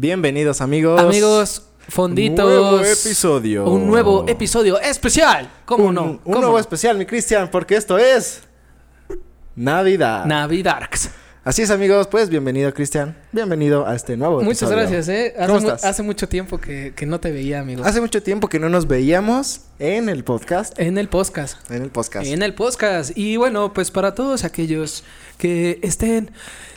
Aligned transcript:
Bienvenidos 0.00 0.62
amigos. 0.62 0.98
Amigos, 0.98 1.62
fonditos. 1.86 2.46
Un 2.46 2.50
nuevo 2.50 2.80
episodio. 2.80 3.66
Un 3.66 3.86
nuevo 3.86 4.24
episodio 4.26 4.80
especial. 4.80 5.52
¿Cómo 5.66 5.88
un, 5.88 5.94
no? 5.94 6.04
Un 6.04 6.18
¿Cómo 6.20 6.36
nuevo 6.36 6.52
no? 6.54 6.58
especial, 6.58 6.96
mi 6.96 7.04
Cristian, 7.04 7.50
porque 7.50 7.76
esto 7.76 7.98
es 7.98 8.40
Navidad. 9.54 10.24
Navidarks. 10.24 11.10
Así 11.44 11.60
es, 11.60 11.70
amigos. 11.70 12.06
Pues 12.06 12.30
bienvenido, 12.30 12.72
Cristian. 12.72 13.14
Bienvenido 13.32 13.86
a 13.86 13.94
este 13.94 14.16
nuevo 14.16 14.42
Muchas 14.42 14.62
episodio. 14.62 14.76
gracias, 14.78 15.08
¿eh? 15.08 15.34
Hace, 15.38 15.46
¿Cómo 15.46 15.60
mu- 15.60 15.66
estás? 15.68 15.84
hace 15.84 16.02
mucho 16.02 16.28
tiempo 16.28 16.58
que, 16.58 16.92
que 16.96 17.06
no 17.06 17.20
te 17.20 17.30
veía, 17.30 17.60
amigo. 17.60 17.84
Hace 17.84 18.00
mucho 18.00 18.20
tiempo 18.24 18.48
que 18.48 18.58
no 18.58 18.68
nos 18.68 18.88
veíamos 18.88 19.60
en 19.78 20.08
el 20.08 20.24
podcast. 20.24 20.76
En 20.80 20.98
el 20.98 21.08
podcast. 21.08 21.70
En 21.70 21.82
el 21.82 21.90
podcast. 21.90 22.26
En 22.26 22.42
el 22.42 22.54
podcast. 22.54 23.16
Y 23.16 23.36
bueno, 23.36 23.72
pues 23.72 23.92
para 23.92 24.16
todos 24.16 24.42
aquellos 24.42 25.04
que 25.38 25.78
estén 25.82 26.32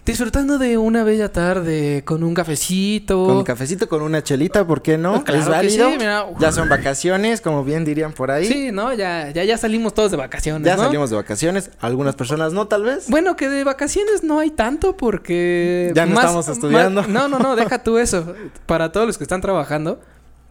disfrutando 0.06 0.58
de 0.58 0.78
una 0.78 1.04
bella 1.04 1.32
tarde 1.32 2.04
con 2.06 2.24
un 2.24 2.34
cafecito. 2.34 3.26
Con 3.26 3.38
un 3.38 3.44
cafecito, 3.44 3.90
con 3.90 4.02
una 4.04 4.24
chelita, 4.24 4.66
¿por 4.68 4.82
qué 4.82 4.98
no? 4.98 5.24
Claro 5.24 5.40
es 5.40 5.46
que 5.46 5.52
válido. 5.52 5.90
sí, 5.90 5.96
mira. 5.98 6.26
Ya 6.40 6.52
son 6.52 6.70
vacaciones, 6.70 7.42
como 7.42 7.64
bien 7.64 7.84
dirían 7.84 8.14
por 8.14 8.30
ahí. 8.32 8.46
Sí, 8.46 8.72
¿no? 8.72 8.94
Ya, 8.94 9.32
ya, 9.32 9.44
ya 9.44 9.58
salimos 9.58 9.94
todos 9.96 10.12
de 10.12 10.18
vacaciones. 10.18 10.66
Ya 10.66 10.76
¿no? 10.78 10.84
salimos 10.84 11.10
de 11.10 11.16
vacaciones. 11.16 11.72
Algunas 11.82 12.16
personas 12.16 12.54
no, 12.54 12.68
tal 12.68 12.84
vez. 12.84 13.10
Bueno, 13.10 13.36
que 13.36 13.50
de 13.50 13.64
vacaciones 13.64 14.24
no 14.24 14.40
hay 14.40 14.52
tanto 14.52 14.96
porque... 14.96 15.92
Ya 15.96 16.06
no 16.06 16.16
estamos 16.16 16.43
estudiando. 16.48 17.04
no, 17.08 17.28
no, 17.28 17.40
no, 17.40 17.56
deja 17.56 17.84
tú 17.84 17.98
eso. 17.98 18.34
Para 18.66 18.92
todos 18.92 19.08
los 19.08 19.18
que 19.18 19.24
están 19.24 19.42
trabajando, 19.42 20.00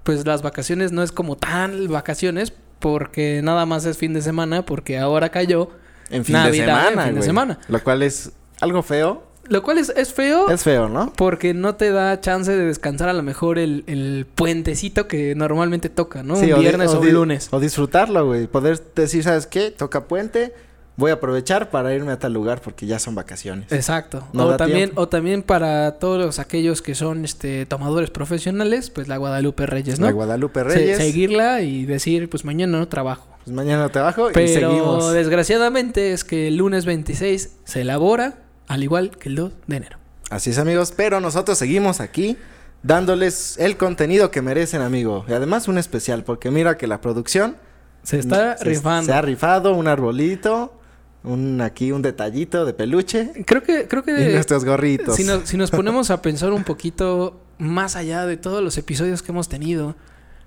pues 0.03 0.27
las 0.27 0.43
vacaciones 0.43 0.93
no 0.93 1.03
es 1.03 1.13
como 1.13 1.37
tan 1.37 1.89
vacaciones 1.89 2.53
porque 2.79 3.41
nada 3.43 3.67
más 3.67 3.85
es 3.85 3.97
fin 3.99 4.13
de 4.15 4.23
semana 4.23 4.65
porque 4.65 4.99
ahora 4.99 5.29
cayó. 5.29 5.71
En 6.11 6.25
fin 6.25 6.35
Navidad, 6.35 6.51
de 6.51 6.59
en 6.59 6.67
semana. 6.67 7.03
fin 7.05 7.13
de 7.15 7.19
güey. 7.21 7.27
semana. 7.27 7.59
Lo 7.69 7.83
cual 7.83 8.03
es 8.03 8.33
algo 8.61 8.83
feo. 8.83 9.25
Lo 9.49 9.63
cual 9.65 9.79
es, 9.79 9.89
es 9.97 10.13
feo 10.15 10.49
Es 10.51 10.63
feo, 10.63 10.89
¿no? 10.89 11.13
porque 11.17 11.53
no 11.53 11.75
te 11.75 11.91
da 11.91 12.21
chance 12.21 12.51
de 12.57 12.65
descansar 12.65 13.09
a 13.09 13.13
lo 13.13 13.25
mejor 13.25 13.59
el, 13.59 13.83
el 13.89 14.25
puentecito 14.33 15.09
que 15.09 15.35
normalmente 15.35 15.89
toca, 15.89 16.23
¿no? 16.23 16.37
Sí, 16.37 16.53
un 16.53 16.59
di- 16.59 16.61
viernes 16.61 16.91
o, 16.93 17.01
un 17.01 17.13
lunes. 17.13 17.49
O 17.51 17.59
disfrutarlo, 17.59 18.25
güey. 18.27 18.47
Poder 18.47 18.81
decir, 18.95 19.25
¿sabes 19.25 19.49
qué? 19.49 19.73
Toca 19.73 20.05
puente. 20.05 20.55
Voy 21.03 21.11
a 21.11 21.15
aprovechar 21.15 21.69
para 21.71 21.93
irme 21.95 22.13
a 22.13 22.19
tal 22.19 22.33
lugar 22.33 22.61
porque 22.63 22.87
ya 22.87 22.99
son 23.01 23.15
vacaciones. 23.17 23.73
Exacto. 23.73 24.27
No 24.33 24.47
o 24.47 24.57
también, 24.57 24.91
tiempo. 24.91 25.01
o 25.03 25.09
también 25.09 25.43
para 25.43 25.99
todos 25.99 26.39
aquellos 26.39 26.81
que 26.81 26.95
son 26.95 27.25
este 27.25 27.67
tomadores 27.67 28.11
profesionales, 28.11 28.89
pues 28.91 29.09
la 29.09 29.17
Guadalupe 29.17 29.67
Reyes, 29.67 29.99
¿no? 29.99 30.07
La 30.07 30.13
Guadalupe 30.13 30.61
Se- 30.61 30.65
Reyes. 30.65 30.99
seguirla 30.99 31.61
y 31.63 31.85
decir, 31.87 32.31
pues 32.31 32.45
mañana 32.45 32.79
no 32.79 32.87
trabajo. 32.89 33.27
Pues 33.45 33.55
mañana 33.57 33.89
trabajo 33.89 34.31
y 34.31 34.33
Pero 34.33 34.47
seguimos. 34.71 35.13
desgraciadamente 35.13 36.13
es 36.13 36.23
que 36.23 36.47
el 36.49 36.57
lunes 36.59 36.85
26 36.85 37.57
se 37.65 37.81
elabora, 37.81 38.35
al 38.69 38.85
igual 38.85 39.11
que 39.11 39.29
el 39.29 39.35
2 39.35 39.53
de 39.67 39.77
enero. 39.77 39.99
Así 40.31 40.51
es, 40.51 40.59
amigos. 40.59 40.93
Pero 40.97 41.21
nosotros 41.21 41.59
seguimos 41.59 42.01
aquí 42.01 42.37
dándoles 42.83 43.59
el 43.59 43.77
contenido 43.77 44.31
que 44.31 44.43
merecen, 44.43 44.83
amigo. 44.83 45.25
Y 45.29 45.33
además 45.33 45.69
un 45.69 45.79
especial, 45.79 46.25
porque 46.25 46.51
mira 46.51 46.77
que 46.77 46.87
la 46.87 47.01
producción 47.01 47.57
Se 48.03 48.19
está 48.19 48.57
se- 48.57 48.65
rifando. 48.65 49.07
Se 49.07 49.13
ha 49.13 49.23
rifado 49.23 49.75
un 49.75 49.87
arbolito, 49.89 50.79
un 51.25 51.61
aquí 51.61 51.93
un 51.93 52.03
detallito 52.03 52.65
de 52.65 52.73
peluche 52.73 53.31
Creo 53.47 53.63
que, 53.63 53.87
creo 53.87 54.03
y 54.03 54.07
que 54.07 54.33
nuestros 54.33 54.65
gorritos. 54.65 55.17
si 55.17 55.25
nos, 55.25 55.49
si 55.49 55.57
nos 55.57 55.71
ponemos 55.71 56.11
a 56.11 56.23
pensar 56.23 56.53
un 56.53 56.65
poquito 56.65 57.41
más 57.59 57.97
allá 57.97 58.27
de 58.27 58.37
todos 58.37 58.63
los 58.63 58.77
episodios 58.79 59.23
que 59.23 59.31
hemos 59.31 59.49
tenido, 59.49 59.95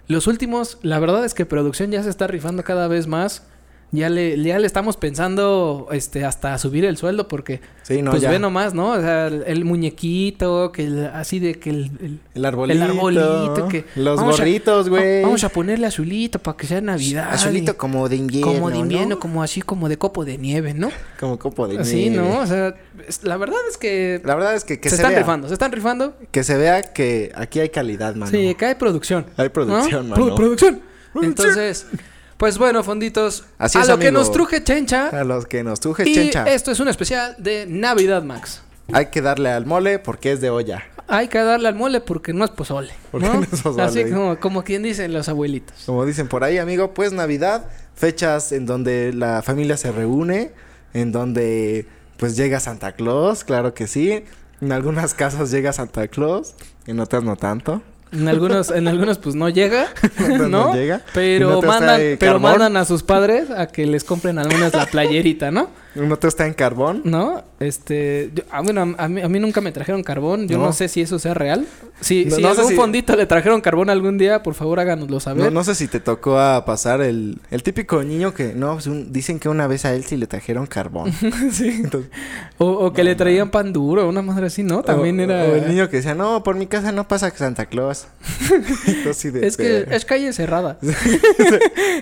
los 0.08 0.28
últimos, 0.28 0.78
la 0.82 1.00
verdad 1.00 1.26
es 1.26 1.34
que 1.34 1.46
producción 1.46 1.92
ya 1.92 2.04
se 2.04 2.10
está 2.10 2.28
rifando 2.28 2.64
cada 2.64 2.88
vez 2.88 3.08
más. 3.08 3.44
Ya 3.92 4.10
le, 4.10 4.42
ya 4.44 4.60
le 4.60 4.68
estamos 4.68 4.98
pensando 4.98 5.88
este 5.92 6.26
hasta 6.26 6.58
subir 6.58 6.84
el 6.84 6.98
sueldo 6.98 7.30
porque 7.30 7.62
Sí, 7.84 8.02
no, 8.02 8.12
pues 8.12 8.24
ya. 8.24 8.30
ve 8.32 8.40
nomás, 8.40 8.74
¿no? 8.74 8.90
O 8.92 9.00
sea, 9.00 9.28
el, 9.28 9.44
el 9.48 9.64
muñequito, 9.64 10.72
que 10.74 10.84
el- 10.86 11.06
así 11.14 11.40
de 11.40 11.60
que 11.60 11.70
el, 11.70 11.92
el- 12.02 12.20
El 12.34 12.46
arbolito. 12.46 12.84
el 12.84 12.92
arbolito, 12.92 13.68
que 13.70 13.86
Los 13.96 14.20
gorritos, 14.20 14.90
güey. 14.90 15.22
Vamos 15.22 15.44
a 15.46 15.50
ponerle 15.50 15.88
azulito 15.88 16.40
para 16.40 16.58
que 16.58 16.68
sea 16.68 16.82
Navidad. 16.82 17.30
Azulito 17.32 17.72
y- 17.72 17.76
como 17.76 18.10
de 18.10 18.18
invierno. 18.18 18.52
como 18.52 18.70
de 18.70 18.78
invierno, 18.80 19.16
¿no? 19.16 19.20
como 19.20 19.42
así 19.44 19.62
como 19.62 19.88
de 19.88 19.98
copo 19.98 20.26
de 20.26 20.38
nieve, 20.40 20.74
¿no? 20.74 20.90
Como 21.20 21.40
copo 21.40 21.68
de 21.68 21.80
Así, 21.80 22.10
nieve. 22.10 22.18
¿no? 22.28 22.40
O 22.40 22.46
sea, 22.48 22.76
es- 23.08 23.24
la 23.24 23.38
verdad 23.38 23.60
es 23.70 23.78
que, 23.78 24.20
La 24.26 24.36
verdad 24.36 24.56
es 24.56 24.66
que, 24.66 24.80
que 24.80 24.90
se, 24.90 24.98
se, 24.98 25.02
están 25.02 25.12
vea. 25.14 25.20
rifando, 25.22 25.48
se 25.48 25.54
están 25.54 25.72
rifando. 25.72 26.16
Que 26.32 26.44
se 26.44 26.58
vea 26.58 26.82
que 26.82 27.32
aquí 27.36 27.60
hay 27.62 27.70
calidad, 27.70 28.14
mano. 28.16 28.30
Sí, 28.32 28.56
que 28.56 28.66
hay 28.66 28.76
producción. 28.76 29.26
Hay 29.38 29.50
producción, 29.50 30.10
¿no? 30.10 30.16
mano. 30.16 30.26
Pro- 30.26 30.36
producción. 30.36 30.82
Entonces, 31.22 31.88
pues 32.38 32.58
bueno, 32.58 32.84
fonditos, 32.84 33.46
Así 33.58 33.78
a 33.78 33.82
es, 33.82 33.88
lo 33.88 33.98
que 33.98 34.12
nos 34.12 34.32
truje 34.32 34.64
Chencha. 34.64 35.10
A 35.10 35.24
los 35.24 35.46
que 35.46 35.64
nos 35.64 35.80
truje 35.80 36.08
Y 36.08 36.14
chencha. 36.14 36.44
esto 36.46 36.72
es 36.72 36.80
un 36.80 36.88
especial 36.88 37.36
de 37.38 37.66
Navidad, 37.68 38.24
Max. 38.24 38.62
Hay 38.94 39.08
que 39.08 39.22
darle 39.22 39.50
al 39.50 39.66
mole 39.66 40.00
porque 40.00 40.32
es 40.32 40.42
de 40.42 40.50
olla. 40.50 40.84
Hay 41.08 41.28
que 41.28 41.38
darle 41.40 41.68
al 41.68 41.76
mole 41.76 42.02
porque 42.02 42.34
no 42.34 42.46
es 42.46 42.52
pozole. 42.52 42.92
Porque 43.12 43.28
¿no? 43.28 43.36
no 43.36 43.42
es 43.42 43.62
pozole. 43.62 43.84
Así 43.84 44.12
como, 44.12 44.40
como 44.40 44.64
quien 44.64 44.84
dicen 44.84 45.14
los 45.14 45.30
abuelitos. 45.30 45.84
Como 45.86 46.06
dicen 46.06 46.28
por 46.28 46.44
ahí, 46.44 46.58
amigo, 46.58 46.94
pues 46.94 47.14
Navidad, 47.14 47.70
fechas 47.96 48.52
en 48.52 48.66
donde 48.66 49.14
la 49.14 49.42
familia 49.42 49.78
se 49.78 49.92
reúne, 49.92 50.52
en 50.94 51.12
donde 51.12 51.88
pues 52.18 52.36
llega 52.36 52.60
Santa 52.60 52.94
Claus, 52.94 53.44
claro 53.44 53.74
que 53.74 53.88
sí. 53.88 54.24
En 54.62 54.72
algunas 54.72 55.14
casas 55.14 55.52
llega 55.52 55.74
Santa 55.74 56.08
Claus, 56.08 56.56
en 56.88 57.00
otras 57.00 57.24
no 57.24 57.36
tanto. 57.36 57.82
En 58.16 58.28
algunos, 58.28 58.72
en 58.72 58.88
algunos 58.88 59.18
pues 59.18 59.36
no 59.36 59.50
llega, 59.50 59.88
No 60.30 60.48
¿no? 60.48 60.74
llega. 60.74 61.02
Pero 61.14 61.62
mandan, 61.62 62.02
pero 62.20 62.40
mandan 62.40 62.78
a 62.78 62.86
sus 62.86 63.04
padres 63.04 63.50
a 63.52 63.68
que 63.68 63.86
les 63.86 64.04
compren 64.04 64.40
al 64.40 64.48
menos 64.48 64.74
la 64.74 64.86
playerita, 64.86 65.52
¿no? 65.52 65.70
En 65.96 66.12
otro 66.12 66.28
está 66.28 66.46
en 66.46 66.54
carbón. 66.54 67.02
¿No? 67.06 67.44
Este, 67.60 68.30
yo- 68.36 68.44
ah, 68.52 68.62
bueno, 68.62 68.96
a 68.98 69.08
mí, 69.08 69.22
a 69.22 69.30
mí 69.30 69.40
nunca 69.40 69.62
me 69.62 69.72
trajeron 69.72 70.04
carbón. 70.04 70.48
Yo 70.48 70.58
no, 70.58 70.66
No. 70.66 70.74
sé 70.74 70.88
si 70.90 71.02
eso 71.02 71.18
sea 71.20 71.34
real. 71.34 71.66
Si, 72.02 72.26
No- 72.26 72.36
si 72.36 72.42
no 72.42 72.50
algún 72.50 72.68
si- 72.68 72.76
fondito 72.76 73.16
le 73.16 73.26
trajeron 73.26 73.62
carbón 73.62 73.90
algún 73.90 74.18
día, 74.18 74.44
por 74.44 74.54
favor 74.56 74.80
háganoslo 74.82 75.20
saber. 75.22 75.46
No, 75.46 75.52
no 75.52 75.64
sé 75.64 75.74
si 75.76 75.88
te 75.88 76.02
tocó 76.02 76.38
a 76.38 76.66
pasar 76.66 77.02
el, 77.02 77.40
el 77.52 77.64
típico 77.64 78.04
niño 78.04 78.34
que, 78.34 78.54
no, 78.54 78.74
pues, 78.74 78.90
dicen 79.14 79.40
que 79.40 79.48
una 79.48 79.68
vez 79.68 79.86
a 79.86 79.94
él 79.96 80.04
sí 80.04 80.18
le 80.18 80.28
trajeron 80.28 80.68
carbón. 80.68 81.12
Sí. 81.52 81.70
Entonces, 81.84 82.12
O, 82.58 82.66
o 82.68 82.92
que 82.94 83.04
le 83.04 83.16
traían 83.16 83.50
pan 83.50 83.72
duro, 83.72 84.08
una 84.10 84.22
madre 84.22 84.48
así, 84.48 84.64
¿no? 84.64 84.84
También 84.84 85.20
o- 85.20 85.24
era... 85.24 85.44
O 85.46 85.56
el 85.56 85.68
niño 85.70 85.90
que 85.90 85.98
decía, 85.98 86.14
no, 86.16 86.44
por 86.44 86.56
mi 86.58 86.68
casa 86.68 86.92
no 86.92 87.08
pasa 87.08 87.30
Santa 87.32 87.68
Claus. 87.68 88.08
Entonces, 88.88 89.18
sí 89.18 89.30
de- 89.30 89.48
Es 89.48 89.56
que 89.56 89.64
de- 89.64 89.96
es 89.96 90.04
calle 90.04 90.34
cerrada. 90.34 90.78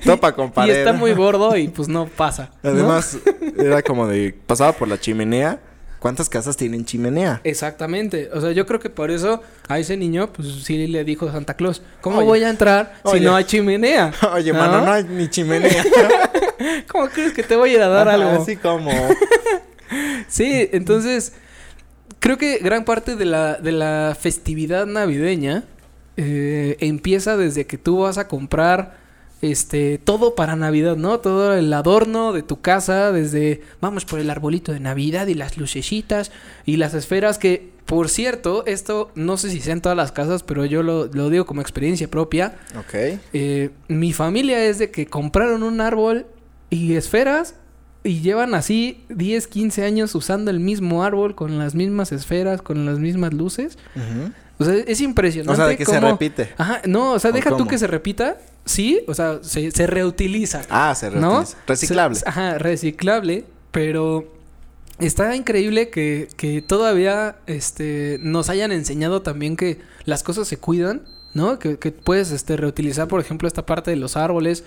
Topa 0.05 0.33
con 0.33 0.47
y 0.47 0.51
pared. 0.51 0.75
está 0.77 0.93
muy 0.93 1.13
gordo 1.13 1.55
y 1.55 1.67
pues 1.67 1.87
no 1.87 2.07
pasa. 2.07 2.49
¿no? 2.63 2.69
Además, 2.71 3.17
era 3.57 3.81
como 3.83 4.07
de... 4.07 4.35
Pasaba 4.47 4.73
por 4.73 4.88
la 4.88 4.99
chimenea. 4.99 5.59
¿Cuántas 5.99 6.27
casas 6.27 6.57
tienen 6.57 6.83
chimenea? 6.83 7.39
Exactamente. 7.45 8.29
O 8.33 8.41
sea, 8.41 8.51
yo 8.51 8.66
creo 8.66 8.79
que 8.79 8.89
por 8.89 9.09
eso 9.09 9.41
a 9.69 9.79
ese 9.79 9.95
niño, 9.95 10.33
pues 10.33 10.49
sí 10.63 10.88
le 10.88 11.05
dijo 11.05 11.31
Santa 11.31 11.53
Claus, 11.53 11.81
¿cómo 12.01 12.17
Oye. 12.17 12.27
voy 12.27 12.43
a 12.43 12.49
entrar 12.49 12.95
Oye. 13.03 13.19
si 13.19 13.25
no 13.25 13.33
hay 13.33 13.45
chimenea? 13.45 14.13
Oye, 14.33 14.51
mano, 14.51 14.81
no 14.81 14.91
hay 14.91 15.05
ni 15.05 15.29
chimenea. 15.29 15.83
¿Cómo 16.91 17.07
crees 17.07 17.31
que 17.31 17.43
te 17.43 17.55
voy 17.55 17.69
a 17.69 17.73
ir 17.75 17.81
a 17.81 17.88
dar 17.88 18.09
Ajá, 18.09 18.16
algo? 18.17 18.41
Así 18.41 18.57
como... 18.57 18.91
Sí, 20.27 20.67
entonces 20.72 21.33
creo 22.19 22.38
que 22.38 22.57
gran 22.57 22.85
parte 22.85 23.16
de 23.16 23.25
la, 23.25 23.55
de 23.55 23.72
la 23.72 24.17
festividad 24.19 24.85
navideña 24.85 25.66
eh, 26.17 26.77
empieza 26.79 27.38
desde 27.38 27.67
que 27.67 27.77
tú 27.77 27.99
vas 27.99 28.17
a 28.17 28.27
comprar 28.27 29.03
este 29.43 29.97
todo 29.97 30.35
para 30.35 30.55
Navidad, 30.55 30.95
¿no? 30.95 31.19
Todo 31.19 31.53
el 31.53 31.71
adorno 31.73 32.31
de 32.31 32.43
tu 32.43 32.61
casa, 32.61 33.11
desde 33.11 33.61
vamos 33.81 34.05
por 34.05 34.19
el 34.19 34.29
arbolito 34.29 34.71
de 34.71 34.79
Navidad 34.79 35.27
y 35.27 35.33
las 35.33 35.57
lucecitas 35.57 36.31
y 36.65 36.77
las 36.77 36.93
esferas 36.93 37.37
que, 37.37 37.71
por 37.85 38.07
cierto, 38.09 38.63
esto 38.65 39.11
no 39.15 39.35
sé 39.35 39.49
si 39.49 39.59
sea 39.59 39.73
en 39.73 39.81
todas 39.81 39.97
las 39.97 40.13
casas, 40.13 40.43
pero 40.43 40.63
yo 40.63 40.81
lo, 40.81 41.07
lo 41.07 41.29
digo 41.29 41.45
como 41.45 41.59
experiencia 41.59 42.07
propia. 42.07 42.55
ok. 42.79 43.19
Eh, 43.33 43.71
mi 43.89 44.13
familia 44.13 44.63
es 44.63 44.79
de 44.79 44.91
que 44.91 45.07
compraron 45.07 45.63
un 45.63 45.81
árbol 45.81 46.25
y 46.69 46.96
esferas 46.96 47.55
y 48.05 48.22
llevan 48.22 48.55
así 48.55 49.03
10, 49.09 49.47
15 49.47 49.84
años 49.84 50.16
usando 50.16 50.51
el 50.51 50.61
mismo 50.61 51.03
árbol 51.03 51.35
con 51.35 51.57
las 51.57 51.75
mismas 51.75 52.13
esferas, 52.13 52.61
con 52.61 52.85
las 52.85 52.99
mismas 52.99 53.34
luces. 53.34 53.78
O 54.57 54.63
sea, 54.63 54.75
es 54.75 55.01
impresionante. 55.01 55.51
O 55.51 55.55
sea, 55.55 55.67
de 55.67 55.78
que 55.78 55.85
se 55.85 55.99
repite. 55.99 56.49
Ajá, 56.57 56.81
no, 56.85 57.11
o 57.13 57.19
sea, 57.19 57.31
¿O 57.31 57.34
deja 57.34 57.57
tú 57.57 57.67
que 57.67 57.78
se 57.78 57.87
repita. 57.87 58.37
Sí, 58.65 59.01
o 59.07 59.13
sea, 59.13 59.39
se, 59.43 59.71
se 59.71 59.87
reutiliza. 59.87 60.61
Ah, 60.69 60.95
se 60.95 61.11
¿no? 61.11 61.29
reutiliza. 61.39 61.57
Reciclable. 61.67 62.15
Se- 62.19 62.29
ajá, 62.29 62.57
reciclable, 62.57 63.45
pero 63.71 64.31
está 64.99 65.35
increíble 65.35 65.89
que, 65.89 66.29
que 66.37 66.61
todavía 66.61 67.35
este, 67.47 68.19
nos 68.21 68.49
hayan 68.49 68.71
enseñado 68.71 69.21
también 69.21 69.57
que 69.57 69.79
las 70.05 70.23
cosas 70.23 70.47
se 70.47 70.57
cuidan, 70.57 71.01
¿no? 71.33 71.59
Que, 71.59 71.77
que 71.77 71.91
puedes 71.91 72.31
este, 72.31 72.55
reutilizar, 72.57 73.07
por 73.07 73.19
ejemplo, 73.19 73.47
esta 73.47 73.65
parte 73.65 73.91
de 73.91 73.97
los 73.97 74.15
árboles. 74.15 74.63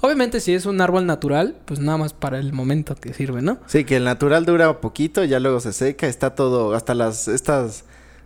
Obviamente, 0.00 0.40
si 0.40 0.52
es 0.54 0.64
un 0.66 0.80
árbol 0.80 1.06
natural, 1.06 1.56
pues 1.64 1.80
nada 1.80 1.98
más 1.98 2.12
para 2.12 2.38
el 2.38 2.52
momento 2.52 2.94
que 2.94 3.14
sirve, 3.14 3.40
¿no? 3.42 3.58
Sí, 3.66 3.84
que 3.84 3.96
el 3.96 4.04
natural 4.04 4.44
dura 4.44 4.80
poquito, 4.80 5.24
ya 5.24 5.40
luego 5.40 5.58
se 5.60 5.72
seca, 5.72 6.06
está 6.06 6.34
todo, 6.34 6.74
hasta 6.74 6.94
las, 6.94 7.26
estas, 7.28 7.84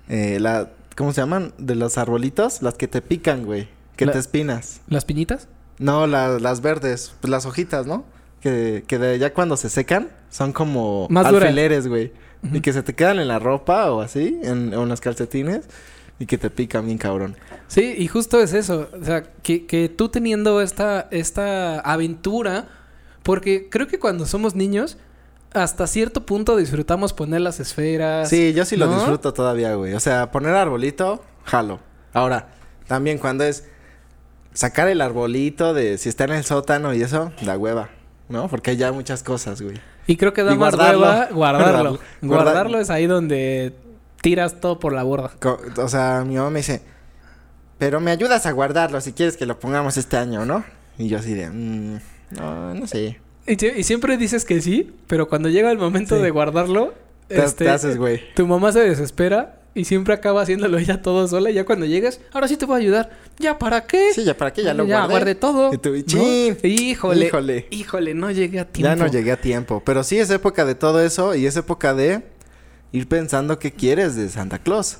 eh, 0.08 0.38
la, 0.40 0.68
¿cómo 0.96 1.12
se 1.14 1.20
llaman? 1.22 1.54
De 1.58 1.74
los 1.74 1.96
arbolitos, 1.96 2.60
las 2.60 2.74
que 2.74 2.88
te 2.88 3.00
pican, 3.00 3.44
güey, 3.46 3.68
que 3.96 4.06
La- 4.06 4.12
te 4.12 4.18
espinas. 4.18 4.80
¿Las 4.88 5.04
piñitas? 5.04 5.48
No, 5.78 6.06
la- 6.06 6.38
las 6.38 6.60
verdes, 6.60 7.14
pues 7.20 7.30
las 7.30 7.46
hojitas, 7.46 7.86
¿no? 7.86 8.04
Que, 8.40 8.84
que 8.86 8.98
de 8.98 9.18
ya 9.18 9.32
cuando 9.32 9.56
se 9.56 9.68
secan, 9.68 10.08
son 10.30 10.52
como 10.52 11.06
Más 11.10 11.26
alfileres, 11.26 11.86
güey. 11.88 12.12
Y 12.52 12.60
que 12.60 12.72
se 12.72 12.82
te 12.82 12.94
quedan 12.94 13.20
en 13.20 13.28
la 13.28 13.38
ropa 13.38 13.90
o 13.92 14.00
así, 14.00 14.40
en, 14.42 14.74
o 14.74 14.82
en 14.82 14.88
los 14.88 15.00
calcetines. 15.00 15.66
y 16.18 16.26
que 16.26 16.38
te 16.38 16.50
pica 16.50 16.80
bien 16.80 16.98
cabrón. 16.98 17.36
Sí, 17.68 17.94
y 17.98 18.06
justo 18.06 18.40
es 18.40 18.52
eso. 18.52 18.88
O 19.00 19.04
sea, 19.04 19.22
que, 19.42 19.66
que 19.66 19.88
tú 19.88 20.08
teniendo 20.08 20.60
esta, 20.60 21.08
esta 21.10 21.80
aventura, 21.80 22.68
porque 23.22 23.68
creo 23.70 23.86
que 23.88 23.98
cuando 23.98 24.26
somos 24.26 24.54
niños, 24.54 24.98
hasta 25.52 25.86
cierto 25.86 26.24
punto 26.26 26.56
disfrutamos 26.56 27.12
poner 27.12 27.40
las 27.40 27.58
esferas. 27.60 28.28
Sí, 28.28 28.52
yo 28.54 28.64
sí 28.64 28.76
lo 28.76 28.92
disfruto 28.92 29.32
todavía, 29.32 29.74
güey. 29.74 29.94
O 29.94 30.00
sea, 30.00 30.30
poner 30.30 30.54
arbolito, 30.54 31.24
jalo. 31.44 31.80
Ahora, 32.12 32.48
también 32.86 33.18
cuando 33.18 33.42
es 33.44 33.64
sacar 34.54 34.88
el 34.88 35.00
arbolito 35.00 35.74
de 35.74 35.98
si 35.98 36.08
está 36.08 36.24
en 36.24 36.32
el 36.32 36.44
sótano 36.44 36.94
y 36.94 37.02
eso, 37.02 37.32
da 37.42 37.56
hueva, 37.58 37.90
¿no? 38.28 38.48
Porque 38.48 38.72
hay 38.72 38.76
ya 38.76 38.92
muchas 38.92 39.22
cosas, 39.22 39.62
güey. 39.62 39.80
Y 40.06 40.16
creo 40.16 40.32
que 40.32 40.42
da 40.42 40.52
Y 40.54 40.58
más 40.58 40.74
guardarlo. 40.74 41.00
hueva 41.00 41.28
guardarlo. 41.32 41.90
Guardar- 42.22 42.44
Guardarlo 42.44 42.78
es 42.80 42.90
ahí 42.90 43.06
donde 43.06 43.74
tiras 44.20 44.60
todo 44.60 44.78
por 44.78 44.92
la 44.92 45.02
borda. 45.02 45.32
O 45.78 45.88
sea, 45.88 46.24
mi 46.26 46.36
mamá 46.36 46.50
me 46.50 46.58
dice, 46.60 46.82
pero 47.78 48.00
me 48.00 48.10
ayudas 48.10 48.46
a 48.46 48.52
guardarlo 48.52 49.00
si 49.00 49.12
quieres 49.12 49.36
que 49.36 49.46
lo 49.46 49.58
pongamos 49.58 49.96
este 49.96 50.16
año, 50.16 50.44
¿no? 50.44 50.64
Y 50.98 51.08
yo 51.08 51.18
así 51.18 51.34
de, 51.34 51.48
"Mm, 51.50 51.98
no, 52.30 52.74
no 52.74 52.86
sé. 52.86 53.18
Y, 53.46 53.56
sie- 53.56 53.74
y 53.76 53.82
siempre 53.82 54.16
dices 54.16 54.44
que 54.44 54.60
sí, 54.60 54.94
pero 55.08 55.28
cuando 55.28 55.48
llega 55.48 55.70
el 55.72 55.78
momento 55.78 56.16
Sí. 56.16 56.22
de 56.22 56.30
guardarlo, 56.30 56.94
Te, 57.28 57.42
este, 57.44 57.64
te 57.64 57.70
haces, 57.70 57.96
güey. 57.98 58.20
tu 58.34 58.46
mamá 58.46 58.70
se 58.72 58.80
desespera 58.80 59.61
y 59.74 59.84
siempre 59.84 60.14
acaba 60.14 60.42
haciéndolo 60.42 60.78
ella 60.78 61.02
todo 61.02 61.26
sola. 61.28 61.50
Y 61.50 61.54
ya 61.54 61.64
cuando 61.64 61.86
llegues, 61.86 62.20
ahora 62.32 62.48
sí 62.48 62.56
te 62.56 62.66
voy 62.66 62.76
a 62.76 62.78
ayudar. 62.78 63.10
¿Ya 63.38 63.58
para 63.58 63.86
qué? 63.86 64.12
Sí, 64.12 64.24
ya 64.24 64.36
para 64.36 64.52
qué, 64.52 64.62
ya 64.62 64.74
lo 64.74 64.84
ya 64.84 64.98
guardé. 64.98 65.12
guardé 65.12 65.34
todo. 65.34 65.72
Y 65.72 65.78
tú, 65.78 65.90
¿no? 65.90 65.98
Híjole, 66.68 67.26
híjole. 67.26 67.66
híjole. 67.70 68.14
no 68.14 68.30
llegué 68.30 68.60
a 68.60 68.64
tiempo. 68.64 68.88
Ya 68.88 68.96
no 68.96 69.10
llegué 69.10 69.32
a 69.32 69.40
tiempo. 69.40 69.82
Pero 69.84 70.04
sí 70.04 70.18
es 70.18 70.30
época 70.30 70.64
de 70.64 70.74
todo 70.74 71.02
eso 71.02 71.34
y 71.34 71.46
es 71.46 71.56
época 71.56 71.94
de 71.94 72.22
ir 72.92 73.08
pensando 73.08 73.58
qué 73.58 73.72
quieres 73.72 74.16
de 74.16 74.28
Santa 74.28 74.58
Claus. 74.58 74.98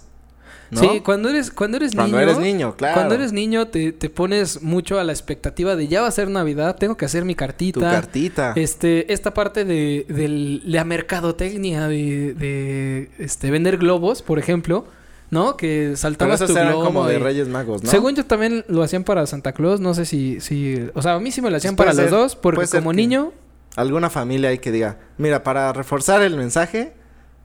¿No? 0.72 0.80
Sí, 0.80 1.00
cuando 1.00 1.28
eres, 1.28 1.50
cuando 1.50 1.76
eres 1.76 1.94
Cuando 1.94 2.16
niño. 2.18 2.28
eres 2.30 2.38
niño, 2.40 2.74
claro. 2.76 2.94
Cuando 2.94 3.14
eres 3.14 3.32
niño 3.32 3.68
te, 3.68 3.92
te 3.92 4.10
pones 4.10 4.62
mucho 4.62 4.98
a 4.98 5.04
la 5.04 5.12
expectativa 5.12 5.76
de 5.76 5.86
ya 5.86 6.00
va 6.02 6.08
a 6.08 6.10
ser 6.10 6.28
Navidad, 6.30 6.76
tengo 6.76 6.96
que 6.96 7.04
hacer 7.04 7.24
mi 7.24 7.34
cartita. 7.34 7.78
Tu 7.78 7.86
cartita. 7.86 8.52
Este, 8.56 9.12
esta 9.12 9.32
parte 9.34 9.64
de, 9.64 10.04
del- 10.08 10.62
la 10.64 10.84
mercadotecnia 10.84 11.86
de, 11.88 12.34
de 12.34 13.10
este, 13.18 13.50
vender 13.50 13.76
globos, 13.78 14.22
por 14.22 14.38
ejemplo, 14.38 14.86
¿no? 15.30 15.56
Que 15.56 15.84
Pero 15.84 15.96
saltabas 15.96 16.40
esos 16.40 16.54
tu 16.56 16.60
globo 16.60 16.84
como 16.84 17.06
de 17.06 17.18
Reyes 17.18 17.48
Magos, 17.48 17.82
¿no? 17.82 17.90
Según 17.90 18.14
yo 18.14 18.24
también 18.26 18.64
lo 18.68 18.82
hacían 18.82 19.04
para 19.04 19.26
Santa 19.26 19.52
Claus, 19.52 19.80
no 19.80 19.94
sé 19.94 20.04
si, 20.04 20.40
si, 20.40 20.76
o 20.94 21.00
sea, 21.02 21.14
a 21.14 21.20
mí 21.20 21.30
sí 21.32 21.40
me 21.40 21.50
lo 21.50 21.56
hacían 21.56 21.76
Puede 21.76 21.90
para 21.90 22.02
los 22.02 22.10
dos, 22.10 22.36
porque 22.36 22.66
como 22.66 22.92
niño, 22.92 23.32
Alguna 23.76 24.10
familia 24.10 24.50
hay 24.50 24.58
que 24.58 24.70
diga, 24.72 24.98
mira, 25.16 25.42
para 25.42 25.72
reforzar 25.72 26.20
el 26.22 26.36
mensaje, 26.36 26.92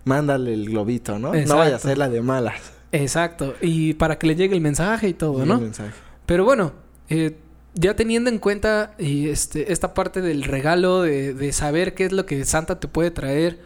mándale 0.04 0.54
el 0.54 0.66
globito, 0.66 1.18
¿no? 1.20 1.34
No 1.34 1.56
vaya 1.58 1.78
a 1.78 1.80
ser 1.80 1.98
la 1.98 2.10
de 2.10 2.22
malas. 2.22 2.60
Exacto, 2.92 3.56
y 3.62 3.94
para 3.94 4.18
que 4.18 4.28
le 4.28 4.36
llegue 4.36 4.56
el 4.56 4.62
mensaje 4.62 5.10
y 5.10 5.14
todo, 5.14 5.46
¿no? 5.46 5.60
mensaje. 5.60 5.94
Pero 6.26 6.44
bueno, 6.44 6.74
eh, 7.10 7.38
ya 7.74 7.96
teniendo 7.96 8.30
en 8.30 8.40
cuenta 8.40 8.94
y 8.98 9.30
este, 9.30 9.72
esta 9.72 9.94
parte 9.94 10.22
del 10.22 10.44
regalo, 10.44 11.02
de, 11.02 11.34
de 11.34 11.52
saber 11.54 11.94
qué 11.94 12.06
es 12.06 12.12
lo 12.12 12.26
que 12.26 12.44
Santa 12.46 12.80
te 12.80 12.88
puede 12.88 13.12
traer 13.12 13.60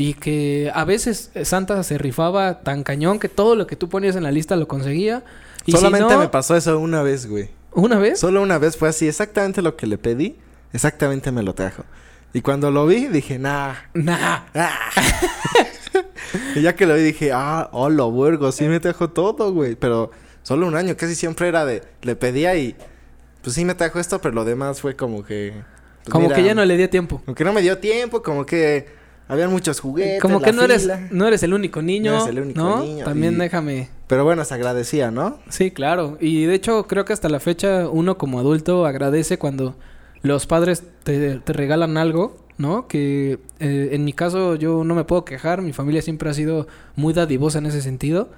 y 0.00 0.14
que 0.14 0.72
a 0.74 0.86
veces 0.86 1.30
Santa 1.44 1.82
se 1.82 1.98
rifaba 1.98 2.60
tan 2.62 2.84
cañón 2.84 3.18
que 3.18 3.28
todo 3.28 3.54
lo 3.54 3.66
que 3.66 3.76
tú 3.76 3.90
ponías 3.90 4.16
en 4.16 4.22
la 4.22 4.30
lista 4.30 4.56
lo 4.56 4.66
conseguía. 4.66 5.22
Y 5.66 5.72
si 5.72 5.76
Solamente 5.76 6.14
no, 6.14 6.20
me 6.20 6.28
pasó 6.28 6.56
eso 6.56 6.78
una 6.78 7.02
vez, 7.02 7.26
güey. 7.26 7.50
¿Una 7.72 7.98
vez? 7.98 8.18
Solo 8.18 8.42
una 8.42 8.56
vez 8.56 8.78
fue 8.78 8.88
así, 8.88 9.06
exactamente 9.06 9.60
lo 9.60 9.76
que 9.76 9.86
le 9.86 9.98
pedí, 9.98 10.38
exactamente 10.72 11.30
me 11.32 11.42
lo 11.42 11.54
trajo. 11.54 11.84
Y 12.32 12.42
cuando 12.42 12.70
lo 12.70 12.86
vi, 12.86 13.08
dije, 13.08 13.38
nah. 13.38 13.74
Nah. 13.94 14.40
ah". 14.54 14.90
y 16.54 16.62
ya 16.62 16.74
que 16.76 16.86
lo 16.86 16.94
vi, 16.94 17.02
dije, 17.02 17.32
ah, 17.32 17.68
hola, 17.72 18.04
Burgo, 18.04 18.52
sí 18.52 18.64
me 18.64 18.80
trajo 18.80 19.10
todo, 19.10 19.52
güey. 19.52 19.74
Pero 19.76 20.10
solo 20.42 20.66
un 20.66 20.76
año, 20.76 20.96
casi 20.96 21.14
siempre 21.14 21.48
era 21.48 21.64
de, 21.64 21.82
le 22.02 22.16
pedía 22.16 22.56
y, 22.56 22.76
pues 23.42 23.54
sí 23.56 23.64
me 23.64 23.74
trajo 23.74 23.98
esto, 23.98 24.20
pero 24.20 24.34
lo 24.34 24.44
demás 24.44 24.80
fue 24.80 24.94
como 24.96 25.24
que... 25.24 25.54
pues, 26.04 26.12
Como 26.12 26.24
mira, 26.26 26.36
que 26.36 26.44
ya 26.44 26.54
no 26.54 26.64
le 26.64 26.76
dio 26.76 26.88
tiempo. 26.88 27.20
Como 27.24 27.34
que 27.34 27.44
no 27.44 27.52
me 27.52 27.62
dio 27.62 27.78
tiempo, 27.78 28.22
como 28.22 28.46
que 28.46 28.86
habían 29.26 29.50
muchos 29.50 29.80
juguetes. 29.80 30.20
Como 30.20 30.40
que 30.40 30.52
no 30.52 30.62
eres, 30.62 30.88
no 31.10 31.26
eres 31.26 31.42
el 31.42 31.52
único 31.52 31.82
niño. 31.82 32.12
No 32.12 32.16
eres 32.18 32.28
el 32.28 32.40
único 32.42 32.60
¿no? 32.60 32.82
niño, 32.82 33.04
También 33.04 33.34
y- 33.34 33.38
déjame. 33.38 33.88
Pero 34.06 34.24
bueno, 34.24 34.44
se 34.44 34.54
agradecía, 34.54 35.10
¿no? 35.10 35.38
Sí, 35.48 35.70
claro. 35.70 36.16
Y 36.20 36.44
de 36.44 36.54
hecho, 36.54 36.86
creo 36.86 37.04
que 37.04 37.12
hasta 37.12 37.28
la 37.28 37.40
fecha 37.40 37.88
uno 37.88 38.18
como 38.18 38.38
adulto 38.40 38.86
agradece 38.86 39.38
cuando 39.38 39.76
los 40.22 40.46
padres 40.46 40.82
te, 41.04 41.36
te 41.38 41.52
regalan 41.52 41.96
algo, 41.96 42.36
¿no? 42.58 42.86
Que 42.88 43.38
eh, 43.58 43.88
en 43.92 44.04
mi 44.04 44.12
caso 44.12 44.54
yo 44.56 44.84
no 44.84 44.94
me 44.94 45.04
puedo 45.04 45.24
quejar. 45.24 45.62
Mi 45.62 45.72
familia 45.72 46.02
siempre 46.02 46.28
ha 46.30 46.34
sido 46.34 46.66
muy 46.96 47.12
dadivosa 47.14 47.58
en 47.58 47.66
ese 47.66 47.80
sentido. 47.82 48.28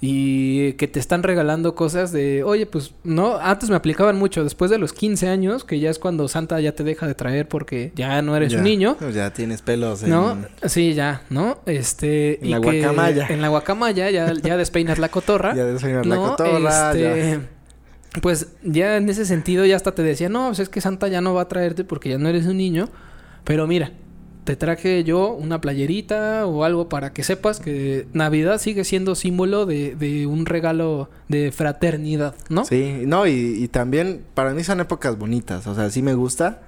Y 0.00 0.74
que 0.74 0.86
te 0.86 1.00
están 1.00 1.24
regalando 1.24 1.74
cosas 1.74 2.12
de, 2.12 2.44
oye, 2.44 2.66
pues, 2.66 2.94
no, 3.02 3.36
antes 3.38 3.68
me 3.68 3.74
aplicaban 3.74 4.16
mucho, 4.16 4.44
después 4.44 4.70
de 4.70 4.78
los 4.78 4.92
15 4.92 5.28
años, 5.28 5.64
que 5.64 5.80
ya 5.80 5.90
es 5.90 5.98
cuando 5.98 6.28
Santa 6.28 6.60
ya 6.60 6.70
te 6.70 6.84
deja 6.84 7.08
de 7.08 7.16
traer 7.16 7.48
porque 7.48 7.90
ya 7.96 8.22
no 8.22 8.36
eres 8.36 8.52
Ya, 8.52 8.58
un 8.58 8.64
niño. 8.64 8.96
pues 8.96 9.16
ya 9.16 9.32
tienes 9.32 9.60
pelos 9.60 10.04
en... 10.04 10.10
¿No? 10.10 10.38
Sí, 10.66 10.94
ya, 10.94 11.22
¿no? 11.30 11.58
Este... 11.66 12.44
En 12.44 12.52
la 12.52 12.58
guacamaya. 12.58 13.26
En 13.28 13.42
la 13.42 13.48
guacamaya 13.48 14.08
ya, 14.10 14.32
ya 14.34 14.56
despeinas 14.56 15.00
la 15.00 15.08
cotorra. 15.08 15.52
Ya 15.56 15.64
desayunas 15.64 16.06
la 16.06 16.14
¿no? 16.14 16.28
cotorra, 16.36 16.94
ya. 16.94 17.40
Pues 18.22 18.48
ya 18.62 18.96
en 18.96 19.08
ese 19.08 19.26
sentido 19.26 19.66
ya 19.66 19.76
hasta 19.76 19.94
te 19.94 20.02
decía, 20.02 20.28
no, 20.28 20.48
pues 20.48 20.60
es 20.60 20.68
que 20.68 20.80
Santa 20.80 21.08
ya 21.08 21.20
no 21.20 21.34
va 21.34 21.42
a 21.42 21.48
traerte 21.48 21.84
porque 21.84 22.10
ya 22.10 22.18
no 22.18 22.28
eres 22.28 22.46
un 22.46 22.56
niño. 22.56 22.88
Pero 23.44 23.66
mira, 23.66 23.92
te 24.44 24.56
traje 24.56 25.04
yo 25.04 25.32
una 25.32 25.60
playerita 25.60 26.46
o 26.46 26.64
algo 26.64 26.88
para 26.88 27.12
que 27.12 27.22
sepas 27.22 27.60
que 27.60 28.06
Navidad 28.14 28.58
sigue 28.58 28.84
siendo 28.84 29.14
símbolo 29.14 29.66
de, 29.66 29.94
de 29.94 30.26
un 30.26 30.46
regalo 30.46 31.10
de 31.28 31.52
fraternidad, 31.52 32.34
¿no? 32.48 32.64
Sí, 32.64 33.02
no, 33.04 33.26
y, 33.26 33.32
y 33.62 33.68
también 33.68 34.24
para 34.32 34.54
mí 34.54 34.64
son 34.64 34.80
épocas 34.80 35.18
bonitas, 35.18 35.66
o 35.66 35.74
sea, 35.74 35.90
sí 35.90 36.00
me 36.00 36.14
gusta, 36.14 36.62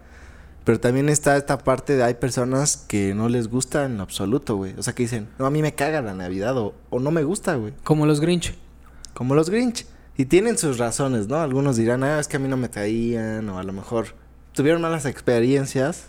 pero 0.65 0.79
también 0.79 1.09
está 1.09 1.39
esta 1.39 1.59
parte 1.59 1.97
de 1.97 2.05
hay 2.05 2.15
personas 2.15 2.77
que 2.77 3.15
no 3.15 3.31
les 3.31 3.49
gusta 3.49 3.87
en 3.87 3.99
absoluto, 4.01 4.57
güey. 4.57 4.75
O 4.77 4.83
sea, 4.83 4.95
que 4.95 5.05
dicen, 5.05 5.29
no, 5.39 5.47
a 5.47 5.51
mí 5.51 5.63
me 5.63 5.75
caga 5.75 6.03
la 6.03 6.13
Navidad 6.15 6.57
o, 6.59 6.75
o 6.91 7.01
no 7.01 7.11
me 7.11 7.25
gusta, 7.25 7.55
güey. 7.55 7.73
Como 7.83 8.05
los 8.05 8.21
Grinch. 8.21 8.55
Como 9.15 9.35
los 9.35 9.49
Grinch. 9.49 9.87
Y 10.21 10.27
tienen 10.27 10.59
sus 10.59 10.77
razones, 10.77 11.29
¿no? 11.29 11.37
Algunos 11.41 11.77
dirán, 11.77 12.05
ah, 12.05 12.21
es 12.21 12.29
que 12.29 12.37
a 12.37 12.41
mí 12.41 12.47
no 12.49 12.59
me 12.59 12.69
traían, 12.69 13.49
o 13.49 13.59
a 13.59 13.63
lo 13.63 13.73
mejor 13.73 14.09
tuvieron 14.53 14.83
malas 14.83 15.07
experiencias. 15.07 16.09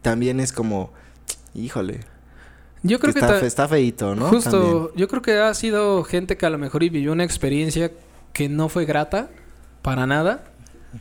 También 0.00 0.40
es 0.40 0.50
como, 0.52 0.92
híjole, 1.54 2.00
Yo 2.82 2.98
creo 3.00 3.12
que, 3.12 3.18
está, 3.20 3.34
ta- 3.34 3.40
fe- 3.40 3.46
está 3.46 3.68
feíto, 3.68 4.14
¿no? 4.14 4.28
Justo, 4.28 4.50
También. 4.50 4.88
yo 4.96 5.08
creo 5.08 5.20
que 5.20 5.38
ha 5.38 5.52
sido 5.52 6.04
gente 6.04 6.38
que 6.38 6.46
a 6.46 6.50
lo 6.50 6.56
mejor 6.56 6.80
vivió 6.80 7.12
una 7.12 7.24
experiencia 7.24 7.90
que 8.32 8.48
no 8.48 8.70
fue 8.70 8.86
grata 8.86 9.28
para 9.82 10.06
nada, 10.06 10.44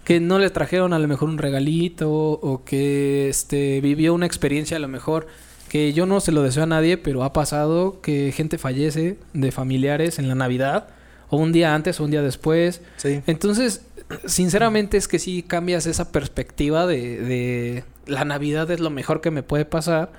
que 0.03 0.19
no 0.19 0.37
le 0.37 0.49
trajeron 0.49 0.91
a 0.91 0.99
lo 0.99 1.07
mejor 1.07 1.29
un 1.29 1.37
regalito 1.37 2.11
o 2.11 2.65
que 2.65 3.29
este 3.29 3.79
vivió 3.79 4.13
una 4.13 4.25
experiencia 4.25 4.75
a 4.75 4.79
lo 4.81 4.89
mejor 4.89 5.27
que 5.69 5.93
yo 5.93 6.05
no 6.05 6.19
se 6.19 6.33
lo 6.33 6.41
deseo 6.43 6.63
a 6.63 6.65
nadie, 6.65 6.97
pero 6.97 7.23
ha 7.23 7.31
pasado 7.31 8.01
que 8.01 8.33
gente 8.35 8.57
fallece 8.57 9.17
de 9.33 9.51
familiares 9.53 10.19
en 10.19 10.27
la 10.27 10.35
Navidad 10.35 10.89
o 11.29 11.37
un 11.37 11.51
día 11.51 11.73
antes 11.75 11.99
o 11.99 12.03
un 12.05 12.11
día 12.11 12.21
después. 12.21 12.81
Sí. 12.97 13.21
Entonces, 13.27 13.81
sinceramente 14.25 14.97
es 14.97 15.07
que 15.07 15.19
sí 15.19 15.43
cambias 15.43 15.85
esa 15.85 16.11
perspectiva 16.11 16.85
de, 16.87 17.19
de 17.21 17.83
la 18.05 18.25
Navidad 18.25 18.69
es 18.71 18.79
lo 18.79 18.89
mejor 18.89 19.21
que 19.21 19.31
me 19.31 19.43
puede 19.43 19.65
pasar. 19.65 20.11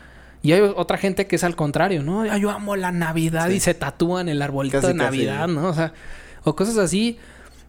Y 0.42 0.52
hay 0.52 0.60
otra 0.60 0.98
gente 0.98 1.26
que 1.26 1.36
es 1.36 1.44
al 1.44 1.56
contrario, 1.56 2.02
¿no? 2.02 2.22
"Ay, 2.22 2.40
yo 2.40 2.50
amo 2.50 2.76
la 2.76 2.92
Navidad 2.92 3.48
Sí. 3.48 3.54
y 3.56 3.60
se 3.60 3.74
tatúan 3.74 4.28
el 4.28 4.40
arbolito 4.40 4.80
Casi, 4.80 4.92
de 4.92 4.98
casi. 4.98 5.04
Navidad, 5.04 5.48
¿no? 5.48 5.68
O 5.68 5.74
sea, 5.74 5.92
o 6.44 6.54
cosas 6.54 6.78
así. 6.78 7.18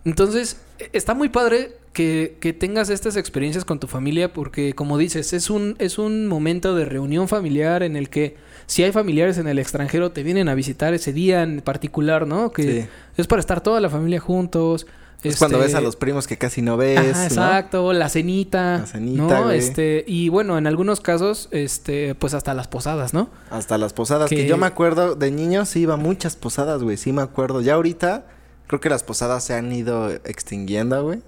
Entonces, 0.05 0.57
e- 0.77 0.89
está 0.93 1.13
muy 1.13 1.29
padre 1.29 1.71
que, 1.93 2.37
que 2.39 2.53
tengas 2.53 2.89
estas 2.91 3.15
experiencias 3.17 3.65
con 3.65 3.79
tu 3.79 3.87
familia 3.87 4.31
porque, 4.33 4.73
como 4.73 4.97
dices, 4.97 5.33
es 5.33 5.49
un, 5.49 5.75
es 5.79 5.97
un 5.97 6.27
momento 6.27 6.75
de 6.75 6.85
reunión 6.85 7.27
familiar 7.27 7.81
en 7.81 7.95
el 7.95 8.09
que 8.09 8.35
si 8.69 8.83
hay 8.83 8.91
familiares 8.91 9.39
en 9.39 9.47
el 9.47 9.57
extranjero 9.57 10.11
te 10.11 10.21
vienen 10.21 10.47
a 10.47 10.53
visitar 10.53 10.93
ese 10.93 11.11
día 11.11 11.41
en 11.41 11.61
particular, 11.61 12.27
¿no? 12.27 12.51
Que 12.51 12.63
Sí. 12.83 12.87
es 13.17 13.25
para 13.27 13.39
estar 13.39 13.61
toda 13.61 13.81
la 13.81 13.89
familia 13.89 14.19
juntos. 14.19 14.85
Es 15.23 15.37
cuando 15.37 15.57
ves 15.57 15.73
a 15.73 15.79
este, 15.79 15.81
los 15.81 15.95
primos 15.95 16.27
que 16.27 16.37
casi 16.37 16.61
no 16.61 16.77
ves, 16.77 16.97
Ajá, 16.99 17.11
¿no? 17.17 17.23
exacto, 17.25 17.91
la 17.93 18.07
cenita. 18.09 18.77
La 18.77 18.85
cenita, 18.85 19.39
¿no? 19.39 19.43
güey. 19.45 19.57
Este, 19.57 20.05
y 20.07 20.29
bueno, 20.29 20.57
en 20.59 20.67
algunos 20.67 21.01
casos, 21.01 21.49
este, 21.51 22.13
pues 22.15 22.33
hasta 22.35 22.53
las 22.53 22.67
posadas, 22.69 23.13
¿no? 23.13 23.29
Hasta 23.49 23.77
las 23.79 23.91
posadas. 23.93 24.29
Que... 24.29 24.35
Que- 24.37 24.47
yo 24.47 24.55
me 24.57 24.67
acuerdo 24.67 25.15
de 25.15 25.31
niños, 25.31 25.67
sí 25.69 25.79
iba 25.81 25.95
a 25.95 25.97
muchas 25.97 26.35
posadas, 26.37 26.83
güey. 26.83 26.95
Sí 26.95 27.11
me 27.11 27.21
acuerdo. 27.23 27.59
Ya 27.61 27.73
ahorita 27.73 28.27
creo 28.67 28.79
que 28.79 28.89
las 28.89 29.03
posadas 29.03 29.43
se 29.43 29.55
han 29.55 29.73
ido 29.73 30.09
extinguiendo, 30.09 31.03
güey. 31.03 31.21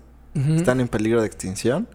Están 0.56 0.80
en 0.80 0.88
peligro 0.88 1.20
de 1.20 1.28
extinción. 1.28 1.88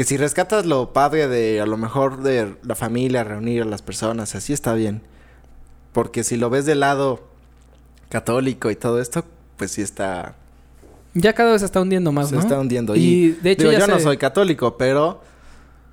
Que 0.00 0.04
si 0.04 0.16
rescatas 0.16 0.64
lo 0.64 0.94
padre 0.94 1.28
de 1.28 1.60
a 1.60 1.66
lo 1.66 1.76
mejor 1.76 2.22
de 2.22 2.54
la 2.62 2.74
familia, 2.74 3.22
reunir 3.22 3.60
a 3.60 3.64
las 3.66 3.82
personas, 3.82 4.34
así 4.34 4.54
está 4.54 4.72
bien. 4.72 5.02
Porque 5.92 6.24
si 6.24 6.38
lo 6.38 6.48
ves 6.48 6.64
del 6.64 6.80
lado 6.80 7.20
católico 8.08 8.70
y 8.70 8.76
todo 8.76 8.98
esto, 8.98 9.26
pues 9.58 9.72
sí 9.72 9.82
está, 9.82 10.36
Ya 11.12 11.34
cada 11.34 11.52
vez 11.52 11.60
se 11.60 11.66
está 11.66 11.82
hundiendo 11.82 12.12
más, 12.12 12.30
se 12.30 12.36
¿no? 12.36 12.40
está 12.40 12.58
hundiendo. 12.58 12.96
Y, 12.96 13.00
Y, 13.00 13.28
de 13.42 13.50
hecho 13.50 13.64
digo, 13.68 13.72
ya 13.72 13.80
yo 13.80 13.86
no 13.88 13.98
se- 13.98 14.04
soy 14.04 14.16
católico, 14.16 14.78
pero 14.78 15.20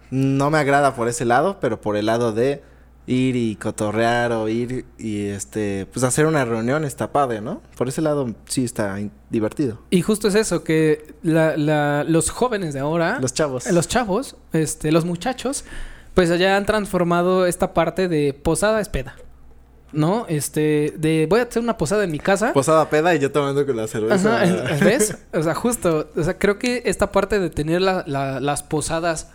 no 0.10 0.50
me 0.52 0.58
agrada 0.58 0.96
por 0.96 1.10
ese 1.10 1.26
lado, 1.26 1.58
pero 1.60 1.82
por 1.82 1.98
el 1.98 2.06
lado 2.06 2.32
de 2.32 2.64
ir 3.10 3.36
y 3.38 3.56
cotorrear 3.56 4.34
o 4.34 4.50
ir 4.50 4.86
y 4.98 5.28
este 5.28 5.88
pues 5.92 6.04
hacer 6.04 6.26
una 6.26 6.44
reunión 6.44 6.84
está 6.84 7.12
padre, 7.14 7.40
¿no? 7.42 7.62
Por 7.78 7.88
ese 7.88 8.02
lado 8.02 8.36
sí 8.48 8.64
está 8.66 9.00
divertido. 9.30 9.80
Y 9.90 10.02
justo 10.02 10.28
es 10.28 10.36
eso, 10.36 10.64
que 10.64 11.14
la, 11.24 11.56
la- 11.58 12.04
los 12.04 12.30
jóvenes 12.30 12.74
de 12.74 12.82
ahora, 12.82 13.18
Los 13.22 13.34
chavos. 13.34 13.66
eh, 13.66 13.72
los 13.74 13.88
chavos, 13.88 14.36
este, 14.52 14.92
los 14.92 15.06
muchachos, 15.06 15.64
pues 16.14 16.38
ya 16.38 16.58
han 16.58 16.66
transformado 16.66 17.46
esta 17.46 17.74
parte 17.74 18.08
de 18.10 18.34
posada 18.34 18.82
es 18.82 18.90
peda. 18.90 19.16
¿No? 19.94 20.26
Este, 20.28 20.94
de 20.98 21.28
voy 21.30 21.40
a 21.40 21.44
hacer 21.44 21.64
una 21.64 21.78
posada 21.78 22.04
en 22.04 22.12
mi 22.12 22.20
casa. 22.20 22.52
Posada 22.52 22.90
peda 22.90 23.16
y 23.16 23.20
yo 23.20 23.32
tomando 23.32 23.66
con 23.66 23.78
la 23.78 23.88
cerveza. 23.88 24.42
Ajá, 24.44 24.76
¿ves? 24.84 25.18
O 25.34 25.42
sea, 25.42 25.56
justo, 25.56 26.10
o 26.14 26.24
sea, 26.24 26.38
creo 26.38 26.60
que 26.60 26.82
esta 26.86 27.14
parte 27.14 27.40
de 27.40 27.50
tener 27.50 27.82
la- 27.82 28.04
las 28.06 28.64
posadas 28.64 29.30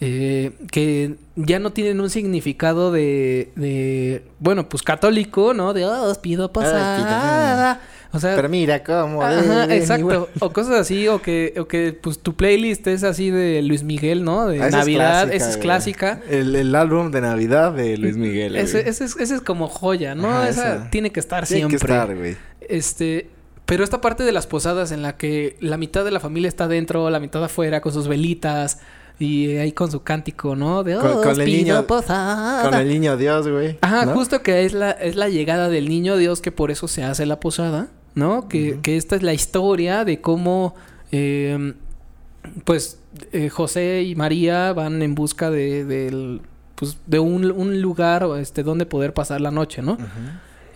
eh, 0.00 0.52
que 0.70 1.14
ya 1.36 1.58
no 1.58 1.72
tienen 1.72 2.00
un 2.00 2.10
significado 2.10 2.90
de, 2.92 3.52
de, 3.56 4.24
bueno, 4.40 4.68
pues 4.68 4.82
católico, 4.82 5.54
¿no? 5.54 5.72
De, 5.74 5.84
oh, 5.86 6.04
os 6.10 6.18
pido 6.18 6.52
posada. 6.52 7.80
O 8.14 8.20
sea, 8.20 8.36
Pero 8.36 8.48
mira 8.50 8.84
cómo. 8.84 9.22
Ajá, 9.22 9.64
eh, 9.64 9.76
exacto. 9.78 10.28
O 10.40 10.52
cosas 10.52 10.74
así, 10.74 11.08
o 11.08 11.22
que, 11.22 11.54
o 11.58 11.66
que 11.66 11.92
pues 11.94 12.18
tu 12.18 12.34
playlist 12.34 12.86
es 12.86 13.04
así 13.04 13.30
de 13.30 13.62
Luis 13.62 13.84
Miguel, 13.84 14.22
¿no? 14.22 14.46
De 14.46 14.56
Ah, 14.60 14.66
esa 14.66 14.80
es 14.80 14.84
Navidad, 14.86 15.10
clásica, 15.22 15.36
esa 15.36 15.50
es 15.50 15.56
clásica. 15.56 16.20
El, 16.28 16.54
el 16.54 16.74
álbum 16.74 17.10
de 17.10 17.20
Navidad 17.22 17.72
de 17.72 17.96
Luis 17.96 18.16
Miguel. 18.16 18.56
Ese, 18.56 18.86
ese 18.88 19.04
es, 19.04 19.16
ese 19.16 19.36
es 19.36 19.40
como 19.40 19.68
joya, 19.68 20.14
¿no? 20.14 20.28
Ajá, 20.28 20.48
esa 20.48 20.74
esa. 20.74 20.90
tiene 20.90 21.10
que 21.10 21.20
estar 21.20 21.46
Tiene 21.46 21.68
siempre. 21.68 21.78
que 21.78 21.92
estar, 21.92 22.14
güey. 22.16 22.36
Este, 22.60 23.30
pero 23.64 23.82
esta 23.82 24.02
parte 24.02 24.24
de 24.24 24.32
las 24.32 24.46
posadas 24.46 24.92
en 24.92 25.00
la 25.00 25.16
que 25.16 25.56
la 25.60 25.78
mitad 25.78 26.04
de 26.04 26.10
la 26.10 26.20
familia 26.20 26.48
está 26.48 26.68
dentro, 26.68 27.08
la 27.08 27.20
mitad 27.20 27.42
afuera 27.42 27.80
con 27.80 27.92
sus 27.94 28.08
velitas 28.08 28.80
y 29.18 29.56
ahí 29.56 29.72
con 29.72 29.90
su 29.90 30.02
cántico, 30.02 30.56
¿no? 30.56 30.82
De 30.82 30.96
Con- 30.96 31.10
"Oh, 31.12 31.22
con 31.22 31.40
el 31.40 31.46
niño- 31.46 31.86
posada". 31.86 32.62
Con 32.68 32.74
el 32.74 32.88
niño 32.88 33.16
Dios, 33.16 33.46
güey. 33.48 33.78
Ajá, 33.80 34.06
¿no? 34.06 34.14
justo 34.14 34.42
que 34.42 34.64
es 34.64 34.72
la, 34.72 34.90
es 34.92 35.16
la 35.16 35.28
llegada 35.28 35.68
del 35.68 35.88
niño 35.88 36.16
Dios 36.16 36.40
que 36.40 36.50
por 36.52 36.70
eso 36.70 36.88
se 36.88 37.04
hace 37.04 37.24
la 37.26 37.38
posada, 37.40 37.88
¿no? 38.14 38.48
Que, 38.48 38.78
que 38.82 38.96
esta 38.96 39.14
es 39.16 39.22
la 39.22 39.32
historia 39.34 40.04
de 40.04 40.20
cómo, 40.20 40.74
eh, 41.12 41.74
pues, 42.64 42.98
eh, 43.32 43.48
José 43.48 44.02
y 44.02 44.14
María 44.14 44.72
van 44.72 45.02
en 45.02 45.14
busca 45.14 45.50
de, 45.50 45.84
del, 45.84 46.40
pues, 46.74 46.96
de 47.06 47.18
un, 47.18 47.50
un 47.52 47.80
lugar 47.80 48.26
este, 48.40 48.62
donde 48.62 48.86
poder 48.86 49.14
pasar 49.14 49.40
la 49.40 49.50
noche, 49.50 49.82
¿no? 49.82 49.98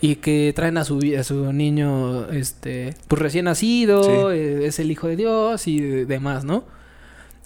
Y 0.00 0.16
que 0.16 0.52
traen 0.54 0.76
a 0.76 0.84
su, 0.84 1.00
a 1.18 1.24
su 1.24 1.52
niño, 1.52 2.28
este, 2.30 2.94
pues 3.08 3.20
recién 3.22 3.46
nacido, 3.46 4.02
Sí. 4.04 4.36
eh, 4.36 4.66
es 4.66 4.78
el 4.78 4.90
hijo 4.90 5.08
de 5.08 5.16
Dios 5.16 5.66
y 5.66 5.80
de- 5.80 6.04
demás, 6.06 6.44
¿no? 6.44 6.64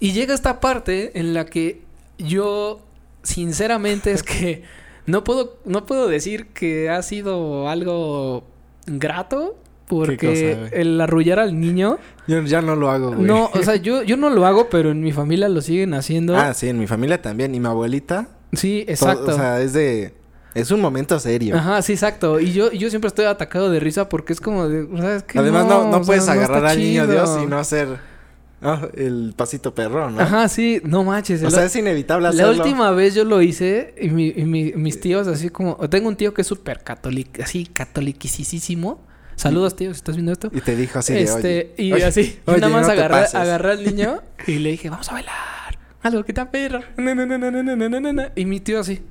Y 0.01 0.13
llega 0.13 0.33
esta 0.33 0.59
parte 0.59 1.11
en 1.19 1.35
la 1.35 1.45
que 1.45 1.83
yo, 2.17 2.81
sinceramente, 3.21 4.11
es 4.11 4.23
que 4.23 4.63
no 5.05 5.23
puedo, 5.23 5.57
no 5.63 5.85
puedo 5.85 6.07
decir 6.07 6.47
que 6.47 6.89
ha 6.89 7.03
sido 7.03 7.69
algo 7.69 8.43
grato, 8.87 9.55
porque 9.87 10.57
cosa, 10.63 10.75
el 10.75 10.99
arrullar 10.99 11.37
al 11.37 11.59
niño, 11.59 11.99
Yo 12.27 12.41
ya 12.41 12.63
no 12.63 12.75
lo 12.75 12.89
hago, 12.89 13.11
güey. 13.13 13.21
no, 13.27 13.51
o 13.53 13.61
sea, 13.61 13.75
yo, 13.87 14.01
yo 14.01 14.17
no 14.17 14.31
lo 14.31 14.47
hago, 14.47 14.69
pero 14.71 14.89
en 14.89 15.01
mi 15.01 15.11
familia 15.11 15.47
lo 15.49 15.61
siguen 15.61 15.93
haciendo. 15.93 16.35
Ah, 16.35 16.55
sí, 16.55 16.67
en 16.67 16.79
mi 16.79 16.87
familia 16.87 17.21
también. 17.21 17.53
Y 17.53 17.59
mi 17.59 17.67
abuelita. 17.67 18.27
sí, 18.53 18.81
todo- 18.85 18.91
exacto. 18.93 19.31
o 19.31 19.35
sea, 19.35 19.61
es 19.61 19.73
de. 19.73 20.15
Es 20.55 20.71
un 20.71 20.81
momento 20.81 21.17
serio. 21.19 21.55
Ajá, 21.55 21.81
sí, 21.83 21.93
exacto. 21.93 22.39
Y 22.39 22.51
yo, 22.53 22.71
yo 22.71 22.89
siempre 22.89 23.07
estoy 23.07 23.25
atacado 23.25 23.69
de 23.69 23.79
risa 23.79 24.09
porque 24.09 24.33
es 24.33 24.41
como 24.41 24.67
de, 24.67 24.85
¿sabes 24.97 25.23
qué? 25.23 25.37
Además, 25.39 25.65
no, 25.67 25.89
no, 25.89 26.01
puedes 26.01 26.27
agarrar 26.27 26.65
al 26.65 26.77
niño 26.77 27.05
chido. 27.05 27.13
Dios 27.13 27.39
y 27.43 27.45
no 27.45 27.57
hacer 27.57 28.10
Ah, 28.63 28.87
el 28.93 29.33
pasito 29.35 29.73
perro, 29.73 30.11
¿no? 30.11 30.19
Ajá, 30.21 30.47
sí, 30.47 30.81
no 30.83 31.03
manches. 31.03 31.41
O 31.43 31.49
sea, 31.49 31.65
es 31.65 31.75
inevitable 31.75 32.27
hacerlo. 32.27 32.53
La 32.53 32.63
última 32.63 32.91
vez 32.91 33.15
yo 33.15 33.25
lo 33.25 33.41
hice 33.41 33.95
y, 33.99 34.09
mi, 34.09 34.33
mis 34.75 34.99
tíos 34.99 35.27
así 35.27 35.49
como... 35.49 35.77
Tengo 35.89 36.07
un 36.07 36.15
tío 36.15 36.33
que 36.33 36.41
es 36.41 36.47
súper 36.47 36.83
católico, 36.83 37.41
así 37.43 37.65
catolicisísimo. 37.65 39.01
Saludos, 39.35 39.75
tío, 39.75 39.91
si 39.91 39.97
estás 39.97 40.15
viendo 40.15 40.31
esto. 40.31 40.51
Y 40.53 40.61
te 40.61 40.75
dijo 40.75 40.99
así 40.99 41.13
de, 41.13 41.23
este, 41.23 41.73
Y 41.75 41.93
así, 41.93 42.39
oye, 42.45 42.59
nada 42.59 42.71
más 42.71 42.85
no 42.85 42.93
agarré, 42.93 43.71
al 43.71 43.83
niño 43.83 44.21
y 44.45 44.59
le 44.59 44.71
dije, 44.71 44.91
vamos 44.91 45.09
a 45.09 45.13
bailar. 45.13 45.79
Algo 46.03 46.23
que 46.23 46.33
te 46.33 46.45
perro. 46.45 46.81
Y 48.35 48.45
mi 48.45 48.59
tío 48.59 48.79
así, 48.79 49.01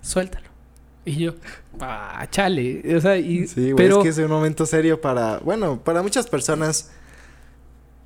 suéltalo. 0.00 0.46
Y 1.04 1.16
yo, 1.16 1.34
ah, 1.78 2.26
chale. 2.30 2.82
O 2.96 3.00
sea, 3.00 3.18
y... 3.18 3.46
Sí, 3.46 3.72
güey, 3.72 3.74
pero... 3.76 3.98
es 3.98 4.02
que 4.02 4.08
es 4.08 4.18
un 4.18 4.30
momento 4.30 4.64
serio 4.64 5.00
para... 5.00 5.38
Bueno, 5.38 5.78
para 5.84 6.02
muchas 6.02 6.26
personas 6.26 6.90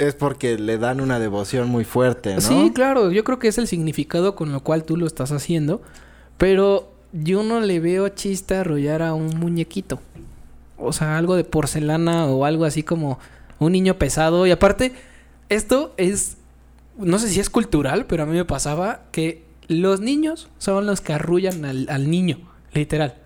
es 0.01 0.15
porque 0.15 0.59
le 0.59 0.79
dan 0.79 1.01
una 1.01 1.19
devoción 1.19 1.69
muy 1.69 1.85
fuerte, 1.85 2.35
¿no? 2.35 2.41
Sí, 2.41 2.73
claro, 2.75 3.13
yo 3.13 3.23
creo 3.23 3.39
que 3.39 3.49
es 3.49 3.59
el 3.59 3.69
significado 3.69 4.35
con 4.35 4.51
lo 4.51 4.61
cual 4.61 4.85
tú 4.85 4.97
lo 4.97 5.07
estás 5.07 5.31
haciendo, 5.31 5.83
pero 6.39 6.91
yo 7.13 7.43
no 7.43 7.61
le 7.61 7.81
veo 7.81 8.09
chiste 8.09 8.57
arrollar 8.57 9.03
a 9.03 9.13
un 9.13 9.39
muñequito. 9.39 10.01
O 10.79 10.95
sea, 10.95 11.19
algo 11.19 11.37
de 11.37 11.45
porcelana 11.45 12.27
o 12.27 12.47
algo 12.47 12.65
así 12.65 12.83
como 12.83 13.19
un 13.59 13.73
niño 13.73 13.99
pesado. 13.99 14.47
Y 14.47 14.51
aparte, 14.51 14.93
esto 15.51 15.93
es, 15.99 16.39
no 16.97 17.19
sé 17.19 17.29
si 17.29 17.39
es 17.39 17.51
cultural, 17.51 18.07
pero 18.07 18.23
a 18.23 18.27
mí 18.27 18.33
me 18.33 18.47
pasaba 18.47 19.03
que 19.13 19.45
los 19.69 20.01
niños 20.01 20.49
son 20.59 20.87
los 20.87 21.03
que 21.03 21.13
arrullan 21.13 21.67
al, 21.67 21.87
al 21.91 22.11
niño, 22.11 22.39
literal. 22.73 23.17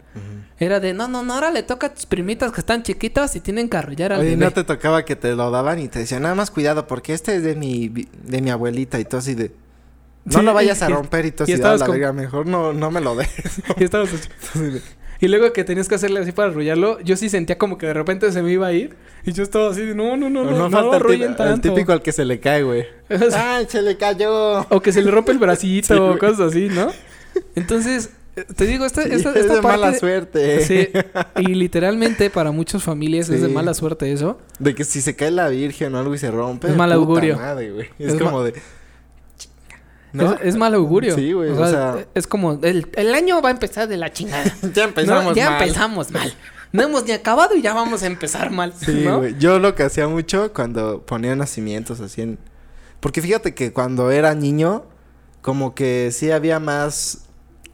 Era 0.58 0.78
de, 0.80 0.94
no, 0.94 1.08
no, 1.08 1.22
no, 1.24 1.34
ahora 1.34 1.50
le 1.50 1.62
toca 1.62 1.88
a 1.88 1.94
tus 1.94 2.06
primitas 2.06 2.52
que 2.52 2.60
están 2.60 2.82
chiquitas 2.82 3.34
y 3.36 3.40
tienen 3.40 3.68
que 3.68 3.76
arrullar 3.76 4.12
al 4.12 4.20
Oye, 4.20 4.30
bebé. 4.30 4.44
¿no 4.44 4.50
te 4.52 4.62
tocaba 4.64 5.04
que 5.04 5.16
te 5.16 5.34
lo 5.34 5.50
daban 5.50 5.78
y 5.80 5.88
te 5.88 5.98
decían, 5.98 6.22
nada 6.22 6.34
más 6.34 6.50
cuidado, 6.50 6.86
porque 6.86 7.12
este 7.12 7.36
es 7.36 7.42
de 7.42 7.56
mi, 7.56 7.88
de 7.88 8.40
mi 8.40 8.50
abuelita 8.50 9.00
y 9.00 9.04
tú 9.04 9.16
así 9.16 9.34
de... 9.34 9.50
No 10.24 10.38
Sí, 10.38 10.44
lo 10.44 10.54
vayas 10.54 10.80
a 10.80 10.88
romper 10.88 11.26
y 11.26 11.32
tú 11.32 11.42
así, 11.42 11.52
de, 11.52 11.56
estabas 11.56 11.82
"A 11.82 11.86
la 11.86 11.90
verga, 11.92 12.12
mejor 12.12 12.46
no, 12.46 12.72
no 12.72 12.90
me 12.90 13.00
lo 13.00 13.14
des. 13.16 13.28
Y 13.76 13.84
estabas 13.84 14.08
así. 14.14 14.80
Y 15.20 15.28
luego 15.28 15.52
que 15.52 15.64
tenías 15.64 15.88
que 15.88 15.94
hacerle 15.96 16.20
así 16.20 16.32
para 16.32 16.48
arrullarlo, 16.50 17.00
yo 17.00 17.16
sí 17.16 17.28
sentía 17.28 17.58
como 17.58 17.76
que 17.78 17.86
de 17.86 17.94
repente 17.94 18.30
se 18.32 18.42
me 18.42 18.52
iba 18.52 18.66
a 18.66 18.72
ir. 18.72 18.96
Y 19.26 19.32
yo 19.32 19.42
estaba 19.42 19.70
así 19.70 19.82
de, 19.82 19.94
no, 19.94 20.16
no, 20.16 20.30
no, 20.30 20.44
no, 20.44 20.50
no, 20.52 20.70
falta 20.70 20.80
lo 20.82 20.88
el, 20.90 20.94
arrullen 20.96 21.20
típico, 21.30 21.42
el 21.42 21.48
tanto. 21.50 21.68
típico 21.74 21.92
al 21.92 22.02
que 22.02 22.12
se 22.12 22.24
le 22.24 22.40
cae, 22.40 22.62
güey. 22.62 22.86
¡Ay, 23.36 23.66
se 23.68 23.82
le 23.82 23.96
cayó! 23.96 24.60
O 24.70 24.80
que 24.80 24.92
se 24.92 25.02
le 25.02 25.10
rompe 25.10 25.32
el 25.32 25.38
bracito 25.38 25.86
Sí, 25.94 26.00
o 26.00 26.18
cosas 26.18 26.40
así, 26.52 26.68
¿no? 26.68 26.90
Entonces, 27.54 28.10
te 28.56 28.66
digo, 28.66 28.84
esta, 28.84 29.02
esta, 29.02 29.30
es 29.30 29.44
de 29.48 29.60
parte... 29.62 29.62
mala 29.62 29.94
suerte. 29.98 30.64
Sí, 30.64 30.88
y 31.38 31.54
literalmente 31.54 32.30
para 32.30 32.50
muchas 32.50 32.82
familias 32.82 33.28
es 33.28 33.40
de 33.42 33.48
Sí. 33.48 33.52
mala 33.52 33.74
suerte 33.74 34.12
eso. 34.12 34.38
De 34.58 34.74
que 34.74 34.84
si 34.84 35.00
se 35.00 35.14
cae 35.16 35.30
la 35.30 35.48
virgen 35.48 35.94
o 35.94 35.98
algo 35.98 36.14
y 36.14 36.18
se 36.18 36.30
rompe. 36.30 36.68
Es 36.68 36.76
mal 36.76 36.92
augurio. 36.92 37.36
madre. 37.36 37.90
Es, 37.98 38.14
Es 38.14 38.20
como 38.20 38.42
de. 38.42 38.54
¿No? 40.12 40.34
Es, 40.34 40.40
es 40.42 40.56
mal 40.56 40.74
augurio. 40.74 41.14
Sí, 41.16 41.32
güey, 41.32 41.50
O 41.50 41.60
o 41.60 41.68
sea, 41.68 42.06
es 42.14 42.26
como, 42.26 42.58
el, 42.62 42.86
el 42.94 43.14
año 43.14 43.42
va 43.42 43.48
a 43.48 43.52
empezar 43.52 43.88
de 43.88 43.96
la 43.96 44.12
chingada. 44.12 44.44
ya 44.74 44.84
empezamos 44.84 45.24
No, 45.24 45.34
ya 45.34 45.50
mal. 45.50 45.62
empezamos 45.62 46.10
mal. 46.12 46.32
No 46.72 46.82
hemos 46.82 47.04
ni 47.04 47.12
acabado 47.12 47.56
y 47.56 47.62
ya 47.62 47.72
vamos 47.74 48.02
a 48.02 48.06
empezar 48.06 48.50
mal. 48.50 48.72
Sí, 48.76 49.02
¿no? 49.04 49.18
güey. 49.18 49.36
Yo 49.38 49.58
lo 49.58 49.74
que 49.74 49.82
hacía 49.84 50.06
mucho 50.08 50.52
cuando 50.52 51.02
ponía 51.04 51.34
nacimientos 51.36 52.00
así 52.00 52.22
en. 52.22 52.38
Porque 53.00 53.22
fíjate 53.22 53.54
que 53.54 53.72
cuando 53.72 54.10
era 54.10 54.34
niño, 54.34 54.84
como 55.42 55.74
que 55.74 56.10
sí 56.12 56.30
había 56.30 56.58
más. 56.60 57.20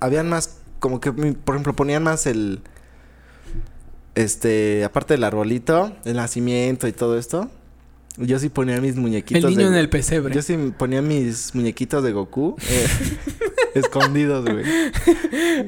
Habían 0.00 0.28
más. 0.28 0.58
Como 0.78 1.00
que, 1.00 1.12
por 1.12 1.54
ejemplo, 1.54 1.74
ponían 1.74 2.02
más 2.02 2.26
el. 2.26 2.60
Este. 4.14 4.84
Aparte 4.84 5.14
del 5.14 5.24
arbolito, 5.24 5.92
el 6.04 6.16
nacimiento 6.16 6.88
y 6.88 6.92
todo 6.92 7.18
esto. 7.18 7.50
Yo 8.16 8.38
sí 8.38 8.48
ponía 8.48 8.80
mis 8.80 8.96
muñequitos. 8.96 9.44
El 9.44 9.50
niño 9.56 9.70
de- 9.70 9.76
en 9.76 9.80
el 9.80 9.88
pesebre. 9.88 10.34
Yo 10.34 10.42
sí 10.42 10.56
ponía 10.76 11.00
mis 11.00 11.54
muñequitos 11.54 12.02
de 12.02 12.12
Goku. 12.12 12.56
eh, 12.68 12.86
escondidos, 13.74 14.44
güey. 14.44 14.64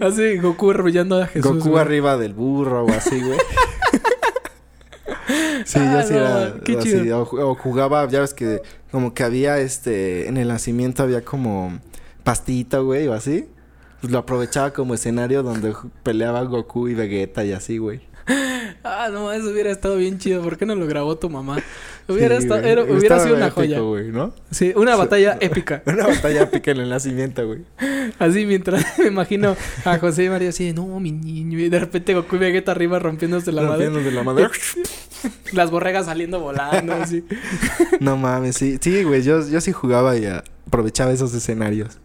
Así, 0.01 0.37
Goku 0.39 0.71
arrullando 0.73 1.23
a 1.23 1.27
Jesús. 1.29 1.51
Goku 1.51 1.71
güey. 1.71 1.81
arriba 1.83 2.17
del 2.19 2.35
burro 2.35 2.85
o 2.85 2.91
así, 2.93 3.21
güey. 3.23 3.39
sí, 5.65 5.79
Ah, 5.81 6.01
yo 6.03 6.07
sí 6.07 6.13
no, 6.15 6.19
era 6.19 6.55
qué 6.65 6.79
así. 6.79 6.91
chido. 6.91 7.23
O, 7.23 7.51
o 7.51 7.55
jugaba, 7.55 8.07
ya 8.09 8.21
ves 8.21 8.35
que 8.35 8.61
como 8.91 9.15
que 9.15 9.23
había 9.23 9.59
este... 9.59 10.29
En 10.29 10.37
el 10.37 10.49
nacimiento 10.49 11.03
había 11.03 11.25
como 11.25 11.79
pastita, 12.25 12.79
güey, 12.79 13.07
o 13.09 13.15
así. 13.15 13.47
Pues 14.03 14.13
lo 14.13 14.19
aprovechaba 14.19 14.73
como 14.75 14.93
escenario 14.95 15.43
donde 15.43 15.73
peleaba 16.03 16.43
Goku 16.43 16.89
y 16.89 16.95
Vegeta 16.95 17.43
y 17.45 17.53
así, 17.53 17.79
güey. 17.79 18.01
Ah, 18.85 19.09
no, 19.13 19.33
eso 19.33 19.49
hubiera 19.51 19.71
estado 19.71 19.97
bien 19.97 20.19
chido. 20.19 20.43
¿Por 20.43 20.57
qué 20.59 20.67
no 20.67 20.75
lo 20.75 20.87
grabó 20.89 21.17
tu 21.17 21.31
mamá? 21.31 21.59
Hubiera, 22.09 22.37
Sí, 22.39 22.43
estado- 22.45 22.63
era- 22.67 22.83
hubiera 22.83 23.21
sido 23.21 23.37
una 23.37 23.47
épico, 23.47 23.61
joya. 23.61 23.79
güey, 23.81 24.11
¿no? 24.11 24.35
Sí, 24.51 24.73
una 24.75 24.97
batalla 24.97 25.39
épica. 25.41 25.83
Una 25.87 26.07
batalla 26.09 26.43
épica 26.43 26.73
en 26.73 26.79
el 26.79 26.89
nacimiento, 26.89 27.47
güey. 27.47 27.61
Así 28.19 28.45
mientras 28.45 28.85
me 28.99 29.07
imagino 29.07 29.57
a 29.85 29.99
José 29.99 30.25
y 30.25 30.29
María 30.31 30.49
así, 30.49 30.73
no, 30.73 30.99
mi 30.99 31.13
niño. 31.13 31.59
Y 31.61 31.69
de 31.69 31.79
repente 31.79 32.13
Goku 32.15 32.37
y 32.37 32.39
Vegeta 32.41 32.73
arriba 32.73 32.99
rompiéndose 32.99 33.53
la 33.53 33.63
madre. 33.63 33.87
Rompiéndose 33.87 34.15
la 34.17 34.23
madre. 34.25 34.49
Las 35.53 35.71
borregas 35.71 36.07
saliendo 36.07 36.41
volando, 36.41 36.93
así. 36.95 37.25
no 38.01 38.17
mames, 38.17 38.57
sí. 38.57 38.79
Sí, 38.81 39.05
güey, 39.05 39.23
yo, 39.23 39.49
yo 39.49 39.61
sí 39.61 39.71
jugaba 39.71 40.17
y 40.17 40.27
aprovechaba 40.27 41.13
esos 41.13 41.33
escenarios. 41.35 41.99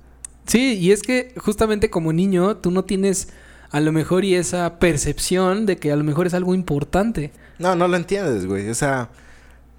Sí, 0.48 0.77
y 0.80 0.92
es 0.92 1.01
que 1.04 1.34
justamente 1.38 1.89
como 1.89 2.13
niño 2.13 2.58
tú 2.58 2.72
no 2.72 2.84
tienes 2.86 3.30
a 3.70 3.80
lo 3.82 3.92
mejor 3.92 4.24
y 4.25 4.36
esa 4.36 4.80
percepción 4.80 5.66
de 5.66 5.77
que 5.77 5.92
a 5.92 5.96
lo 5.96 6.04
mejor 6.04 6.25
es 6.27 6.34
algo 6.34 6.56
importante. 6.56 7.32
No, 7.60 7.75
no 7.75 7.88
lo 7.88 7.98
entiendes, 7.98 8.46
güey. 8.46 8.70
O 8.70 8.75
sea, 8.75 9.10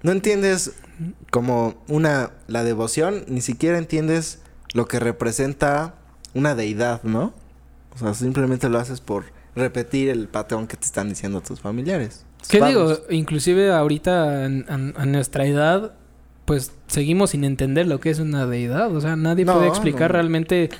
no 0.03 0.11
entiendes 0.11 0.73
como 1.31 1.81
una 1.87 2.31
la 2.47 2.63
devoción, 2.63 3.23
ni 3.27 3.41
siquiera 3.41 3.77
entiendes 3.77 4.39
lo 4.73 4.85
que 4.87 4.99
representa 4.99 5.95
una 6.35 6.53
deidad, 6.55 7.01
¿no? 7.03 7.33
O 7.95 7.97
sea, 7.97 8.13
simplemente 8.13 8.69
lo 8.69 8.77
haces 8.79 9.01
por 9.01 9.25
repetir 9.55 10.09
el 10.09 10.27
patrón 10.27 10.67
que 10.67 10.77
te 10.77 10.85
están 10.85 11.09
diciendo 11.09 11.41
tus 11.41 11.59
familiares. 11.59 12.23
tus 12.37 12.47
¿Qué 12.49 12.59
padres. 12.59 12.75
digo? 12.77 12.97
Inclusive 13.09 13.71
ahorita 13.73 14.45
en- 14.45 14.65
en- 14.69 14.93
a 14.95 15.05
nuestra 15.05 15.45
edad, 15.47 15.93
pues 16.49 16.71
seguimos 16.87 17.29
sin 17.29 17.43
entender 17.43 17.85
lo 17.85 17.99
que 17.99 18.09
es 18.09 18.17
una 18.17 18.47
deidad. 18.47 18.95
O 18.95 18.99
sea, 18.99 19.15
nadie 19.15 19.45
No, 19.45 19.53
puede 19.53 19.67
explicar 19.67 20.09
no. 20.09 20.13
realmente, 20.13 20.71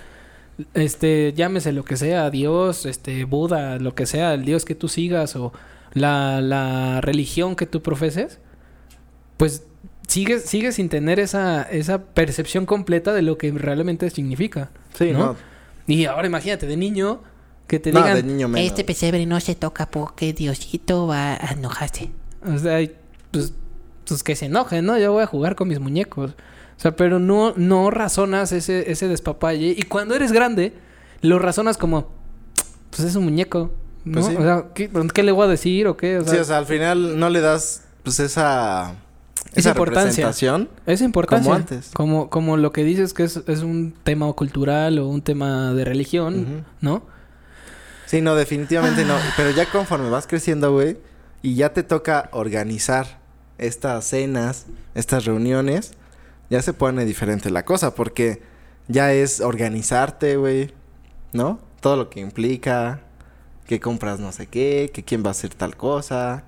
este, 0.73 1.31
llámese 1.35 1.73
lo 1.73 1.85
que 1.85 1.95
sea, 1.95 2.31
Dios, 2.31 2.87
este, 2.87 3.23
Buda, 3.25 3.77
lo 3.77 3.93
que 3.93 4.07
sea, 4.07 4.33
el 4.33 4.45
Dios 4.45 4.65
que 4.65 4.73
tú 4.73 4.87
sigas 4.87 5.35
o 5.35 5.53
la, 5.93 6.41
la 6.41 7.01
religión 7.01 7.55
que 7.55 7.67
tú 7.67 7.83
profeses, 7.83 8.39
pues 9.37 9.61
sigues, 10.07 10.41
sigues 10.45 10.73
sin 10.73 10.89
tener 10.89 11.19
esa, 11.19 11.61
esa 11.61 12.01
percepción 12.03 12.65
completa 12.65 13.13
de 13.13 13.21
lo 13.21 13.37
que 13.37 13.51
realmente 13.51 14.09
significa. 14.09 14.71
Sí, 14.95 15.11
¿no? 15.11 15.19
¿no? 15.19 15.35
Y 15.85 16.05
ahora 16.05 16.25
imagínate, 16.25 16.65
de 16.65 16.77
niño, 16.77 17.21
que 17.67 17.77
te 17.77 17.91
No, 17.91 17.99
digan, 18.01 18.15
de 18.15 18.23
niño 18.23 18.47
menos. 18.47 18.67
Este 18.67 18.83
pesebre 18.83 19.23
no 19.27 19.39
se 19.39 19.53
toca 19.53 19.85
porque 19.91 20.33
Diosito 20.33 21.05
va 21.05 21.33
a 21.35 21.51
enojarse. 21.53 22.09
O 22.43 22.57
sea, 22.57 22.79
pues, 23.29 23.53
pues 24.09 24.23
que 24.23 24.35
se 24.35 24.45
enojen, 24.47 24.85
¿no? 24.85 24.97
Yo 24.97 25.11
voy 25.13 25.23
a 25.23 25.27
jugar 25.27 25.55
con 25.55 25.67
mis 25.67 25.79
muñecos. 25.79 26.31
O 26.31 26.81
sea, 26.81 26.95
pero 26.95 27.19
no, 27.19 27.53
no 27.55 27.91
razonas 27.91 28.51
ese, 28.51 28.91
ese 28.91 29.07
despapalle. 29.07 29.75
Y 29.77 29.83
cuando 29.83 30.15
eres 30.15 30.31
grande, 30.31 30.73
lo 31.21 31.39
razonas 31.39 31.77
como, 31.77 32.09
pues 32.89 33.01
es 33.01 33.15
un 33.15 33.25
muñeco, 33.25 33.71
¿no? 34.05 34.21
Pues 34.21 34.27
sí. 34.27 34.35
O 34.37 34.41
sea, 34.41 34.65
¿qué, 34.73 34.89
¿qué 35.13 35.23
le 35.23 35.31
voy 35.31 35.45
a 35.45 35.49
decir 35.49 35.87
o 35.87 35.97
qué? 35.97 36.19
O 36.19 36.23
sea, 36.23 36.33
sí, 36.33 36.39
o 36.39 36.43
sea, 36.43 36.57
al 36.57 36.65
final 36.65 37.19
no 37.19 37.29
le 37.29 37.41
das 37.41 37.83
pues 38.03 38.19
esa 38.21 38.95
Esa 39.53 39.69
importancia. 39.71 40.25
representación. 40.25 40.69
es 40.85 41.01
importancia. 41.01 41.43
como 41.43 41.55
antes. 41.55 41.91
Como, 41.93 42.29
como 42.29 42.57
lo 42.57 42.71
que 42.71 42.83
dices 42.83 43.13
que 43.13 43.23
es, 43.23 43.41
es 43.47 43.61
un 43.61 43.93
tema 44.03 44.31
cultural 44.33 44.99
o 44.99 45.07
un 45.07 45.21
tema 45.21 45.73
de 45.73 45.83
religión. 45.83 46.65
¿no? 46.81 47.03
Sí, 48.05 48.21
no, 48.21 48.35
definitivamente 48.35 49.05
no. 49.05 49.15
Pero 49.37 49.51
ya 49.51 49.69
conforme 49.69 50.09
vas 50.09 50.27
creciendo, 50.27 50.71
güey, 50.71 50.97
y 51.41 51.55
ya 51.55 51.73
te 51.73 51.83
toca 51.83 52.29
organizar 52.31 53.18
estas 53.59 54.05
cenas, 54.05 54.65
estas 54.95 55.25
reuniones, 55.25 55.93
ya 56.49 56.61
se 56.61 56.73
pone 56.73 57.05
diferente 57.05 57.49
la 57.49 57.63
cosa, 57.65 57.93
porque 57.93 58.41
ya 58.87 59.13
es 59.13 59.41
organizarte, 59.41 60.37
güey, 60.37 60.71
¿no? 61.31 61.59
Todo 61.79 61.95
lo 61.95 62.09
que 62.09 62.19
implica, 62.19 63.01
que 63.67 63.79
compras 63.79 64.19
no 64.19 64.31
sé 64.31 64.47
qué, 64.47 64.89
que 64.93 65.03
quién 65.03 65.23
va 65.23 65.27
a 65.27 65.31
hacer 65.31 65.53
tal 65.53 65.77
cosa, 65.77 66.43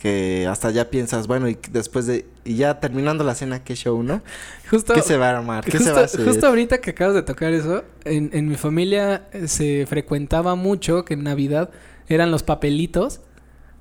que 0.00 0.46
hasta 0.48 0.70
ya 0.70 0.88
piensas, 0.88 1.26
bueno, 1.26 1.48
y 1.48 1.58
después 1.72 2.06
de, 2.06 2.26
y 2.44 2.54
ya 2.54 2.80
terminando 2.80 3.22
la 3.22 3.34
cena, 3.34 3.62
¿qué 3.62 3.74
show, 3.74 4.02
no? 4.02 4.22
Justo, 4.70 4.94
¿Qué 4.94 5.02
se 5.02 5.18
va 5.18 5.30
a 5.30 5.38
armar? 5.38 5.64
¿Qué 5.64 5.72
justo, 5.72 5.86
se 5.86 5.92
va 5.92 6.00
a 6.00 6.04
hacer? 6.04 6.24
justo 6.24 6.46
ahorita 6.46 6.78
que 6.78 6.90
acabas 6.90 7.14
de 7.14 7.22
tocar 7.22 7.52
eso, 7.52 7.84
en, 8.04 8.30
en 8.32 8.48
mi 8.48 8.54
familia 8.54 9.28
eh, 9.32 9.46
se 9.46 9.84
frecuentaba 9.86 10.54
mucho 10.54 11.04
que 11.04 11.14
en 11.14 11.24
Navidad 11.24 11.70
eran 12.08 12.30
los 12.30 12.42
papelitos, 12.42 13.20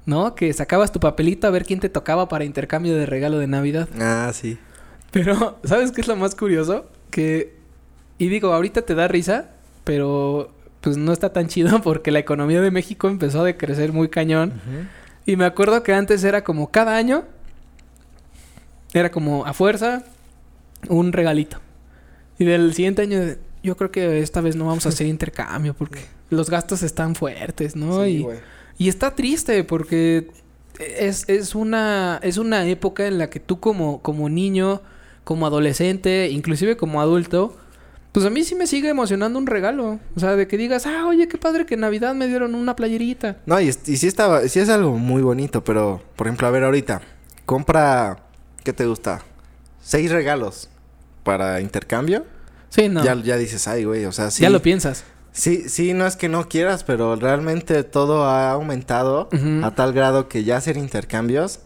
¿no? 0.06 0.36
Que 0.36 0.52
sacabas 0.54 0.92
tu 0.92 1.00
papelito 1.00 1.48
a 1.48 1.52
ver 1.52 1.66
quién 1.66 1.80
te 1.80 1.90
tocaba 1.90 2.28
para 2.28 2.46
intercambio 2.46 2.96
de 2.96 3.06
regalo 3.06 3.40
de 3.40 3.48
Navidad. 3.48 3.88
Ah, 4.00 4.32
sí. 4.34 4.58
Pero, 5.12 5.60
¿sabes 5.64 5.92
qué 5.92 6.02
es 6.02 6.08
lo 6.08 6.16
más 6.16 6.36
curioso? 6.36 6.88
Que, 7.10 7.56
y 8.18 8.30
digo, 8.30 8.54
ahorita 8.54 8.84
te 8.84 8.96
da 8.96 9.08
risa, 9.08 9.50
pero 9.84 10.52
pues 10.82 10.98
no 10.98 11.12
está 11.12 11.34
tan 11.34 11.48
chido 11.48 11.82
porque 11.84 12.12
la 12.12 12.20
economía 12.20 12.62
de 12.62 12.72
México 12.72 13.08
empezó 13.08 13.42
a 13.42 13.44
decrecer 13.46 13.92
muy 13.92 14.10
cañón. 14.10 14.54
Y 15.26 15.36
me 15.36 15.46
acuerdo 15.46 15.84
que 15.84 15.94
antes 15.94 16.24
era 16.24 16.44
como 16.44 16.72
cada 16.72 16.96
año, 16.96 17.24
era 18.94 19.12
como 19.12 19.46
a 19.46 19.54
fuerza 19.54 20.04
un 20.88 21.12
regalito. 21.12 21.58
Y 22.38 22.46
del 22.46 22.74
siguiente 22.74 23.02
año, 23.02 23.36
yo 23.62 23.76
creo 23.76 23.92
que 23.92 24.20
esta 24.22 24.42
vez 24.42 24.56
no 24.56 24.66
vamos 24.66 24.86
a 24.86 24.90
hacer 24.90 25.08
intercambio 25.08 25.74
porque 25.74 26.00
los 26.30 26.50
gastos 26.50 26.84
están 26.84 27.16
fuertes, 27.16 27.76
¿no? 27.76 28.04
Sí, 28.04 28.10
y. 28.10 28.28
y 28.80 28.88
está 28.88 29.14
triste 29.14 29.64
porque 29.64 30.32
es, 30.80 31.26
es, 31.28 31.54
una, 31.54 32.20
es 32.24 32.38
una 32.38 32.66
época 32.66 33.06
en 33.06 33.18
la 33.18 33.30
que 33.30 33.40
tú 33.40 33.60
como, 33.60 34.02
como 34.02 34.30
niño, 34.30 34.82
como 35.26 35.46
adolescente, 35.46 36.30
inclusive 36.30 36.78
como 36.78 37.02
adulto, 37.02 37.56
pues 38.14 38.26
a 38.26 38.30
mí 38.30 38.44
sí 38.44 38.56
me 38.56 38.68
sigue 38.68 38.88
emocionando 38.90 39.38
un 39.38 39.48
regalo. 39.48 40.00
O 40.16 40.20
sea, 40.20 40.38
de 40.38 40.48
que 40.48 40.58
digas, 40.58 40.88
ah, 40.88 41.06
oye, 41.08 41.28
qué 41.28 41.38
padre 41.38 41.66
que 41.66 41.74
en 41.76 41.82
Navidad 41.82 42.16
me 42.16 42.28
dieron 42.28 42.56
una 42.56 42.76
playerita. 42.76 43.38
No, 43.46 43.60
y, 43.60 43.72
sí 43.74 44.08
estaba, 44.08 44.48
sí 44.48 44.60
es 44.60 44.70
algo 44.70 44.98
muy 44.98 45.22
bonito, 45.22 45.64
pero, 45.64 46.02
por 46.16 46.28
ejemplo, 46.28 46.48
a 46.48 46.52
ver 46.52 46.64
ahorita, 46.64 47.02
compra, 47.46 48.24
¿qué 48.64 48.72
te 48.72 48.86
gusta? 48.86 49.22
Seis 49.82 50.10
regalos 50.10 50.70
para 51.24 51.60
intercambio. 51.60 52.26
Sí, 52.70 52.88
no. 52.88 53.04
Ya, 53.04 53.16
Ya, 53.16 53.24
ya 53.24 53.38
dices, 53.38 53.68
ay, 53.68 53.84
güey, 53.84 54.06
o 54.06 54.14
sea, 54.14 54.32
sí. 54.32 54.48
lo 54.48 54.62
piensas. 54.62 55.04
Sí, 55.32 55.70
sí, 55.70 55.94
no 55.94 56.06
es 56.06 56.16
que 56.16 56.28
no 56.28 56.50
quieras, 56.50 56.84
pero 56.84 57.16
realmente 57.16 57.84
todo 57.84 58.26
ha 58.26 58.52
aumentado 58.52 59.30
a 59.64 59.72
tal 59.76 59.94
grado 59.94 60.28
que 60.28 60.44
ya 60.44 60.58
hacer 60.58 60.76
intercambios, 60.78 61.60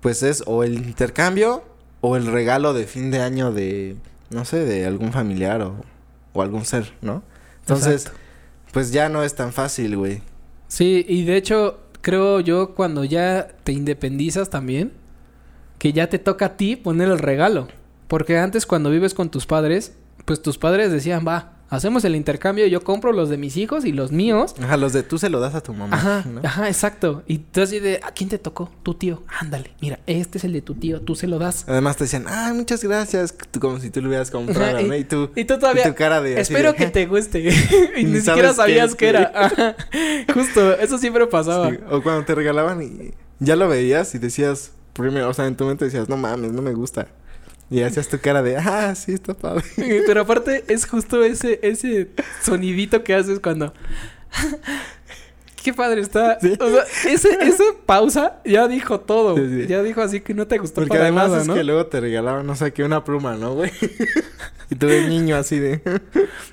pues 0.00 0.22
es 0.22 0.42
o 0.46 0.62
el 0.64 0.74
intercambio 0.74 1.64
o 2.00 2.16
el 2.16 2.26
regalo 2.26 2.72
de 2.72 2.86
fin 2.86 3.10
de 3.10 3.20
año 3.20 3.52
de, 3.52 3.96
no 4.30 4.44
sé, 4.44 4.64
de 4.64 4.86
algún 4.86 5.12
familiar 5.12 5.62
o, 5.62 5.76
o 6.32 6.42
algún 6.42 6.64
ser, 6.64 6.92
¿no? 7.02 7.22
Entonces, 7.60 8.02
Exacto. 8.04 8.20
pues 8.72 8.92
ya 8.92 9.08
no 9.08 9.24
es 9.24 9.34
tan 9.34 9.52
fácil, 9.52 9.96
güey. 9.96 10.22
Sí, 10.68 11.04
y 11.08 11.24
de 11.24 11.36
hecho, 11.36 11.80
creo 12.00 12.40
yo 12.40 12.74
cuando 12.74 13.04
ya 13.04 13.48
te 13.64 13.72
independizas 13.72 14.48
también, 14.48 14.92
que 15.78 15.92
ya 15.92 16.08
te 16.08 16.18
toca 16.18 16.46
a 16.46 16.56
ti 16.56 16.76
poner 16.76 17.08
el 17.08 17.18
regalo. 17.18 17.68
Porque 18.08 18.38
antes 18.38 18.66
cuando 18.66 18.90
vives 18.90 19.12
con 19.14 19.30
tus 19.30 19.46
padres, 19.46 19.94
pues 20.24 20.40
tus 20.40 20.58
padres 20.58 20.92
decían, 20.92 21.24
va, 21.26 21.55
hacemos 21.68 22.04
el 22.04 22.14
intercambio, 22.16 22.66
yo 22.66 22.82
compro 22.82 23.12
los 23.12 23.28
de 23.28 23.36
mis 23.38 23.56
hijos 23.56 23.84
y 23.84 23.92
los 23.92 24.12
míos. 24.12 24.54
Ajá, 24.62 24.76
los 24.76 24.92
de 24.92 25.02
tú 25.02 25.18
se 25.18 25.28
lo 25.30 25.40
das 25.40 25.54
a 25.54 25.60
tu 25.62 25.72
mamá, 25.74 25.96
Ajá, 25.96 26.24
¿no? 26.28 26.40
ajá, 26.44 26.68
exacto. 26.68 27.22
Y 27.26 27.38
tú 27.38 27.62
así 27.62 27.80
de, 27.80 28.00
¿a 28.02 28.12
quién 28.12 28.28
te 28.28 28.38
tocó? 28.38 28.70
Tu 28.82 28.94
tío. 28.94 29.22
Ándale, 29.40 29.72
mira, 29.80 29.98
este 30.06 30.38
es 30.38 30.44
el 30.44 30.52
de 30.52 30.62
tu 30.62 30.74
tío, 30.74 31.00
tú 31.00 31.14
se 31.14 31.26
lo 31.26 31.38
das. 31.38 31.64
Además 31.68 31.96
te 31.96 32.04
decían, 32.04 32.24
ah, 32.28 32.52
muchas 32.54 32.82
gracias, 32.84 33.34
tú- 33.50 33.60
como 33.60 33.80
si 33.80 33.90
tú 33.90 34.00
lo 34.02 34.08
hubieras 34.08 34.30
comprado, 34.30 34.78
Ajá, 34.78 34.86
¿no? 34.86 34.94
Y 34.96 35.04
tú, 35.04 35.30
Y 35.34 35.44
tú 35.44 35.58
todavía, 35.58 35.86
y 35.86 35.90
tu 35.90 35.94
cara 35.94 36.20
de 36.20 36.40
espero 36.40 36.72
de, 36.72 36.78
que 36.78 36.86
te 36.86 37.06
guste. 37.06 37.40
y 37.96 38.04
Ni 38.04 38.20
siquiera 38.20 38.48
qué 38.50 38.54
sabías 38.54 38.90
es, 38.90 38.94
que 38.96 39.08
era. 39.08 39.32
Ajá. 39.34 39.76
Justo, 40.32 40.72
eso 40.78 40.98
siempre 40.98 41.26
pasaba. 41.26 41.70
Sí, 41.70 41.76
O 41.90 42.02
cuando 42.02 42.24
te 42.24 42.34
regalaban 42.34 42.82
y 42.82 43.12
ya 43.38 43.56
lo 43.56 43.68
veías 43.68 44.14
y 44.14 44.18
decías, 44.18 44.72
primero, 44.92 45.28
o 45.28 45.34
sea, 45.34 45.46
en 45.46 45.56
tu 45.56 45.64
mente 45.64 45.84
decías, 45.84 46.08
no 46.08 46.16
mames, 46.16 46.52
no 46.52 46.62
me 46.62 46.72
gusta. 46.72 47.06
Y 47.70 47.82
hacías 47.82 48.08
tu 48.08 48.20
cara 48.20 48.42
de, 48.42 48.56
ah, 48.56 48.94
sí, 48.94 49.12
está 49.12 49.34
padre. 49.34 49.64
Pero 50.06 50.20
aparte 50.20 50.64
es 50.68 50.86
justo 50.86 51.22
ese, 51.24 51.58
ese 51.62 52.10
sonidito 52.42 53.02
que 53.02 53.14
haces 53.14 53.40
cuando... 53.40 53.72
Qué 55.62 55.74
padre 55.74 56.00
está. 56.00 56.38
Sí. 56.38 56.56
O 56.60 56.70
sea, 56.70 56.84
ese, 57.12 57.28
esa 57.42 57.64
pausa 57.86 58.36
ya 58.44 58.68
dijo 58.68 59.00
todo. 59.00 59.36
Sí, 59.36 59.62
sí. 59.62 59.66
Ya 59.66 59.82
dijo 59.82 60.00
así 60.00 60.20
que 60.20 60.32
no 60.32 60.46
te 60.46 60.58
gustó 60.58 60.76
Porque 60.76 60.90
para 60.90 61.02
además 61.02 61.30
nada, 61.30 61.42
es 61.42 61.48
¿no? 61.48 61.54
que 61.54 61.64
luego 61.64 61.86
te 61.86 61.98
regalaban, 61.98 62.46
no 62.46 62.54
sé, 62.54 62.72
que 62.72 62.84
una 62.84 63.02
pluma, 63.02 63.34
¿no, 63.34 63.54
güey? 63.54 63.72
y 64.70 64.76
tú 64.76 64.86
de 64.86 65.08
niño 65.08 65.34
así 65.34 65.58
de... 65.58 65.80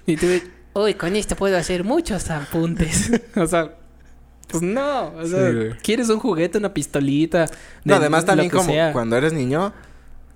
Y 0.07 0.17
tú 0.17 0.25
de, 0.25 0.41
Uy, 0.73 0.95
con 0.95 1.15
esto 1.15 1.35
puedo 1.35 1.55
hacer 1.55 1.83
muchos 1.83 2.31
apuntes. 2.31 3.11
o 3.35 3.45
sea... 3.45 3.75
Pues 4.47 4.61
no, 4.61 5.13
o 5.15 5.25
sea, 5.25 5.77
quieres 5.81 6.09
un 6.09 6.19
juguete, 6.19 6.59
una 6.59 6.73
pistolita. 6.73 7.45
No, 7.85 7.93
de 7.93 8.01
además 8.01 8.25
también 8.25 8.51
como 8.51 8.65
sea. 8.65 8.93
cuando 8.93 9.15
eres 9.17 9.33
niño, 9.33 9.73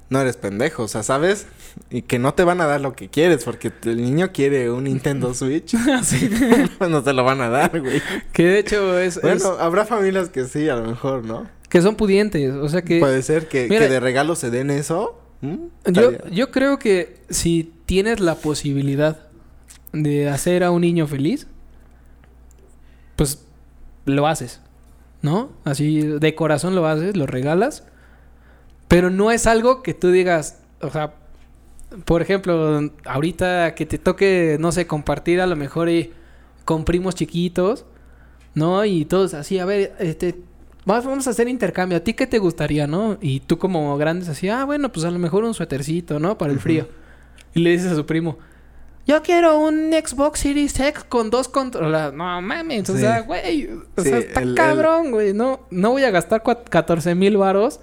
no 0.10 0.22
eres 0.22 0.38
pendejo, 0.38 0.84
o 0.84 0.88
sea, 0.88 1.04
¿sabes? 1.04 1.48
Y 1.90 2.04
que 2.04 2.18
no 2.20 2.34
te 2.34 2.44
van 2.44 2.62
a 2.62 2.66
dar 2.66 2.80
lo 2.82 2.94
que 2.94 3.10
quieres, 3.10 3.44
porque 3.44 3.72
el 3.84 4.02
niño 4.02 4.32
quiere 4.32 4.72
un 4.72 4.86
Nintendo 4.86 5.34
Switch. 5.34 5.76
Sí. 6.04 6.30
pues 6.78 6.90
no 6.90 7.04
te 7.04 7.14
lo 7.14 7.24
van 7.24 7.42
a 7.42 7.50
dar, 7.50 7.80
güey. 7.82 8.02
Que 8.34 8.44
de 8.44 8.60
hecho 8.60 8.98
es, 9.00 9.18
es- 9.18 9.22
Bueno, 9.24 9.58
habrá 9.60 9.86
familias 9.86 10.30
que 10.30 10.46
sí, 10.46 10.70
a 10.70 10.76
lo 10.78 10.86
mejor, 10.88 11.24
¿no? 11.26 11.48
que 11.70 11.82
son 11.82 11.96
pudientes. 11.96 12.52
O 12.54 12.70
sea 12.70 12.82
que 12.82 13.00
Puede 13.00 13.22
ser 13.22 13.50
que, 13.50 13.68
Mira- 13.70 13.82
que 13.82 13.90
de 13.90 14.00
regalo 14.00 14.36
se 14.38 14.50
den 14.50 14.70
eso. 14.72 15.20
¿Mm? 15.42 15.66
Yo, 15.92 16.12
yo 16.32 16.50
creo 16.52 16.80
que 16.80 17.18
si 17.30 17.74
tienes 17.86 18.22
la 18.22 18.36
posibilidad 18.36 19.28
de 19.92 20.30
hacer 20.30 20.64
a 20.64 20.72
un 20.72 20.82
niño 20.82 21.08
feliz, 21.08 21.46
pues 23.18 23.44
lo 24.06 24.28
haces, 24.28 24.62
¿no? 25.22 25.52
Así 25.66 26.02
de 26.02 26.36
corazón 26.36 26.74
lo 26.76 26.88
haces, 26.88 27.18
lo 27.18 27.26
regalas, 27.28 27.84
pero 28.88 29.10
no 29.10 29.32
es 29.32 29.48
algo 29.48 29.84
que 29.84 29.94
tú 29.94 30.12
digas, 30.12 30.60
o 30.82 30.90
sea, 30.90 31.14
por 32.06 32.22
ejemplo, 32.22 32.82
ahorita 33.06 33.76
que 33.76 33.86
te 33.86 33.98
toque, 33.98 34.58
no 34.60 34.72
sé, 34.72 34.88
compartir 34.88 35.42
a 35.42 35.48
lo 35.48 35.56
mejor 35.56 35.90
y 35.90 36.14
con 36.66 36.84
primos 36.86 37.16
chiquitos, 37.16 37.86
¿no? 38.54 38.84
Y 38.86 39.06
todos 39.06 39.34
así, 39.34 39.60
a 39.60 39.66
ver, 39.66 39.96
este, 40.00 40.36
va- 40.90 41.00
vamos 41.02 41.28
a 41.28 41.30
hacer 41.30 41.48
intercambio. 41.48 41.98
¿A 41.98 42.02
ti 42.02 42.14
qué 42.14 42.28
te 42.28 42.40
gustaría, 42.40 42.88
no? 42.88 43.18
Y 43.22 43.40
tú 43.42 43.58
como 43.58 43.96
grandes 43.98 44.28
así, 44.30 44.50
ah, 44.50 44.66
bueno, 44.66 44.92
pues 44.92 45.06
a 45.06 45.12
lo 45.12 45.20
mejor 45.20 45.44
un 45.44 45.54
suétercito, 45.54 46.20
¿no? 46.20 46.38
Para 46.38 46.52
el 46.52 46.60
frío. 46.60 46.88
Y 47.54 47.62
le 47.62 47.72
dices 47.72 47.92
a 47.92 47.96
su 47.96 48.06
primo, 48.06 48.38
yo 49.06 49.22
quiero 49.24 49.58
un 49.60 49.92
Xbox 49.94 50.40
Series 50.42 50.78
X 50.78 51.06
con 51.08 51.30
dos 51.30 51.48
controles. 51.48 52.12
No 52.14 52.42
mames, 52.42 52.90
o 52.90 52.98
sea, 52.98 53.22
güey, 53.22 53.70
o 53.96 54.04
Sí, 54.04 54.10
sea, 54.10 54.18
está 54.20 54.42
el- 54.42 54.56
cabrón, 54.56 55.12
güey. 55.12 55.34
No, 55.34 55.62
no 55.72 55.92
voy 55.92 56.04
a 56.04 56.12
gastar 56.12 56.44
cua- 56.44 56.64
14 56.66 57.16
mil 57.16 57.38
varos 57.38 57.80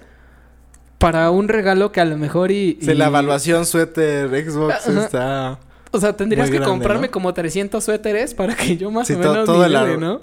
para 1.05 1.29
un 1.29 1.47
regalo 1.47 1.91
que 1.91 2.01
a 2.01 2.05
lo 2.05 2.17
mejor 2.17 2.49
y... 2.49 2.79
Sí, 2.81 2.95
la 2.95 3.05
evaluación 3.05 3.67
suéter 3.67 4.27
Xbox 4.49 4.87
Ajá. 4.87 5.03
está... 5.05 5.59
O 5.91 5.99
sea, 5.99 6.17
tendrías 6.17 6.49
que 6.49 6.55
grande, 6.55 6.67
comprarme 6.71 7.07
¿no? 7.09 7.11
como 7.11 7.31
300 7.31 7.83
suéteres 7.83 8.33
para 8.33 8.55
que 8.55 8.75
yo 8.75 8.89
más 8.89 9.05
Sí, 9.05 9.13
o 9.13 9.19
menos 9.19 9.45
todo 9.45 9.63
el 9.63 9.99
¿no? 9.99 10.21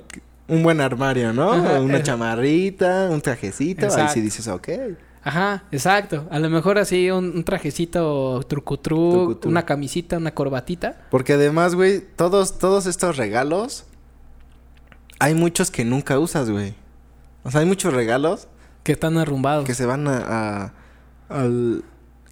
Un 0.48 0.64
buen 0.64 0.80
armario, 0.80 1.32
¿no? 1.32 1.52
Ajá, 1.52 1.80
Una 1.80 1.98
eh. 1.98 2.02
chamarrita, 2.02 3.10
un 3.12 3.20
trajecito. 3.20 3.82
Ahí 3.82 3.92
Exacto. 3.92 4.14
sí 4.14 4.20
dices, 4.22 4.48
ok. 4.48 4.68
Ajá, 5.22 5.62
exacto. 5.70 6.26
A 6.32 6.40
lo 6.40 6.50
mejor 6.50 6.78
así 6.78 7.12
un, 7.12 7.26
un 7.26 7.44
trajecito 7.44 8.42
trucutru, 8.48 9.12
Trucutru. 9.12 9.50
una 9.52 9.64
camisita, 9.64 10.16
una 10.16 10.34
corbatita. 10.34 10.96
Porque 11.12 11.34
además, 11.34 11.76
güey, 11.76 12.00
todos, 12.16 12.58
todos 12.58 12.86
estos 12.86 13.16
regalos, 13.16 13.84
hay 15.20 15.34
muchos 15.34 15.70
que 15.70 15.84
nunca 15.84 16.18
usas, 16.18 16.50
güey. 16.50 16.74
O 17.44 17.52
sea, 17.52 17.60
hay 17.60 17.66
muchos 17.66 17.94
regalos 17.94 18.48
Que 18.82 18.92
están 18.92 19.16
arrumbados. 19.18 19.64
que 19.64 19.74
se 19.74 19.86
van 19.86 20.08
a, 20.08 20.18
a- 20.18 20.72
al... 21.28 21.84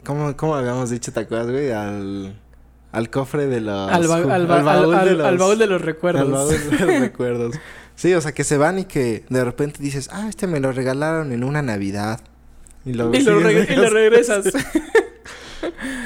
¿Cómo, 0.04 0.36
¿Cómo 0.36 0.54
habíamos 0.56 0.90
dicho, 0.90 1.12
te 1.12 1.20
acuerdas, 1.20 1.50
güey? 1.50 1.70
Al, 1.72 2.34
al 2.92 3.10
cofre 3.10 3.46
de 3.46 3.60
los... 3.60 3.90
al, 3.90 4.08
ba- 4.08 4.20
ju- 4.20 4.30
al 4.32 4.46
ba- 4.46 4.56
al- 4.58 4.94
al- 4.94 5.04
de 5.18 5.24
al 5.24 5.34
los- 5.36 5.38
baúl 5.38 5.58
de 5.58 5.66
los 5.66 5.80
recuerdos. 5.82 6.22
al 6.22 6.32
baúl 6.32 6.50
de 6.78 6.86
los 6.86 7.00
recuerdos. 7.00 7.54
Sí, 7.94 8.14
o 8.14 8.20
sea, 8.20 8.32
que 8.32 8.44
se 8.44 8.56
van 8.56 8.78
y 8.78 8.84
que 8.84 9.24
de 9.28 9.44
repente 9.44 9.82
dices, 9.82 10.08
ah, 10.12 10.26
este 10.28 10.46
me 10.46 10.58
lo 10.58 10.72
regalaron 10.72 11.32
en 11.32 11.44
una 11.44 11.60
Navidad. 11.62 12.20
Y 12.86 12.94
lo, 12.94 13.14
y, 13.14 13.22
lo 13.22 13.38
sigues 13.40 13.68
reg- 13.68 13.72
y 13.72 13.76
lo 13.76 13.90
regresas. 13.90 14.44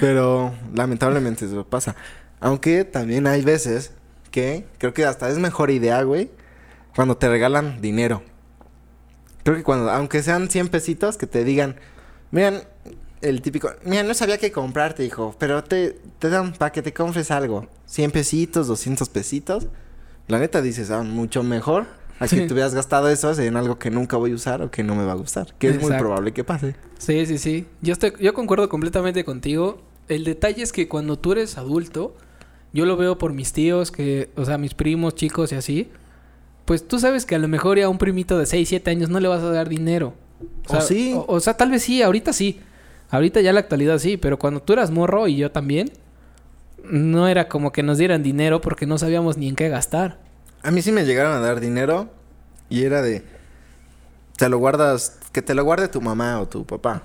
Pero 0.01 0.53
lamentablemente 0.75 1.45
eso 1.47 1.65
pasa. 1.67 1.95
Aunque 2.41 2.85
también 2.85 3.27
hay 3.27 3.43
veces 3.43 3.93
que 4.31 4.67
creo 4.79 4.93
que 4.93 5.05
hasta 5.07 5.29
es 5.31 5.39
mejor 5.39 5.71
idea, 5.71 6.03
güey, 6.03 6.31
cuando 6.97 7.17
te 7.17 7.29
regalan 7.29 7.81
dinero. 7.81 8.23
Creo 9.45 9.57
que 9.57 9.63
cuando, 9.63 9.91
aunque 9.91 10.23
sean 10.23 10.51
100 10.51 10.69
pesitos, 10.69 11.17
que 11.17 11.27
te 11.27 11.45
digan, 11.45 11.77
miren, 12.33 12.63
el 13.21 13.41
típico, 13.43 13.71
mira, 13.85 14.03
no 14.03 14.13
sabía 14.15 14.39
qué 14.39 14.51
comprarte, 14.53 15.05
hijo, 15.05 15.35
pero 15.39 15.63
te, 15.63 15.99
te 16.19 16.29
dan 16.31 16.53
para 16.53 16.73
que 16.73 16.83
te 16.83 16.93
compres 16.93 17.31
algo. 17.31 17.69
100 17.87 18.11
pesitos, 18.11 18.67
200 18.67 19.09
pesitos. 19.09 19.69
La 20.29 20.39
neta 20.39 20.61
dices, 20.63 20.91
ah, 20.91 21.03
mucho 21.03 21.43
mejor 21.43 21.87
a 22.19 22.29
que 22.29 22.37
Sí. 22.37 22.47
te 22.47 22.53
hubieras 22.55 22.75
gastado 22.75 23.09
eso 23.09 23.33
en 23.41 23.57
algo 23.57 23.79
que 23.79 23.91
nunca 23.91 24.17
voy 24.17 24.33
a 24.33 24.35
usar 24.35 24.63
o 24.63 24.71
que 24.71 24.83
no 24.83 24.95
me 24.95 25.05
va 25.05 25.13
a 25.13 25.17
gustar. 25.17 25.55
Que 25.59 25.69
es 25.69 25.81
muy 25.81 25.93
probable 25.99 26.33
que 26.33 26.45
pase. 26.45 26.75
Sí, 26.99 27.27
sí, 27.27 27.39
sí. 27.39 27.67
Yo, 27.83 27.93
estoy, 27.93 28.13
yo 28.21 28.33
concuerdo 28.35 28.69
completamente 28.69 29.25
contigo. 29.25 29.83
El 30.09 30.25
detalle 30.25 30.63
es 30.63 30.73
que 30.73 30.89
cuando 30.89 31.19
tú 31.19 31.33
eres 31.33 31.59
adulto, 31.59 32.15
yo 32.73 32.87
lo 32.87 32.97
veo 32.97 33.19
por 33.19 33.33
mis 33.33 33.53
tíos, 33.53 33.91
que, 33.91 34.31
o 34.37 34.45
sea, 34.45 34.59
mis 34.59 34.75
primos, 34.75 35.15
chicos 35.15 35.53
y 35.53 35.57
así. 35.57 35.91
Pues 36.65 36.87
tú 36.87 36.99
sabes 36.99 37.27
que 37.27 37.35
a 37.35 37.39
lo 37.39 37.49
mejor 37.49 37.79
ya 37.79 37.87
a 37.87 37.89
un 37.89 37.99
primito 37.99 38.39
de 38.39 38.47
6, 38.47 38.69
7 38.69 38.91
años 38.91 39.11
no 39.11 39.21
le 39.21 39.29
vas 39.29 39.43
a 39.43 39.51
dar 39.51 39.69
dinero. 39.69 40.15
¿O 40.69 40.81
sí? 40.81 41.13
O, 41.15 41.25
o 41.29 41.41
sea, 41.41 41.57
tal 41.57 41.71
vez 41.71 41.83
sí, 41.83 42.03
ahorita 42.03 42.33
sí. 42.33 42.61
Ahorita 43.11 43.41
ya 43.41 43.51
en 43.51 43.55
la 43.55 43.61
actualidad 43.61 43.99
sí, 43.99 44.17
pero 44.17 44.39
cuando 44.39 44.61
tú 44.63 44.73
eras 44.73 44.91
morro 44.91 45.29
y 45.29 45.37
yo 45.37 45.51
también, 45.51 45.93
no 46.85 47.29
era 47.29 47.49
como 47.49 47.73
que 47.73 47.83
nos 47.83 47.99
dieran 47.99 48.23
dinero 48.23 48.61
porque 48.61 48.87
no 48.87 48.99
sabíamos 48.99 49.37
ni 49.37 49.49
en 49.49 49.57
qué 49.57 49.69
gastar. 49.69 50.19
A 50.63 50.71
mí 50.71 50.83
sí 50.83 50.93
me 50.93 51.05
llegaron 51.05 51.33
a 51.33 51.41
dar 51.41 51.61
dinero 51.61 52.09
y 52.69 52.83
era 52.85 53.03
de 53.03 53.23
te 54.37 54.49
lo 54.49 54.59
guardas, 54.59 55.19
que 55.33 55.43
te 55.43 55.55
lo 55.55 55.65
guarde 55.65 55.89
tu 55.89 56.01
mamá 56.01 56.41
o 56.41 56.49
tu 56.49 56.65
papá, 56.65 57.03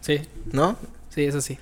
Sí, 0.00 0.20
¿no? 0.52 0.76
sí, 1.10 1.24
eso 1.24 1.40
sí. 1.40 1.58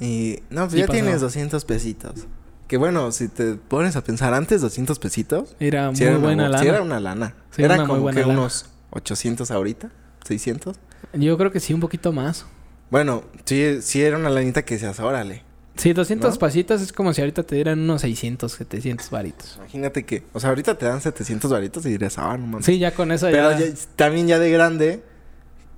Y 0.00 0.40
no, 0.50 0.62
pues 0.62 0.72
Sí 0.72 0.78
ya 0.80 0.88
tienes 0.88 1.20
200 1.20 1.64
pesitos. 1.64 2.26
Que 2.68 2.76
bueno, 2.78 3.12
si 3.12 3.28
te 3.28 3.54
pones 3.54 3.94
a 3.96 4.02
pensar 4.02 4.32
antes 4.34 4.60
200 4.62 4.98
pesitos, 4.98 5.54
Era 5.60 5.90
muy 5.90 6.00
era 6.02 6.16
buena 6.18 6.46
bu- 6.46 6.50
lana. 6.50 6.62
sí 6.62 6.68
era 6.68 6.82
una 6.82 7.00
lana. 7.00 7.34
Sí, 7.50 7.62
era 7.62 7.74
una 7.74 7.86
como 7.86 8.06
que 8.10 8.20
lana. 8.22 8.32
unos 8.32 8.66
800 8.90 9.50
ahorita, 9.50 9.90
600. 10.26 10.76
Yo 11.12 11.36
creo 11.36 11.50
que 11.52 11.60
sí, 11.60 11.74
un 11.74 11.80
poquito 11.80 12.12
más. 12.12 12.46
Bueno, 12.90 13.24
sí, 13.44 13.80
sí 13.82 14.02
era 14.02 14.16
una 14.16 14.30
lanita 14.30 14.64
que 14.64 14.74
decías, 14.74 14.98
órale. 15.00 15.42
Sí, 15.76 15.92
200 15.92 16.34
¿No? 16.34 16.38
pasitos 16.38 16.80
es 16.80 16.92
como 16.92 17.12
si 17.12 17.20
ahorita 17.20 17.42
te 17.42 17.56
dieran 17.56 17.80
unos 17.80 18.00
600, 18.02 18.52
700 18.52 19.10
varitos. 19.10 19.56
Imagínate 19.56 20.04
que, 20.06 20.22
o 20.32 20.38
sea, 20.40 20.50
ahorita 20.50 20.78
te 20.78 20.86
dan 20.86 21.00
700 21.00 21.50
varitos 21.50 21.84
y 21.84 21.90
dirías, 21.90 22.16
ah, 22.18 22.36
no 22.38 22.46
mames. 22.46 22.64
Sí, 22.66 22.78
ya 22.78 22.94
con 22.94 23.10
eso 23.12 23.26
Pero 23.30 23.50
ya... 23.52 23.58
ya- 23.58 23.74
también 23.96 24.28
ya 24.28 24.38
de 24.38 24.50
grande, 24.52 25.02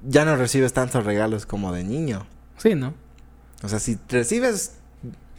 ya 0.06 0.24
no 0.26 0.36
recibes 0.36 0.72
tantos 0.74 1.04
regalos 1.04 1.46
como 1.46 1.72
de 1.72 1.82
niño. 1.82 2.26
Sí, 2.58 2.74
¿no? 2.74 2.92
O 3.62 3.68
sea, 3.70 3.78
si 3.80 3.98
recibes, 4.10 4.72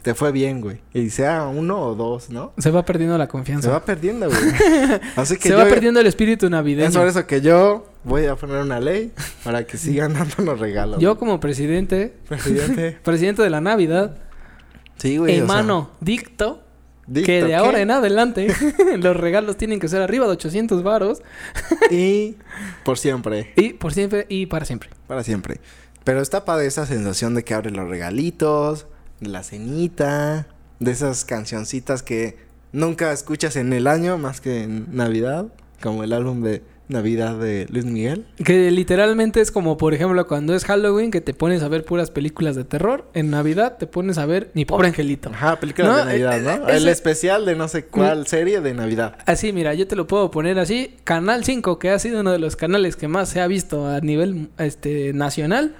te 0.02 0.14
fue 0.14 0.32
bien, 0.32 0.60
güey. 0.60 0.80
Y 0.94 1.10
sea 1.10 1.46
uno 1.46 1.80
o 1.80 1.94
dos, 1.94 2.30
¿no? 2.30 2.52
Se 2.58 2.70
va 2.70 2.84
perdiendo 2.84 3.18
la 3.18 3.24
Se 3.26 3.30
confianza. 3.30 3.70
va 3.70 3.84
perdiendo, 3.84 4.28
güey. 4.28 4.40
Así 5.16 5.36
que 5.36 5.42
Se 5.42 5.48
yo, 5.50 5.58
va 5.58 5.64
perdiendo 5.66 6.00
el 6.00 6.06
espíritu 6.06 6.48
navideño. 6.48 6.88
Es 6.88 6.96
por 6.96 7.06
eso 7.08 7.26
que 7.26 7.40
yo 7.40 7.86
voy 8.04 8.26
a 8.26 8.36
poner 8.36 8.62
una 8.62 8.80
ley 8.80 9.12
para 9.44 9.66
que 9.66 9.76
sigan 9.76 10.14
dándonos 10.14 10.58
regalos. 10.60 11.00
Yo 11.00 11.18
como 11.18 11.40
presidente, 11.40 12.14
presidente. 12.28 12.92
presidente 13.04 13.42
de 13.42 13.50
la 13.50 13.60
Navidad, 13.60 14.16
Sí, 14.96 15.16
güey. 15.18 15.32
o 15.32 15.34
sea, 15.34 15.42
hermano, 15.42 15.90
dicto 16.00 16.62
dicto 17.06 17.26
que 17.26 17.42
de 17.44 17.54
ahora 17.54 17.80
en 17.80 17.90
adelante 17.90 18.48
los 18.98 19.16
regalos 19.16 19.56
tienen 19.56 19.78
que 19.80 19.88
ser 19.88 20.02
arriba 20.02 20.26
de 20.26 20.32
800 20.32 20.82
varos 20.82 21.22
Y 21.90 22.36
por 22.84 22.98
siempre. 22.98 23.52
y 23.56 23.74
por 23.74 23.92
siempre 23.94 24.26
y 24.28 24.46
para 24.46 24.64
siempre. 24.64 24.90
Para 25.06 25.22
siempre. 25.22 25.60
Pero 26.04 26.20
está 26.20 26.44
padre 26.44 26.66
esa 26.66 26.84
sensación 26.86 27.34
de 27.34 27.44
que 27.44 27.54
abres 27.54 27.72
los 27.74 27.88
regalitos, 27.88 28.86
la 29.20 29.42
cenita, 29.42 30.46
de 30.80 30.92
esas 30.92 31.24
cancioncitas 31.24 32.02
que 32.02 32.36
nunca 32.72 33.12
escuchas 33.12 33.56
en 33.56 33.72
el 33.72 33.86
año 33.86 34.18
más 34.18 34.40
que 34.40 34.62
en 34.62 34.86
Navidad, 34.94 35.46
como 35.82 36.04
el 36.04 36.12
álbum 36.12 36.42
de 36.42 36.62
Navidad 36.88 37.38
de 37.38 37.66
Luis 37.68 37.84
Miguel. 37.84 38.26
Que 38.42 38.70
literalmente 38.70 39.40
es 39.42 39.50
como, 39.52 39.76
por 39.76 39.92
ejemplo, 39.92 40.26
cuando 40.26 40.54
es 40.54 40.64
Halloween 40.64 41.10
que 41.10 41.20
te 41.20 41.34
pones 41.34 41.62
a 41.62 41.68
ver 41.68 41.84
puras 41.84 42.10
películas 42.10 42.56
de 42.56 42.64
terror. 42.64 43.10
En 43.12 43.30
Navidad 43.30 43.76
te 43.78 43.86
pones 43.86 44.16
a 44.16 44.24
ver 44.24 44.50
Mi 44.54 44.64
Pobre 44.64 44.88
Angelito. 44.88 45.28
Ajá, 45.28 45.60
películas 45.60 45.90
No, 45.90 45.96
de 45.98 46.04
Navidad, 46.06 46.38
eh, 46.38 46.58
¿no? 46.60 46.68
eh, 46.68 46.76
el 46.76 46.88
especial 46.88 47.44
de 47.44 47.56
no 47.56 47.68
sé 47.68 47.84
cuál 47.84 48.26
serie 48.26 48.62
de 48.62 48.72
Navidad. 48.72 49.18
Así, 49.26 49.52
mira, 49.52 49.74
yo 49.74 49.86
te 49.86 49.96
lo 49.96 50.06
puedo 50.06 50.30
poner 50.30 50.58
así. 50.58 50.96
Canal 51.04 51.44
5, 51.44 51.78
que 51.78 51.90
ha 51.90 51.98
sido 51.98 52.20
uno 52.20 52.32
de 52.32 52.38
los 52.38 52.56
canales 52.56 52.96
que 52.96 53.06
más 53.08 53.28
se 53.28 53.40
ha 53.42 53.46
visto 53.46 53.86
a 53.86 54.00
nivel 54.00 54.48
este, 54.56 55.12
nacional, 55.12 55.74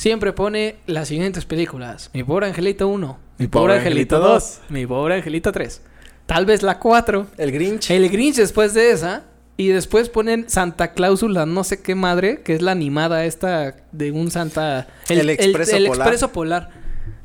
siempre 0.00 0.32
pone 0.32 0.76
las 0.86 1.08
siguientes 1.08 1.44
películas. 1.44 2.08
Mi 2.14 2.24
pobre 2.24 2.46
Angelito 2.46 2.88
1, 2.88 3.18
Mi, 3.36 3.48
pobre, 3.48 3.74
Angelito 3.74 4.18
2, 4.18 4.60
Mi 4.70 4.86
pobre 4.86 5.16
Angelito 5.16 5.52
3. 5.52 5.82
Tal 6.24 6.46
vez 6.46 6.62
la 6.62 6.78
4. 6.78 7.26
El 7.36 7.52
Grinch. 7.52 7.90
El 7.90 8.08
Grinch 8.08 8.36
después 8.36 8.72
de 8.72 8.92
esa. 8.92 9.24
Y 9.58 9.68
después 9.68 10.08
ponen 10.08 10.48
Santa 10.48 10.92
Cláusula, 10.94 11.44
no 11.44 11.64
sé 11.64 11.82
qué 11.82 11.94
madre, 11.94 12.40
que 12.40 12.54
es 12.54 12.62
la 12.62 12.72
animada 12.72 13.26
esta 13.26 13.76
de 13.92 14.10
un 14.10 14.30
Santa... 14.30 14.88
El 15.10 15.28
Expreso 15.28 15.76
el 15.76 15.88
Polar. 15.88 16.06
Expreso 16.06 16.32
Polar. 16.32 16.70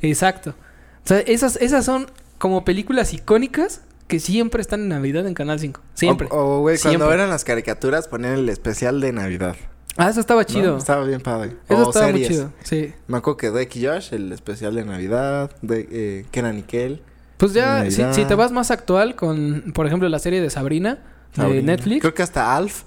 Exacto. 0.01 0.49
O 0.49 1.07
sea, 1.07 1.19
esas, 1.19 1.55
esas 1.61 1.85
son 1.85 2.07
como 2.37 2.65
películas 2.65 3.13
icónicas 3.13 3.83
que 4.07 4.19
siempre 4.19 4.59
están 4.59 4.81
en 4.81 4.89
Navidad 4.89 5.25
en 5.25 5.33
Canal 5.33 5.61
5. 5.61 5.79
Siempre. 5.93 6.27
O, 6.29 6.59
güey, 6.59 6.77
cuando 6.77 7.09
eran 7.13 7.29
las 7.29 7.45
caricaturas 7.45 8.09
ponían 8.09 8.33
el 8.33 8.49
especial 8.49 8.99
de 8.99 9.13
Navidad. 9.13 9.55
Ah, 9.97 10.09
eso 10.09 10.19
estaba 10.19 10.41
¿no? 10.41 10.47
chido. 10.47 10.77
Estaba 10.77 11.05
bien 11.05 11.21
padre. 11.21 11.55
Eso 11.69 11.85
o 11.85 11.89
estaba 11.89 12.07
series. 12.07 12.29
muy 12.29 12.37
chido. 12.37 12.53
Sí. 12.63 12.93
Me 13.07 13.17
acuerdo 13.17 13.37
que 13.37 13.49
Drake 13.49 13.79
y 13.79 13.85
Josh, 13.85 14.13
el 14.13 14.31
especial 14.31 14.75
de 14.75 14.83
Navidad, 14.83 15.51
de 15.61 15.87
eh, 15.91 16.25
Kenan 16.31 16.59
y 16.59 16.63
Kel. 16.63 17.01
Pues 17.37 17.53
ya, 17.53 17.89
si, 17.89 18.25
te 18.25 18.35
vas 18.35 18.51
más 18.51 18.71
actual 18.71 19.15
con, 19.15 19.73
por 19.73 19.85
ejemplo, 19.85 20.07
la 20.07 20.19
serie 20.19 20.41
de 20.41 20.49
Sabrina, 20.49 20.99
de. 21.35 21.61
Netflix. 21.61 22.01
Creo 22.01 22.13
que 22.13 22.23
hasta 22.23 22.55
Alf. 22.55 22.83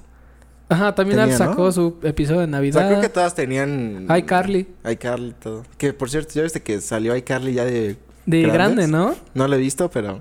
Ajá, 0.71 0.95
también 0.95 1.19
Alf 1.19 1.37
sacó 1.37 1.73
su 1.73 1.97
episodio 2.03 2.41
de 2.41 2.47
O 2.47 2.49
Navidad. 2.49 2.81
sea, 2.81 2.89
creo 2.89 3.01
que 3.01 3.09
todas 3.09 3.35
tenían... 3.35 4.07
iCarly. 4.15 4.69
iCarly 4.91 5.35
todo. 5.41 5.65
Que, 5.79 5.95
por 5.95 6.11
cierto, 6.11 6.35
¿ya 6.35 6.43
viste 6.43 6.63
que 6.63 6.81
salió 6.81 7.17
iCarly 7.17 7.55
ya 7.55 7.65
de... 7.65 7.97
De 8.27 8.43
¿Grandes? 8.43 8.53
grande, 8.53 8.89
¿no? 8.89 9.15
No 9.35 9.49
lo 9.49 9.57
he 9.57 9.59
visto, 9.59 9.91
pero... 9.91 10.21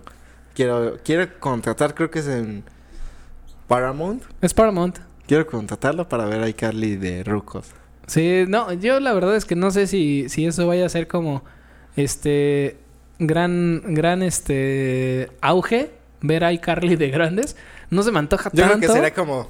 Quiero, 0.55 0.97
quiero 1.03 1.27
contratar, 1.39 1.93
creo 1.93 2.09
que 2.09 2.19
es 2.19 2.27
en... 2.27 2.63
Paramount. 3.67 4.23
Es 4.41 4.53
Paramount. 4.53 4.99
Quiero 5.27 5.45
contratarlo 5.45 6.07
para 6.07 6.25
ver 6.25 6.47
iCarly 6.47 6.95
de 6.95 7.23
Rucos. 7.23 7.67
Sí, 8.07 8.45
no, 8.47 8.71
yo 8.73 8.99
la 9.01 9.13
verdad 9.13 9.35
es 9.35 9.43
que 9.45 9.55
no 9.55 9.69
sé 9.71 9.85
si, 9.87 10.29
si 10.29 10.45
eso 10.45 10.65
vaya 10.65 10.85
a 10.85 10.89
ser 10.89 11.07
como 11.07 11.43
este 11.97 12.77
gran, 13.19 13.81
gran 13.93 14.23
este 14.23 15.29
auge, 15.41 15.91
ver 16.21 16.45
a 16.45 16.53
iCarly 16.53 16.95
de 16.95 17.09
grandes. 17.09 17.57
No 17.89 18.03
se 18.03 18.11
me 18.11 18.19
antoja 18.19 18.49
Yo 18.53 18.63
tanto. 18.63 18.77
creo 18.77 18.89
que 18.89 18.95
sería 18.95 19.13
como... 19.13 19.49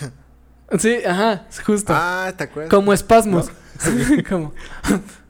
Sí, 0.78 0.98
ajá, 1.04 1.46
justo. 1.66 1.92
Ah, 1.96 2.32
¿te 2.36 2.44
acuerdas? 2.44 2.70
como 2.70 2.92
espasmos. 2.92 3.50
como, 4.28 4.52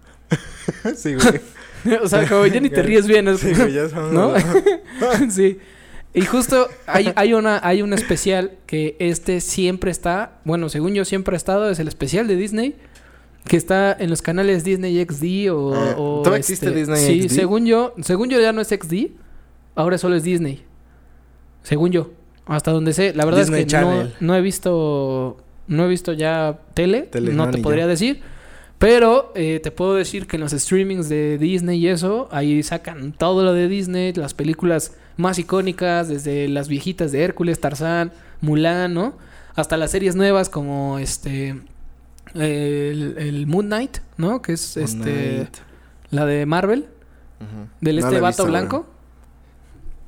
sí, 0.96 1.14
güey. 1.14 1.98
o 2.02 2.06
sea, 2.08 2.28
como 2.28 2.44
ya 2.46 2.60
ni 2.60 2.68
te 2.68 2.82
ríes 2.82 3.06
bien. 3.06 3.26
es 3.28 3.40
Sí, 3.40 3.54
güey, 3.54 3.72
ya 3.72 3.88
sabes. 3.88 4.12
¿No? 4.12 4.34
sí. 5.30 5.58
Y 6.14 6.22
justo 6.22 6.68
hay, 6.86 7.12
hay 7.16 7.32
una 7.34 7.60
hay 7.62 7.82
un 7.82 7.92
especial 7.92 8.52
que 8.66 8.96
este 8.98 9.40
siempre 9.40 9.90
está, 9.90 10.40
bueno, 10.44 10.68
según 10.68 10.94
yo 10.94 11.04
siempre 11.04 11.34
ha 11.34 11.36
estado, 11.36 11.70
es 11.70 11.78
el 11.78 11.88
especial 11.88 12.26
de 12.26 12.36
Disney 12.36 12.74
que 13.46 13.56
está 13.56 13.96
en 13.98 14.10
los 14.10 14.20
canales 14.22 14.64
Disney 14.64 15.02
XD 15.04 15.50
o, 15.50 15.74
Ah, 15.74 15.94
o, 15.96 16.18
este, 16.18 16.24
¿todavía 16.24 16.38
existe 16.38 16.70
Disney 16.72 17.06
Sí, 17.06 17.28
XD? 17.28 17.34
según 17.34 17.66
yo, 17.66 17.94
según 18.02 18.28
yo 18.28 18.40
ya 18.40 18.52
no 18.52 18.60
es 18.60 18.68
XD, 18.68 19.12
ahora 19.74 19.98
solo 19.98 20.16
es 20.16 20.22
Disney. 20.24 20.62
Según 21.62 21.90
yo, 21.90 22.10
hasta 22.46 22.70
donde 22.70 22.92
sé, 22.92 23.14
la 23.14 23.24
verdad 23.24 23.40
Disney 23.40 23.62
es 23.62 23.66
que 23.72 23.80
no, 23.80 24.08
no 24.20 24.34
he 24.36 24.40
visto 24.40 25.36
no 25.66 25.84
he 25.84 25.88
visto 25.88 26.12
ya 26.12 26.58
tele, 26.74 27.02
Tele, 27.02 27.32
no 27.32 27.48
te 27.50 27.58
podría 27.58 27.86
decir, 27.86 28.20
Pero 28.78 29.30
eh, 29.36 29.60
te 29.62 29.70
puedo 29.70 29.94
decir 29.94 30.26
que 30.26 30.36
en 30.36 30.40
los 30.42 30.52
streamings 30.52 31.08
de 31.08 31.38
Disney 31.38 31.78
y 31.78 31.88
eso, 31.88 32.28
ahí 32.32 32.62
sacan 32.62 33.12
todo 33.12 33.44
lo 33.44 33.52
de 33.52 33.68
Disney, 33.68 34.12
las 34.14 34.34
películas 34.34 34.96
más 35.20 35.38
icónicas, 35.38 36.08
desde 36.08 36.48
las 36.48 36.68
viejitas 36.68 37.12
de 37.12 37.22
Hércules, 37.22 37.60
Tarzán, 37.60 38.12
Mulan, 38.40 38.94
¿no? 38.94 39.16
Hasta 39.54 39.76
las 39.76 39.90
series 39.90 40.16
nuevas 40.16 40.48
como 40.48 40.98
este 40.98 41.60
el, 42.34 43.14
el 43.18 43.46
Moon 43.46 43.66
Knight, 43.66 43.98
¿no? 44.16 44.42
Que 44.42 44.52
es 44.52 44.76
este 44.76 45.48
la 46.10 46.26
de 46.26 46.46
Marvel, 46.46 46.86
del 47.80 48.00
No 48.00 48.06
este 48.06 48.20
vato 48.20 48.44
visto, 48.44 48.46
blanco. 48.46 48.86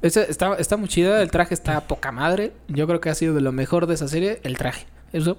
Esa 0.02 0.22
está, 0.24 0.54
está 0.56 0.76
muy 0.76 0.88
chida, 0.88 1.22
el 1.22 1.30
traje 1.30 1.54
está 1.54 1.80
poca 1.86 2.10
madre. 2.10 2.52
Yo 2.68 2.86
creo 2.86 3.00
que 3.00 3.10
ha 3.10 3.14
sido 3.14 3.34
de 3.34 3.40
lo 3.40 3.52
mejor 3.52 3.86
de 3.86 3.94
esa 3.94 4.08
serie, 4.08 4.40
el 4.42 4.56
traje. 4.58 4.86
Eso, 5.12 5.38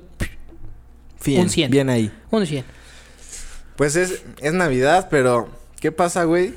Bien, 1.25 1.41
Un 1.41 1.49
100. 1.49 1.71
bien 1.71 1.89
ahí. 1.89 2.11
un 2.31 2.45
100. 2.45 2.65
Pues 3.75 3.95
es, 3.95 4.23
es 4.41 4.53
Navidad, 4.53 5.07
pero 5.09 5.49
¿qué 5.79 5.91
pasa, 5.91 6.25
güey? 6.25 6.53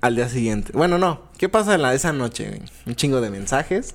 Al 0.00 0.14
día 0.16 0.28
siguiente. 0.28 0.72
Bueno, 0.74 0.98
no. 0.98 1.22
¿Qué 1.38 1.48
pasa 1.48 1.74
en 1.76 1.82
la, 1.82 1.94
esa 1.94 2.12
noche, 2.12 2.48
güey? 2.48 2.62
Un 2.86 2.94
chingo 2.96 3.20
de 3.20 3.30
mensajes. 3.30 3.94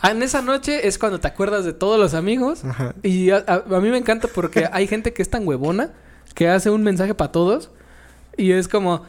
Ah, 0.00 0.10
en 0.10 0.22
esa 0.22 0.42
noche 0.42 0.86
es 0.88 0.98
cuando 0.98 1.20
te 1.20 1.28
acuerdas 1.28 1.64
de 1.64 1.72
todos 1.72 1.98
los 1.98 2.14
amigos. 2.14 2.64
Ajá. 2.64 2.94
Y 3.02 3.30
a, 3.30 3.44
a- 3.46 3.76
a 3.76 3.80
mí 3.80 3.88
me 3.90 3.98
encanta 3.98 4.28
porque 4.28 4.68
hay 4.72 4.86
gente 4.86 5.12
que 5.12 5.22
es 5.22 5.30
tan 5.30 5.46
huevona 5.46 5.92
que 6.34 6.48
hace 6.48 6.68
un 6.70 6.82
mensaje 6.82 7.14
para 7.14 7.32
todos. 7.32 7.70
Y 8.36 8.52
es 8.52 8.66
como, 8.68 9.04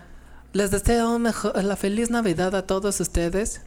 les 0.54 0.70
deseo 0.72 1.18
mejor, 1.20 1.62
la 1.64 1.76
feliz 1.76 2.10
Navidad 2.12 2.56
a 2.56 2.68
todos 2.68 3.00
ustedes. 3.00 3.62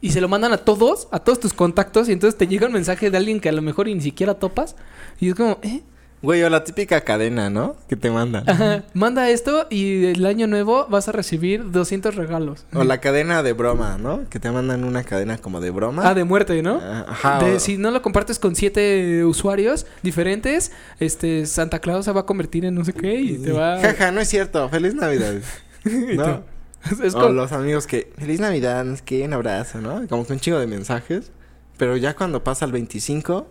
Y 0.00 0.10
se 0.10 0.20
lo 0.20 0.26
mandan 0.28 0.52
a 0.52 0.58
todos, 0.58 1.06
a 1.12 1.20
todos 1.20 1.38
tus 1.38 1.52
contactos. 1.52 2.08
Y 2.08 2.12
entonces 2.12 2.36
te 2.36 2.48
llega 2.48 2.66
un 2.66 2.72
mensaje 2.72 3.10
de 3.10 3.16
alguien 3.16 3.38
que 3.40 3.48
a 3.48 3.52
lo 3.52 3.62
mejor 3.62 3.86
ni 3.86 4.00
siquiera 4.00 4.34
topas. 4.34 4.74
Y 5.20 5.28
es 5.28 5.34
como, 5.36 5.58
¿eh? 5.62 5.82
Güey, 6.22 6.42
o 6.44 6.48
la 6.50 6.62
típica 6.62 7.00
cadena, 7.00 7.50
¿no? 7.50 7.74
Que 7.88 7.96
te 7.96 8.08
mandan. 8.10 8.48
Ajá, 8.48 8.84
manda 8.94 9.28
esto 9.30 9.66
y 9.70 10.04
el 10.06 10.24
año 10.24 10.46
nuevo 10.46 10.86
vas 10.88 11.08
a 11.08 11.12
recibir 11.12 11.70
200 11.72 12.14
regalos. 12.14 12.64
O 12.72 12.84
la 12.84 12.98
cadena 13.00 13.42
de 13.42 13.52
broma, 13.52 13.98
¿no? 13.98 14.28
Que 14.30 14.38
te 14.38 14.50
mandan 14.52 14.84
una 14.84 15.02
cadena 15.02 15.38
como 15.38 15.60
de 15.60 15.70
broma. 15.70 16.08
Ah, 16.08 16.14
de 16.14 16.22
muerte, 16.22 16.62
¿no? 16.62 16.78
Ah, 16.80 17.06
Ajá. 17.08 17.38
De- 17.44 17.56
o- 17.56 17.58
si 17.60 17.76
no 17.76 17.90
lo 17.90 18.02
compartes 18.02 18.38
con 18.38 18.54
siete 18.54 19.24
usuarios 19.24 19.84
diferentes, 20.02 20.70
este 21.00 21.44
Santa 21.46 21.80
Claus 21.80 22.04
se 22.04 22.12
va 22.12 22.20
a 22.20 22.26
convertir 22.26 22.64
en 22.64 22.76
no 22.76 22.84
sé 22.84 22.92
qué 22.92 23.14
y 23.20 23.38
te 23.38 23.50
va 23.50 23.78
Jaja, 23.82 24.12
no 24.12 24.20
es 24.20 24.28
cierto. 24.28 24.68
Feliz 24.68 24.94
Navidad. 24.94 25.34
¿No? 25.84 26.44
es 27.04 27.14
o 27.14 27.28
los 27.30 27.50
amigos 27.52 27.86
que... 27.86 28.12
Feliz 28.18 28.38
Navidad, 28.40 28.86
qué, 29.04 29.24
un 29.24 29.32
abrazo, 29.32 29.80
¿no? 29.80 30.06
Como 30.08 30.24
que 30.26 30.32
un 30.32 30.40
chingo 30.40 30.58
de 30.60 30.66
mensajes. 30.68 31.30
Pero 31.78 31.96
ya 31.96 32.14
cuando 32.14 32.44
pasa 32.44 32.64
el 32.64 32.70
25... 32.72 33.46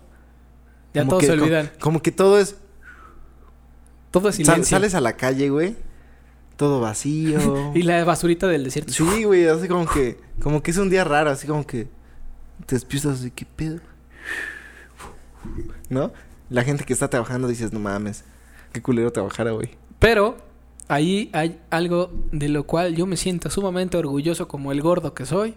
ya 0.93 1.07
que- 1.07 1.25
se 1.25 1.31
olvidan. 1.31 1.71
Como, 1.79 2.01
que 2.01 2.11
todo 2.11 2.39
es... 2.39 2.55
Todo 4.11 4.29
es 4.29 4.35
sal- 4.35 4.45
silencio. 4.45 4.77
sales 4.77 4.95
a 4.95 5.01
la 5.01 5.13
calle, 5.13 5.49
güey. 5.49 5.75
Todo 6.57 6.81
vacío. 6.81 7.71
Y 7.75 7.83
la 7.83 8.03
basurita 8.03 8.47
del 8.47 8.65
desierto. 8.65 8.91
Sí, 8.93 9.23
güey, 9.23 9.47
así 9.47 9.67
como 9.67 9.85
que... 9.87 10.19
Como 10.41 10.61
que 10.61 10.71
es 10.71 10.77
un 10.77 10.89
día 10.89 11.03
raro, 11.03 11.29
así 11.29 11.47
como 11.47 11.65
que... 11.65 11.87
Te 12.65 12.75
despiertas 12.75 13.19
así, 13.19 13.31
¿qué 13.31 13.45
pedo? 13.45 13.79
¿No? 15.89 16.11
La 16.49 16.63
gente 16.63 16.83
que 16.83 16.93
está 16.93 17.09
trabajando 17.09 17.47
dices, 17.47 17.73
no 17.73 17.79
mames. 17.79 18.23
Qué 18.73 18.81
culero 18.81 19.11
trabajar 19.11 19.47
hoy. 19.47 19.71
Pero 19.99 20.37
ahí 20.87 21.29
hay 21.33 21.59
algo 21.69 22.11
de 22.31 22.49
lo 22.49 22.65
cual 22.65 22.95
yo 22.95 23.05
me 23.05 23.17
siento 23.17 23.49
sumamente 23.49 23.97
orgulloso 23.97 24.47
como 24.47 24.71
el 24.71 24.81
gordo 24.81 25.13
que 25.13 25.25
soy. 25.25 25.55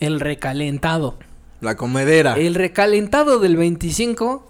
El 0.00 0.20
recalentado. 0.20 1.18
La 1.60 1.76
comedera. 1.76 2.34
El 2.36 2.54
recalentado 2.54 3.40
del 3.40 3.56
25 3.56 4.47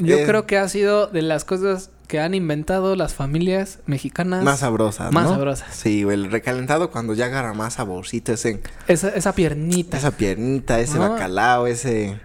yo 0.00 0.16
Eh. 0.18 0.24
creo 0.26 0.46
que 0.46 0.58
ha 0.58 0.68
sido 0.68 1.06
de 1.06 1.22
las 1.22 1.44
cosas 1.44 1.90
que 2.08 2.18
han 2.18 2.34
inventado 2.34 2.96
las 2.96 3.14
familias 3.14 3.78
mexicanas. 3.86 4.42
Más 4.42 4.60
sabrosa, 4.60 5.10
Más 5.12 5.24
¿no? 5.24 5.30
sabrosas. 5.34 5.74
Sí, 5.76 6.02
güey, 6.02 6.16
el 6.16 6.30
recalentado 6.32 6.90
cuando 6.90 7.14
ya 7.14 7.26
agarra 7.26 7.54
más 7.54 7.74
saborcito, 7.74 8.32
ese, 8.32 8.60
Esa, 8.88 9.10
esa 9.10 9.32
piernita. 9.32 9.96
esa 9.96 10.10
piernita, 10.10 10.80
ese 10.80 10.98
No. 10.98 11.10
bacalao, 11.10 11.66
ese 11.68 12.18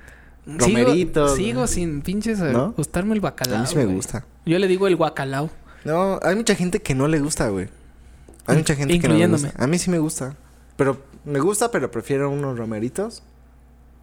romerito. 0.47 1.35
Sigo, 1.35 1.67
sin 1.67 2.01
pinches 2.01 2.39
eh, 2.39 2.51
¿No? 2.51 2.71
gustarme 2.73 3.13
el 3.15 3.21
bacalao. 3.21 3.57
A 3.57 3.61
mí 3.61 3.67
sí 3.67 3.75
me 3.75 3.83
güey. 3.85 3.95
gusta. 3.95 4.25
Yo 4.45 4.57
le 4.59 4.67
digo 4.67 4.87
el 4.87 4.95
guacalao. 4.95 5.49
No, 5.83 6.19
hay 6.23 6.35
mucha 6.35 6.55
gente 6.55 6.81
que 6.81 6.95
no 6.95 7.07
le 7.07 7.19
gusta, 7.19 7.49
güey. 7.49 7.69
Hay 8.47 8.57
mucha 8.57 8.75
gente 8.75 8.93
que 8.99 9.07
no 9.07 9.13
le 9.15 9.19
incluyéndome. 9.21 9.49
gusta. 9.49 9.63
A 9.63 9.67
mí 9.67 9.77
sí 9.77 9.89
me 9.91 9.99
gusta. 9.99 10.35
Pero 10.77 11.01
me 11.25 11.39
gusta, 11.39 11.71
pero 11.71 11.89
prefiero 11.91 12.29
unos 12.29 12.57
romeritos 12.57 13.23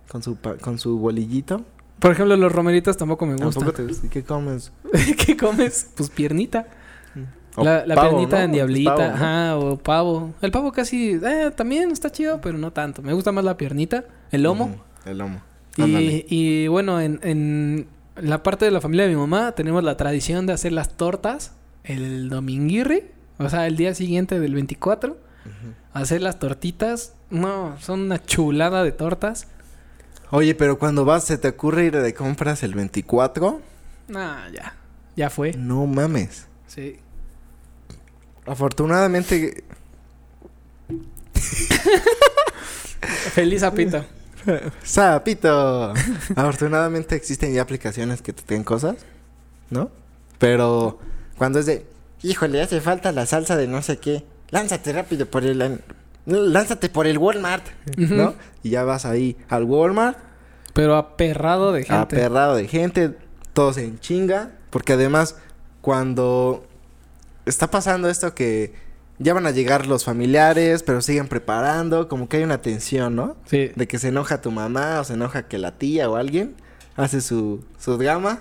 con 0.08 0.22
su 0.22 0.36
con 0.60 0.78
su 0.78 0.98
bolillito. 0.98 1.64
Por 2.02 2.10
ejemplo, 2.12 2.36
los 2.36 2.52
romeritos 2.52 2.96
tampoco 2.96 3.24
me 3.24 3.32
gustan. 3.32 3.52
Tampoco 3.52 3.72
te 3.72 3.84
gusta. 3.84 4.06
¿Y 4.06 4.10
qué 4.10 4.22
comes? 4.24 4.72
¿Qué 5.26 5.36
comes? 5.36 5.90
Pues 5.96 6.10
piernita. 6.10 6.66
O 7.54 7.64
la 7.64 7.86
la 7.86 7.94
pavo, 7.94 8.10
piernita 8.10 8.38
¿no? 8.38 8.44
en 8.44 8.52
diablita. 8.52 8.94
pavo, 8.94 9.08
¿no? 9.08 9.14
Ajá, 9.14 9.56
o 9.56 9.76
pavo. 9.78 10.34
El 10.42 10.50
pavo 10.50 10.72
casi... 10.72 11.20
Eh, 11.22 11.50
también 11.54 11.90
está 11.90 12.10
chido, 12.10 12.40
pero 12.40 12.58
no 12.58 12.72
tanto. 12.72 13.02
Me 13.02 13.12
gusta 13.12 13.30
más 13.32 13.44
la 13.44 13.56
piernita. 13.56 14.04
El 14.30 14.42
lomo. 14.42 14.64
Ujú, 14.64 15.10
El 15.10 15.18
lomo. 15.18 15.42
Y, 15.78 16.26
y 16.28 16.68
bueno, 16.68 17.00
en, 17.00 17.20
en 17.22 17.86
la 18.16 18.42
parte 18.42 18.64
de 18.66 18.70
la 18.70 18.80
familia 18.80 19.04
de 19.06 19.10
mi 19.10 19.16
mamá 19.16 19.52
tenemos 19.52 19.82
la 19.84 19.96
tradición 19.96 20.44
de 20.46 20.52
hacer 20.52 20.72
las 20.72 20.96
tortas 20.96 21.52
el 21.84 22.28
dominguirri, 22.28 23.04
o 23.38 23.48
sea, 23.48 23.66
el 23.66 23.76
día 23.76 23.94
siguiente 23.94 24.38
del 24.40 24.54
24. 24.54 25.12
Ujú. 25.12 25.52
Hacer 25.92 26.22
las 26.22 26.38
tortitas, 26.38 27.14
no, 27.30 27.76
son 27.80 28.00
una 28.00 28.22
chulada 28.22 28.84
de 28.84 28.92
tortas. 28.92 29.48
Oye, 30.34 30.54
pero 30.54 30.78
cuando 30.78 31.04
vas, 31.04 31.24
¿se 31.24 31.36
te 31.36 31.48
ocurre 31.48 31.84
ir 31.84 31.96
de 32.00 32.14
compras 32.14 32.62
el 32.62 32.74
24? 32.74 33.60
Ah, 34.14 34.46
ya, 34.52 34.74
ya 35.14 35.28
fue. 35.28 35.52
No 35.52 35.86
mames. 35.86 36.46
Sí. 36.66 36.98
Afortunadamente, 38.46 39.62
Feliz 43.34 43.62
apito. 43.62 44.04
sapito. 44.82 45.92
Afortunadamente 46.36 47.14
existen 47.14 47.52
ya 47.52 47.60
aplicaciones 47.62 48.22
que 48.22 48.32
te 48.32 48.54
den 48.54 48.64
cosas, 48.64 48.96
¿no? 49.68 49.90
Pero 50.38 50.98
cuando 51.36 51.58
es 51.58 51.66
de, 51.66 51.84
híjole, 52.22 52.62
hace 52.62 52.80
falta 52.80 53.12
la 53.12 53.26
salsa 53.26 53.56
de 53.56 53.68
no 53.68 53.82
sé 53.82 53.98
qué, 53.98 54.24
lánzate 54.50 54.94
rápido 54.94 55.26
por 55.26 55.44
el, 55.44 55.80
lánzate 56.26 56.88
por 56.88 57.06
el 57.06 57.18
Walmart, 57.18 57.64
¿no? 57.96 58.34
Y 58.62 58.70
ya 58.70 58.84
vas 58.84 59.04
ahí 59.04 59.36
al 59.48 59.64
Walmart, 59.64 60.18
Pero 60.72 60.96
aperrado 60.96 61.72
de 61.72 61.80
gente. 61.84 61.94
aperrado 61.94 62.56
de 62.56 62.68
gente, 62.68 63.16
todos 63.52 63.76
en 63.78 63.98
chinga, 63.98 64.52
porque 64.70 64.94
además 64.94 65.36
cuando 65.80 66.64
está 67.44 67.70
pasando 67.70 68.08
esto 68.08 68.34
que 68.34 68.74
ya 69.18 69.34
van 69.34 69.46
a 69.46 69.50
llegar 69.50 69.86
los 69.86 70.04
familiares, 70.04 70.82
pero 70.82 71.00
siguen 71.02 71.28
preparando, 71.28 72.08
como 72.08 72.28
que 72.28 72.38
hay 72.38 72.44
una 72.44 72.58
tensión, 72.58 73.14
¿no? 73.14 73.36
Sí. 73.44 73.70
De 73.74 73.86
que 73.86 73.98
se 73.98 74.08
enoja 74.08 74.40
tu 74.40 74.50
mamá 74.50 75.00
o 75.00 75.04
se 75.04 75.14
enoja 75.14 75.46
que 75.48 75.58
la 75.58 75.78
tía 75.78 76.08
o 76.08 76.16
alguien 76.16 76.54
hace 76.96 77.20
su, 77.20 77.64
su 77.78 77.96
drama 77.98 78.40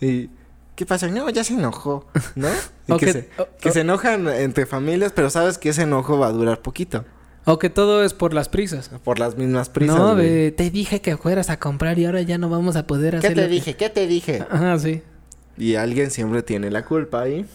y... 0.00 0.30
¿Qué 0.74 0.86
pasó? 0.86 1.06
No, 1.08 1.28
ya 1.30 1.44
se 1.44 1.54
enojó, 1.54 2.06
¿no? 2.34 2.48
Y 2.88 2.96
que, 2.98 3.12
se, 3.12 3.28
que 3.60 3.80
enojan 3.80 4.28
entre 4.28 4.66
familias, 4.66 5.12
pero 5.14 5.30
sabes 5.30 5.56
que 5.58 5.70
ese 5.70 5.82
enojo 5.82 6.18
va 6.18 6.26
a 6.26 6.32
durar 6.32 6.60
poquito. 6.60 7.04
O 7.46 7.58
que 7.58 7.70
todo 7.70 8.02
es 8.04 8.12
por 8.14 8.34
las 8.34 8.48
prisas. 8.48 8.90
Por 9.04 9.18
las 9.18 9.36
mismas 9.36 9.68
prisas, 9.68 9.96
no, 9.96 10.14
güey. 10.14 10.50
te 10.52 10.70
dije 10.70 11.00
que 11.00 11.16
fueras 11.16 11.48
a 11.50 11.58
comprar 11.58 11.98
y 11.98 12.06
ahora 12.06 12.22
ya 12.22 12.38
no 12.38 12.48
vamos 12.48 12.76
a 12.76 12.86
poder 12.86 13.12
¿Qué 13.12 13.18
hacer. 13.18 13.34
te 13.34 13.42
lo 13.42 13.48
que- 13.48 13.54
dije? 13.54 13.76
¿Qué 13.76 13.90
te 13.90 14.06
dije? 14.06 14.46
Ajá, 14.50 14.78
sí. 14.78 15.02
Y 15.56 15.74
alguien 15.76 16.10
siempre 16.10 16.42
tiene 16.42 16.70
la 16.70 16.84
culpa 16.84 17.22
ahí. 17.22 17.46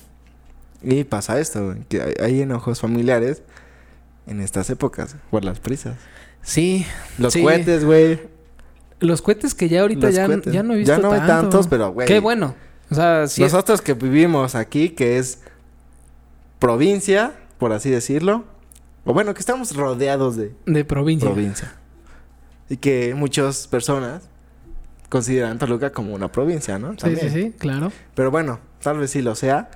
Y 0.81 1.03
pasa 1.03 1.39
esto, 1.39 1.65
güey, 1.65 1.79
que 1.89 2.15
hay, 2.21 2.41
enojos 2.41 2.79
familiares 2.79 3.41
en 4.27 4.39
estas 4.41 4.69
épocas 4.69 5.15
por 5.29 5.43
las 5.43 5.59
prisas. 5.59 5.95
Sí. 6.41 6.85
Los 7.17 7.33
Sí. 7.33 7.41
cohetes, 7.43 7.83
güey. 7.83 8.19
Los 8.99 9.21
cohetes 9.21 9.53
que 9.55 9.67
ya 9.69 9.81
ahorita 9.81 10.07
Los 10.07 10.15
ya, 10.15 10.27
ya 10.51 10.63
no 10.63 10.73
he 10.73 10.77
visto 10.77 10.93
Ya 10.95 10.99
no 10.99 11.11
hay 11.11 11.19
tanto. 11.19 11.33
tantos, 11.49 11.67
pero, 11.67 11.91
güey. 11.91 12.07
Qué 12.07 12.19
bueno. 12.19 12.55
O 12.91 12.95
sea, 12.95 13.27
sí. 13.27 13.41
Nosotros 13.41 13.81
que 13.81 13.93
vivimos 13.93 14.55
aquí, 14.55 14.89
que 14.89 15.17
es 15.19 15.39
provincia, 16.59 17.33
por 17.57 17.71
así 17.73 17.89
decirlo. 17.89 18.45
O 19.05 19.13
bueno, 19.13 19.33
que 19.33 19.39
estamos 19.39 19.75
rodeados 19.75 20.35
de 20.35 20.53
De 20.65 20.85
provincia. 20.85 21.29
provincia. 21.29 21.73
Y 22.69 22.77
que 22.77 23.13
muchas 23.15 23.67
personas 23.67 24.23
consideran 25.09 25.57
Toluca 25.57 25.91
como 25.91 26.13
una 26.13 26.31
provincia, 26.31 26.77
¿no? 26.77 26.93
Sí, 27.01 27.15
sí, 27.15 27.29
sí, 27.29 27.53
claro. 27.57 27.91
Pero 28.13 28.29
bueno, 28.29 28.59
tal 28.81 28.99
vez 28.99 29.11
sí 29.11 29.21
lo 29.21 29.33
sea. 29.35 29.71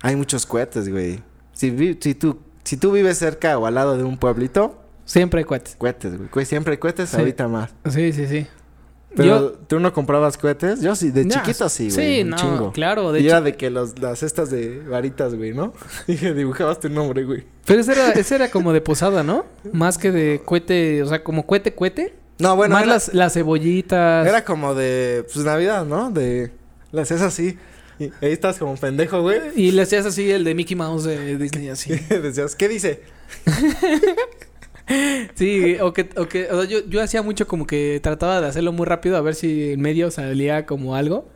Hay 0.00 0.16
muchos 0.16 0.46
cohetes, 0.46 0.88
güey. 0.88 1.20
Si, 1.52 1.70
vi- 1.70 1.98
si, 2.00 2.14
tú, 2.14 2.38
si 2.64 2.76
tú 2.76 2.92
vives 2.92 3.18
cerca 3.18 3.58
o 3.58 3.66
al 3.66 3.74
lado 3.74 3.96
de 3.96 4.04
un 4.04 4.16
pueblito, 4.16 4.82
Siempre 5.04 5.40
hay 5.40 5.44
cohetes. 5.44 5.74
cohetes, 5.76 6.14
güey. 6.30 6.46
Siempre 6.46 6.72
hay 6.72 6.78
cohetes, 6.78 7.10
Sí. 7.10 7.16
ahorita 7.16 7.48
más. 7.48 7.74
Sí, 7.90 8.12
sí, 8.12 8.26
sí. 8.26 8.46
Pero 9.16 9.26
Yo- 9.28 9.52
tú 9.66 9.80
no 9.80 9.92
comprabas 9.92 10.36
cohetes. 10.36 10.80
Yo 10.82 10.94
sí, 10.94 11.10
de 11.10 11.26
chiquito 11.26 11.68
sí, 11.68 11.90
güey. 11.90 12.18
Sí, 12.18 12.24
no, 12.24 12.36
chingo. 12.36 12.72
claro. 12.72 13.10
De 13.10 13.20
y 13.20 13.26
era 13.26 13.40
de 13.40 13.56
que 13.56 13.70
los, 13.70 13.98
las 13.98 14.18
cestas 14.18 14.50
de 14.50 14.80
varitas, 14.80 15.34
güey, 15.34 15.52
¿no? 15.54 15.72
Dije, 16.06 16.34
dibujabas 16.34 16.78
tu 16.78 16.88
nombre, 16.90 17.24
güey. 17.24 17.44
Pero 17.64 17.80
ese 17.80 17.92
era, 17.92 18.10
ese 18.12 18.34
era 18.34 18.50
como 18.50 18.72
de 18.72 18.80
posada, 18.80 19.22
¿no? 19.22 19.46
Más 19.72 19.96
que 19.98 20.10
de 20.12 20.42
cohete, 20.44 21.02
o 21.02 21.06
sea, 21.06 21.24
como 21.24 21.46
cohete, 21.46 21.74
cohete. 21.74 22.14
No, 22.38 22.54
bueno, 22.54 22.74
Más 22.74 22.84
era, 22.84 22.92
las, 22.92 23.14
las 23.14 23.32
cebollitas. 23.34 24.26
era 24.26 24.44
como 24.44 24.74
de, 24.74 25.24
pues, 25.32 25.44
Navidad, 25.44 25.84
¿no? 25.84 26.10
De 26.10 26.52
las 26.92 27.10
es 27.10 27.20
así. 27.22 27.58
Y 27.98 28.04
ahí 28.04 28.30
estás 28.32 28.58
como 28.58 28.76
pendejo, 28.76 29.22
güey. 29.22 29.40
Y 29.56 29.72
le 29.72 29.82
hacías 29.82 30.06
así 30.06 30.30
el 30.30 30.44
de 30.44 30.54
Mickey 30.54 30.76
Mouse 30.76 31.02
de 31.04 31.36
Disney, 31.36 31.68
así. 31.68 31.94
Decías, 32.10 32.54
¿qué 32.54 32.68
dice? 32.68 33.02
Sí, 35.34 35.76
o 35.80 35.92
que, 35.92 36.08
o 36.16 36.28
que 36.28 36.48
o 36.50 36.62
sea, 36.62 36.68
yo, 36.68 36.86
yo 36.88 37.02
hacía 37.02 37.22
mucho 37.22 37.46
como 37.46 37.66
que 37.66 38.00
trataba 38.02 38.40
de 38.40 38.46
hacerlo 38.46 38.72
muy 38.72 38.86
rápido 38.86 39.16
a 39.16 39.20
ver 39.20 39.34
si 39.34 39.72
en 39.72 39.80
medio 39.80 40.10
salía 40.10 40.66
como 40.66 40.94
algo. 40.94 41.28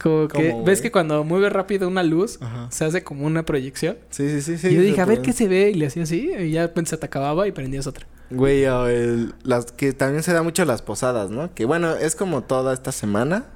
Como 0.00 0.28
que, 0.28 0.50
¿Cómo, 0.50 0.64
¿ves 0.64 0.80
que 0.80 0.90
cuando 0.90 1.24
mueves 1.24 1.52
rápido 1.52 1.86
una 1.86 2.02
luz, 2.02 2.38
Ajá. 2.40 2.68
se 2.70 2.84
hace 2.84 3.04
como 3.04 3.26
una 3.26 3.44
proyección? 3.44 3.98
Sí, 4.08 4.30
sí, 4.30 4.40
sí, 4.40 4.58
sí. 4.58 4.68
y 4.68 4.74
yo 4.74 4.82
dije, 4.82 5.00
a 5.00 5.04
ver 5.04 5.20
qué 5.20 5.32
se 5.32 5.46
ve, 5.46 5.70
y 5.70 5.74
le 5.74 5.86
hacía 5.86 6.04
así, 6.04 6.30
y 6.38 6.52
ya 6.52 6.72
pues, 6.72 6.88
se 6.88 6.96
te 6.96 7.04
acababa 7.04 7.46
y 7.46 7.52
prendías 7.52 7.86
otra. 7.86 8.06
Güey, 8.30 8.64
o 8.66 8.86
el, 8.86 9.34
las 9.42 9.72
que 9.72 9.92
también 9.92 10.22
se 10.22 10.32
da 10.32 10.42
mucho 10.42 10.64
las 10.64 10.80
posadas, 10.80 11.30
¿no? 11.30 11.52
Que 11.54 11.66
bueno, 11.66 11.94
es 11.96 12.14
como 12.16 12.42
toda 12.44 12.72
esta 12.72 12.92
semana. 12.92 13.46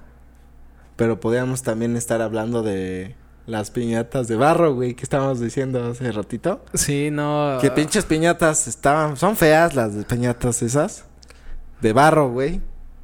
Pero 0.96 1.18
podríamos 1.18 1.62
también 1.62 1.96
estar 1.96 2.22
hablando 2.22 2.62
de 2.62 3.16
las 3.46 3.70
piñatas 3.70 4.28
de 4.28 4.36
barro, 4.36 4.74
güey, 4.74 4.94
que 4.94 5.02
estábamos 5.02 5.40
diciendo 5.40 5.90
hace 5.90 6.10
ratito. 6.12 6.64
Sí, 6.72 7.10
no. 7.10 7.58
Que 7.60 7.70
pinches 7.70 8.04
piñatas 8.04 8.66
estaban, 8.66 9.16
son 9.16 9.36
feas 9.36 9.74
las 9.74 9.92
piñatas 10.06 10.62
esas. 10.62 11.04
De 11.80 11.92
barro, 11.92 12.30
güey. 12.30 12.60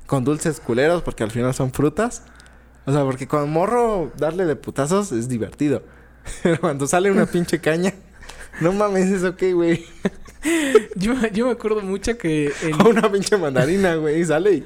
Con 0.06 0.24
dulces 0.24 0.60
culeros 0.60 1.02
porque 1.02 1.22
al 1.22 1.30
final 1.30 1.54
son 1.54 1.72
frutas. 1.72 2.22
O 2.86 2.92
sea, 2.92 3.04
porque 3.04 3.28
con 3.28 3.50
morro 3.50 4.10
darle 4.16 4.46
de 4.46 4.56
putazos 4.56 5.12
es 5.12 5.28
divertido. 5.28 5.82
Pero 6.42 6.60
cuando 6.60 6.86
sale 6.86 7.10
una 7.10 7.26
pinche 7.26 7.60
caña, 7.60 7.94
no 8.60 8.72
mames, 8.72 9.10
eso 9.10 9.36
qué, 9.36 9.52
güey. 9.52 9.84
Yo, 10.96 11.12
yo 11.34 11.44
me 11.46 11.52
acuerdo 11.52 11.82
mucho 11.82 12.16
que. 12.16 12.50
O 12.82 12.88
una 12.88 13.12
pinche 13.12 13.36
mandarina, 13.36 13.96
güey, 13.96 14.24
sale 14.24 14.52
y 14.54 14.64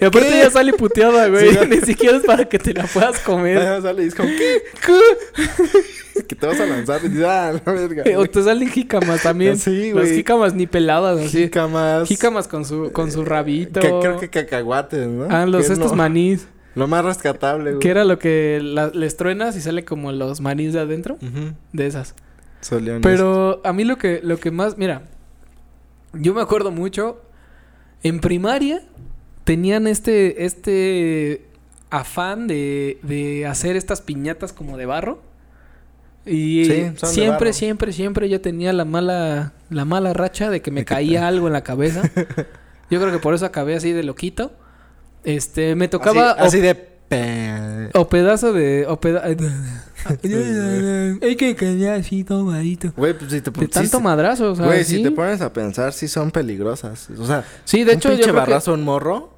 Y 0.00 0.04
aparte 0.04 0.28
¿Qué? 0.28 0.38
ya 0.38 0.50
sale 0.50 0.72
puteada, 0.72 1.28
güey. 1.28 1.56
Ni 1.68 1.76
siquiera 1.82 2.16
es 2.16 2.24
para 2.24 2.48
que 2.48 2.58
te 2.58 2.74
la 2.74 2.82
puedas 2.84 3.20
comer. 3.20 3.58
Ah, 3.58 3.80
sale 3.80 4.02
y 4.02 4.08
es 4.08 4.14
como, 4.16 4.28
¿qué? 4.30 4.62
que 6.28 6.34
te 6.34 6.46
vas 6.46 6.58
a 6.58 6.66
lanzar 6.66 7.00
y 7.04 7.08
dices, 7.08 7.24
ah, 7.26 7.52
la 7.64 7.72
verga. 7.72 8.02
Eh, 8.06 8.16
O 8.16 8.26
te 8.26 8.42
salen 8.42 8.68
jícamas 8.68 9.22
también. 9.22 9.56
Sí, 9.56 9.92
Las 9.92 10.04
güey. 10.06 10.16
jícamas 10.16 10.52
ni 10.54 10.66
peladas, 10.66 11.20
así. 11.20 11.44
Jícamas. 11.44 12.08
Jícamas 12.08 12.48
con 12.48 12.64
su, 12.64 12.90
con 12.92 13.12
su 13.12 13.24
rabito. 13.24 13.78
Que, 13.80 13.88
creo 14.00 14.18
que 14.18 14.30
cacahuates, 14.30 15.06
¿no? 15.06 15.26
Ah, 15.30 15.46
los 15.46 15.70
estos 15.70 15.90
no- 15.92 15.96
manís. 15.96 16.46
Lo 16.74 16.88
más 16.88 17.04
rescatable, 17.04 17.70
güey. 17.70 17.78
Que 17.80 17.88
era 17.90 18.02
lo 18.04 18.18
que 18.18 18.58
la- 18.60 18.88
les 18.92 19.16
truenas 19.16 19.54
y 19.56 19.60
sale 19.60 19.84
como 19.84 20.10
los 20.10 20.40
manís 20.40 20.72
de 20.72 20.80
adentro. 20.80 21.18
De 21.72 21.86
esas. 21.86 22.16
Pero 23.02 23.60
a 23.64 23.72
mí 23.72 23.84
lo 23.84 23.98
que, 23.98 24.20
lo 24.22 24.38
que 24.38 24.50
más... 24.50 24.78
Mira. 24.78 25.02
Yo 26.12 26.34
me 26.34 26.40
acuerdo 26.40 26.70
mucho. 26.70 27.20
En 28.02 28.20
primaria 28.20 28.82
tenían 29.44 29.86
este... 29.86 30.44
Este 30.44 31.46
afán 31.90 32.48
de, 32.48 32.98
de 33.02 33.46
hacer 33.46 33.76
estas 33.76 34.00
piñatas 34.00 34.52
como 34.52 34.76
de 34.76 34.86
barro. 34.86 35.22
Y 36.26 36.64
Sí, 36.64 36.92
siempre, 37.06 37.52
siempre, 37.52 37.92
siempre 37.92 38.28
yo 38.28 38.40
tenía 38.40 38.72
la 38.72 38.84
mala, 38.84 39.52
la 39.70 39.84
mala 39.84 40.12
racha 40.12 40.50
de 40.50 40.62
que 40.62 40.70
me 40.70 40.84
caía 40.84 41.28
algo 41.28 41.46
en 41.46 41.52
la 41.52 41.62
cabeza. 41.62 42.02
Yo 42.90 43.00
creo 43.00 43.12
que 43.12 43.18
por 43.18 43.34
eso 43.34 43.44
acabé 43.44 43.74
así 43.74 43.92
de 43.92 44.02
loquito. 44.02 44.52
Este, 45.24 45.74
me 45.74 45.88
tocaba 45.88 46.30
Así, 46.32 46.58
así 46.58 46.60
de... 46.60 46.93
o, 47.94 48.08
pedazo 48.08 48.52
de 48.52 48.86
o 48.86 49.00
peda 49.00 49.22
Hay 49.24 49.36
que 51.36 51.56
cañar 51.56 52.00
así 52.00 52.24
tomadito. 52.24 52.92
Güey, 52.96 53.16
pues 53.16 53.32
si 53.32 53.40
te 53.40 53.50
pones... 53.50 53.70
tanto 53.70 54.00
madrazo, 54.00 54.52
o 54.52 54.56
sea, 54.56 54.66
Güey, 54.66 54.84
si 54.84 55.02
te 55.02 55.10
pones 55.10 55.40
a 55.40 55.52
pensar, 55.52 55.92
sí 55.92 56.08
son 56.08 56.30
peligrosas. 56.30 57.08
O 57.18 57.26
sea, 57.26 57.44
Sí, 57.64 57.84
de 57.84 57.92
un 57.92 57.98
hecho 57.98 58.10
yo 58.10 58.16
pinche 58.16 58.30
que- 58.30 58.36
barrazo, 58.36 58.74
un 58.74 58.82
morro... 58.82 59.32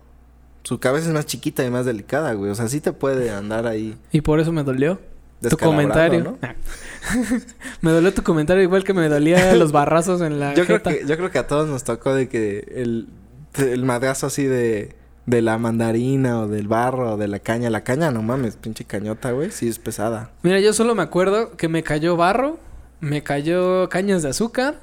Su 0.65 0.81
cabeza 0.81 1.07
es 1.07 1.15
más 1.15 1.27
chiquita 1.27 1.65
y 1.65 1.71
más 1.71 1.87
delicada, 1.87 2.33
güey. 2.33 2.51
O 2.51 2.55
sea, 2.57 2.67
sí 2.67 2.81
te 2.81 2.93
puede 2.93 3.31
andar 3.31 3.69
ahí 3.69 3.97
y 4.11 4.23
por 4.23 4.41
eso 4.41 4.51
me 4.51 4.65
dolió 4.65 5.01
tu 5.49 5.57
comentario. 5.57 6.25
¿no? 6.25 6.39
me 7.83 7.93
dolió 7.93 8.13
tu 8.13 8.25
comentario 8.25 8.65
igual 8.65 8.83
que 8.83 8.93
me 8.93 9.09
dolía 9.09 9.55
los 9.57 9.71
barrazos 9.71 10.21
en 10.23 10.41
la 10.41 10.55
Yo 10.55 10.67
creo, 10.67 10.83
que, 10.83 11.05
yo 11.07 11.17
creo 11.17 11.31
que 11.31 11.39
a 11.39 11.47
todos 11.47 11.69
nos 11.69 11.85
tocó 11.85 12.17
de 12.17 12.29
que 12.29 12.67
el, 12.75 13.07
el 13.55 13.85
madrazo 13.85 14.27
así 14.27 14.43
de, 14.43 14.96
de 15.27 15.43
la 15.43 15.59
mandarina 15.59 16.41
o 16.41 16.49
del 16.49 16.69
barro 16.69 17.15
o 17.15 17.17
de 17.17 17.29
la 17.29 17.41
caña. 17.41 17.69
La 17.69 17.83
caña, 17.83 18.11
no 18.11 18.23
mames, 18.23 18.57
pinche 18.57 18.85
cañota, 18.85 19.33
güey. 19.33 19.51
Sí 19.51 19.69
es 19.69 19.79
pesada. 19.79 20.31
Mira, 20.43 20.61
yo 20.61 20.73
solo 20.73 20.95
me 20.95 21.03
acuerdo 21.03 21.57
que 21.57 21.69
me 21.69 21.83
cayó 21.83 22.17
barro, 22.17 22.59
me 23.01 23.23
cayó 23.23 23.89
cañas 23.89 24.23
de 24.23 24.31
azúcar 24.31 24.81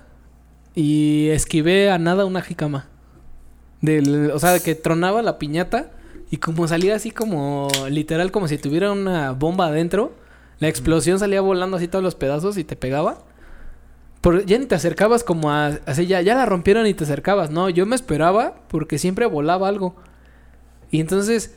y 0.75 1.29
esquivé 1.29 1.89
a 1.89 1.97
nada 1.97 2.25
una 2.25 2.41
jicama. 2.41 2.88
Del, 3.82 4.32
o 4.32 4.39
sea, 4.39 4.60
que 4.60 4.75
tronaba 4.75 5.21
la 5.21 5.39
piñata 5.39 5.91
y 6.29 6.38
como 6.38 6.67
salía 6.67 6.95
así 6.95 7.12
como 7.12 7.67
literal 7.89 8.32
como 8.32 8.47
si 8.47 8.58
tuviera 8.58 8.91
una 8.91 9.32
bomba 9.32 9.67
adentro, 9.67 10.13
la 10.60 10.67
explosión 10.67 11.19
salía 11.19 11.41
volando 11.41 11.77
así 11.77 11.88
todos 11.88 12.03
los 12.03 12.15
pedazos 12.15 12.58
y 12.58 12.63
te 12.63 12.75
pegaba. 12.75 13.19
Por, 14.21 14.45
ya 14.45 14.58
ni 14.58 14.65
te 14.65 14.75
acercabas 14.75 15.23
como 15.23 15.51
a... 15.51 15.79
Así 15.86 16.08
ya, 16.08 16.21
ya 16.21 16.36
la 16.36 16.45
rompieron 16.45 16.88
y 16.88 16.93
te 16.93 17.03
acercabas. 17.03 17.51
No, 17.51 17.69
yo 17.69 17.86
me 17.86 17.95
esperaba 17.95 18.56
porque 18.69 18.97
siempre 18.97 19.25
volaba 19.25 19.67
algo. 19.67 19.95
Y 20.93 20.99
entonces, 21.01 21.51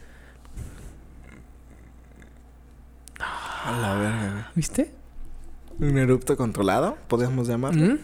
A 3.21 3.73
la 3.81 3.95
verga, 3.97 4.51
¿viste? 4.55 4.91
güey. 5.79 5.91
Un 5.91 5.99
erupto 5.99 6.37
controlado, 6.39 6.97
podríamos 7.07 7.47
llamarlo. 7.47 7.83
¿Mm? 7.95 7.99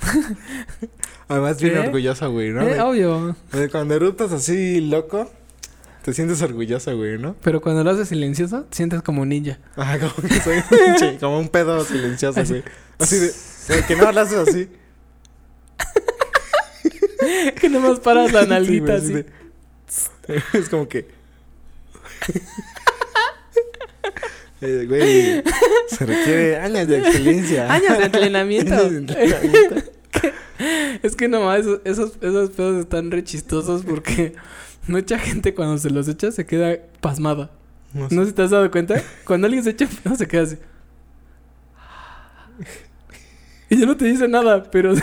Además, 1.28 1.60
bien 1.62 1.74
¿Qué? 1.74 1.78
orgulloso, 1.80 2.32
güey, 2.32 2.50
¿no? 2.50 2.62
Eh, 2.62 2.74
De- 2.74 2.80
obvio. 2.80 3.36
de 3.52 3.68
cuando 3.68 3.94
eruptas 3.94 4.32
así 4.32 4.80
loco, 4.80 5.30
te 6.02 6.12
sientes 6.12 6.42
orgulloso, 6.42 6.96
güey, 6.96 7.16
¿no? 7.16 7.36
Pero 7.42 7.60
cuando 7.60 7.84
lo 7.84 7.90
haces 7.90 8.08
silencioso, 8.08 8.64
te 8.64 8.76
sientes 8.76 9.02
como 9.02 9.24
ninja. 9.24 9.58
Ajá, 9.76 10.00
como 10.00 10.28
que 10.28 10.40
soy 10.40 10.56
un 10.56 10.62
pinche- 10.64 11.18
como 11.20 11.38
un 11.38 11.48
pedo 11.48 11.84
silencioso, 11.84 12.40
Así. 12.40 12.54
güey. 12.54 12.64
Así 12.98 13.16
de, 13.18 13.32
de 13.76 13.84
que 13.86 13.94
no 13.94 14.10
lo 14.10 14.20
haces 14.20 14.48
así. 14.48 14.68
que 17.60 17.68
nomás 17.68 18.00
paras 18.00 18.32
la 18.32 18.40
Sí, 18.40 18.46
güey, 18.48 18.60
nalguita 18.60 18.94
así. 18.94 19.12
de- 19.12 19.39
es 20.52 20.68
como 20.68 20.88
que. 20.88 21.08
Eh, 24.62 24.84
güey, 24.86 25.42
se 25.88 26.04
requiere 26.04 26.58
años 26.58 26.86
de 26.86 26.98
experiencia. 26.98 27.72
Años 27.72 27.96
de 27.96 28.04
entrenamiento. 28.04 28.74
Años 28.74 28.90
de 28.90 28.98
entrenamiento. 28.98 29.76
Es 31.02 31.16
que 31.16 31.28
nomás 31.28 31.60
esos, 31.60 31.80
esos, 32.20 32.50
pedos 32.50 32.78
están 32.78 33.10
re 33.10 33.24
chistosos 33.24 33.84
porque 33.86 34.34
mucha 34.86 35.18
gente 35.18 35.54
cuando 35.54 35.78
se 35.78 35.88
los 35.88 36.08
echa 36.08 36.30
se 36.30 36.44
queda 36.44 36.76
pasmada. 37.00 37.50
No 37.94 38.10
sé. 38.10 38.14
¿No 38.14 38.26
si 38.26 38.32
te 38.32 38.42
has 38.42 38.50
dado 38.50 38.70
cuenta? 38.70 39.02
Cuando 39.24 39.46
alguien 39.46 39.64
se 39.64 39.70
echa 39.70 39.86
pedo 39.86 40.14
se 40.14 40.28
queda 40.28 40.42
así. 40.42 40.58
Y 43.70 43.78
ya 43.78 43.86
no 43.86 43.96
te 43.96 44.04
dice 44.04 44.28
nada, 44.28 44.64
pero 44.70 44.94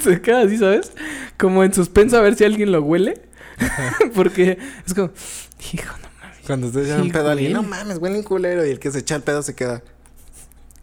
se 0.00 0.22
queda 0.22 0.42
así, 0.42 0.56
¿sabes? 0.56 0.92
Como 1.36 1.64
en 1.64 1.74
suspenso 1.74 2.16
a 2.16 2.20
ver 2.20 2.36
si 2.36 2.44
alguien 2.44 2.72
lo 2.72 2.80
huele. 2.80 3.20
porque 4.14 4.58
es 4.86 4.94
como, 4.94 5.10
hijo, 5.72 5.92
no 6.02 6.08
mames. 6.20 6.38
Cuando 6.46 6.70
te 6.70 6.82
echan 6.82 7.02
un 7.02 7.10
pedo 7.10 7.28
a 7.28 7.32
alguien, 7.32 7.52
no 7.52 7.62
mames, 7.62 7.98
huele 7.98 8.18
un 8.18 8.24
culero. 8.24 8.66
Y 8.66 8.70
el 8.70 8.78
que 8.78 8.90
se 8.90 9.00
echa 9.00 9.16
el 9.16 9.22
pedo 9.22 9.42
se 9.42 9.54
queda. 9.54 9.82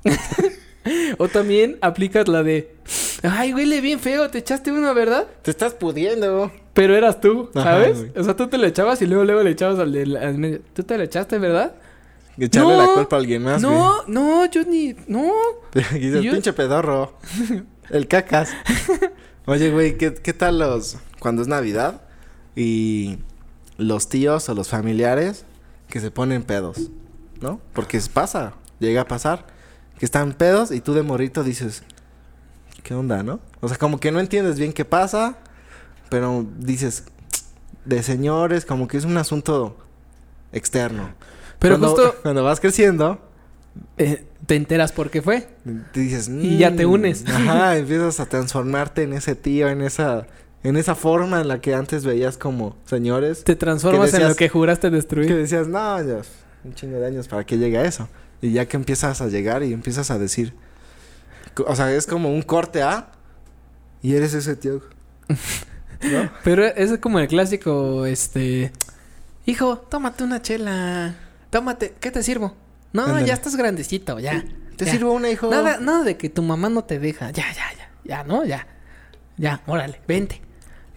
O 1.17 1.27
también 1.27 1.77
aplicas 1.81 2.27
la 2.27 2.41
de, 2.41 2.75
ay, 3.23 3.53
huele 3.53 3.81
bien 3.81 3.99
feo, 3.99 4.29
te 4.29 4.37
echaste 4.39 4.71
uno, 4.71 4.93
¿verdad? 4.93 5.27
Te 5.41 5.51
estás 5.51 5.73
pudiendo. 5.73 6.51
Pero 6.73 6.95
eras 6.95 7.19
tú, 7.19 7.49
¿sabes? 7.53 8.05
o 8.15 8.23
sea, 8.23 8.35
tú 8.35 8.47
te 8.47 8.57
lo 8.57 8.65
echabas 8.65 9.01
y 9.01 9.05
luego 9.05 9.25
luego 9.25 9.43
le 9.43 9.51
echabas 9.51 9.79
al 9.79 9.91
del 9.91 10.15
al 10.15 10.37
medio. 10.37 10.61
Tú 10.73 10.83
te 10.83 10.97
lo 10.97 11.03
echaste, 11.03 11.37
¿verdad? 11.37 11.75
Echarle 12.37 12.71
No, 12.73 12.81
la 12.81 12.87
culpa 12.93 13.17
a 13.17 13.19
alguien 13.19 13.43
más, 13.43 13.61
no, 13.61 14.03
no, 14.07 14.45
yo 14.49 14.63
ni, 14.63 14.95
no. 15.07 15.29
dices, 15.73 16.23
yo- 16.23 16.31
pinche 16.31 16.53
pedorro. 16.53 17.17
El 17.89 18.07
cacas. 18.07 18.51
Oye, 19.45 19.71
güey, 19.71 19.97
¿qué, 19.97 20.13
¿qué 20.13 20.31
tal 20.33 20.59
los... 20.59 20.97
Cuando 21.19 21.41
es 21.41 21.47
Navidad 21.49 22.01
y 22.61 23.17
los 23.77 24.09
tíos 24.09 24.49
o 24.49 24.53
los 24.53 24.67
familiares 24.67 25.45
que 25.87 25.99
se 26.01 26.11
ponen 26.11 26.43
pedos, 26.43 26.91
¿no? 27.41 27.61
Porque 27.73 27.99
pasa, 28.13 28.53
llega 28.79 29.01
a 29.01 29.07
pasar. 29.07 29.45
Que 29.97 30.05
están 30.05 30.33
pedos 30.33 30.71
y 30.71 30.79
tú 30.81 30.93
de 30.93 31.01
morrito 31.03 31.43
dices, 31.43 31.83
¿qué 32.83 32.93
onda, 32.93 33.23
no? 33.23 33.39
O 33.61 33.67
sea, 33.67 33.77
como 33.77 33.99
que 33.99 34.11
no 34.11 34.19
entiendes 34.19 34.57
bien 34.59 34.71
qué 34.73 34.85
pasa, 34.85 35.37
pero 36.09 36.45
dices, 36.57 37.03
de 37.85 38.01
señores, 38.03 38.65
como 38.65 38.87
que 38.87 38.97
es 38.97 39.05
un 39.05 39.17
asunto 39.17 39.77
externo. 40.53 41.09
Pero 41.59 41.77
Cuando- 41.79 41.95
justo 41.95 42.15
Cuando 42.23 42.43
vas 42.43 42.59
creciendo, 42.59 43.19
eh, 43.97 44.25
te 44.45 44.55
enteras 44.55 44.91
por 44.93 45.09
qué 45.09 45.21
fue. 45.21 45.47
te 45.93 45.99
dices... 45.99 46.29
Y 46.29 46.57
ya 46.57 46.73
te 46.75 46.85
"Mm", 46.85 46.91
unes. 46.91 47.25
Ajá, 47.27 47.77
empiezas 47.77 48.19
a 48.19 48.25
transformarte 48.27 49.03
en 49.03 49.13
ese 49.13 49.35
tío, 49.35 49.67
en 49.69 49.81
esa... 49.81 50.27
En 50.63 50.75
esa 50.75 50.93
forma 50.95 51.39
en 51.39 51.47
la 51.47 51.61
que 51.61 51.73
antes 51.73 52.03
veías 52.03 52.37
como 52.37 52.75
señores. 52.85 53.43
Te 53.43 53.55
transformas 53.55 54.13
en 54.13 54.27
lo 54.27 54.35
que 54.35 54.49
juraste 54.49 54.89
Que 54.89 54.95
destruir. 54.95 55.35
decías, 55.35 55.67
no, 55.67 56.01
ya, 56.03 56.21
un 56.63 56.73
chingo 56.73 56.97
de 56.99 57.07
años 57.07 57.27
para 57.27 57.45
que 57.45 57.57
llegue 57.57 57.77
a 57.77 57.85
eso. 57.85 58.09
Y 58.41 58.51
ya 58.51 58.65
que 58.65 58.77
empiezas 58.77 59.21
a 59.21 59.27
llegar 59.27 59.63
y 59.63 59.73
empiezas 59.73 60.11
a 60.11 60.17
decir... 60.19 60.53
O 61.65 61.75
sea, 61.75 61.91
es 61.93 62.05
como 62.05 62.29
un 62.29 62.41
corte 62.41 62.81
A. 62.83 63.11
Y 64.01 64.15
eres 64.15 64.33
ese 64.33 64.55
tío. 64.55 64.81
¿No? 66.01 66.31
Pero 66.43 66.65
es 66.65 66.97
como 66.99 67.19
el 67.19 67.27
clásico, 67.27 68.05
este... 68.05 68.71
Hijo, 69.45 69.77
tómate 69.77 70.23
una 70.23 70.41
chela. 70.41 71.15
Tómate, 71.49 71.95
¿qué 71.99 72.11
te 72.11 72.21
sirvo? 72.23 72.55
No, 72.93 73.19
ya 73.19 73.33
estás 73.33 73.55
grandecito, 73.55 74.19
ya. 74.19 74.43
¿Te 74.77 74.85
ya. 74.85 74.91
sirvo 74.91 75.11
una, 75.11 75.29
hijo? 75.29 75.49
Nada, 75.49 75.79
nada 75.79 76.03
de 76.03 76.17
que 76.17 76.29
tu 76.29 76.41
mamá 76.41 76.69
no 76.69 76.83
te 76.83 76.99
deja. 76.99 77.31
Ya, 77.31 77.51
ya, 77.53 77.65
ya. 77.77 77.89
Ya, 78.03 78.23
¿no? 78.23 78.45
Ya. 78.45 78.67
Ya, 79.37 79.61
órale, 79.67 80.01
vente. 80.07 80.41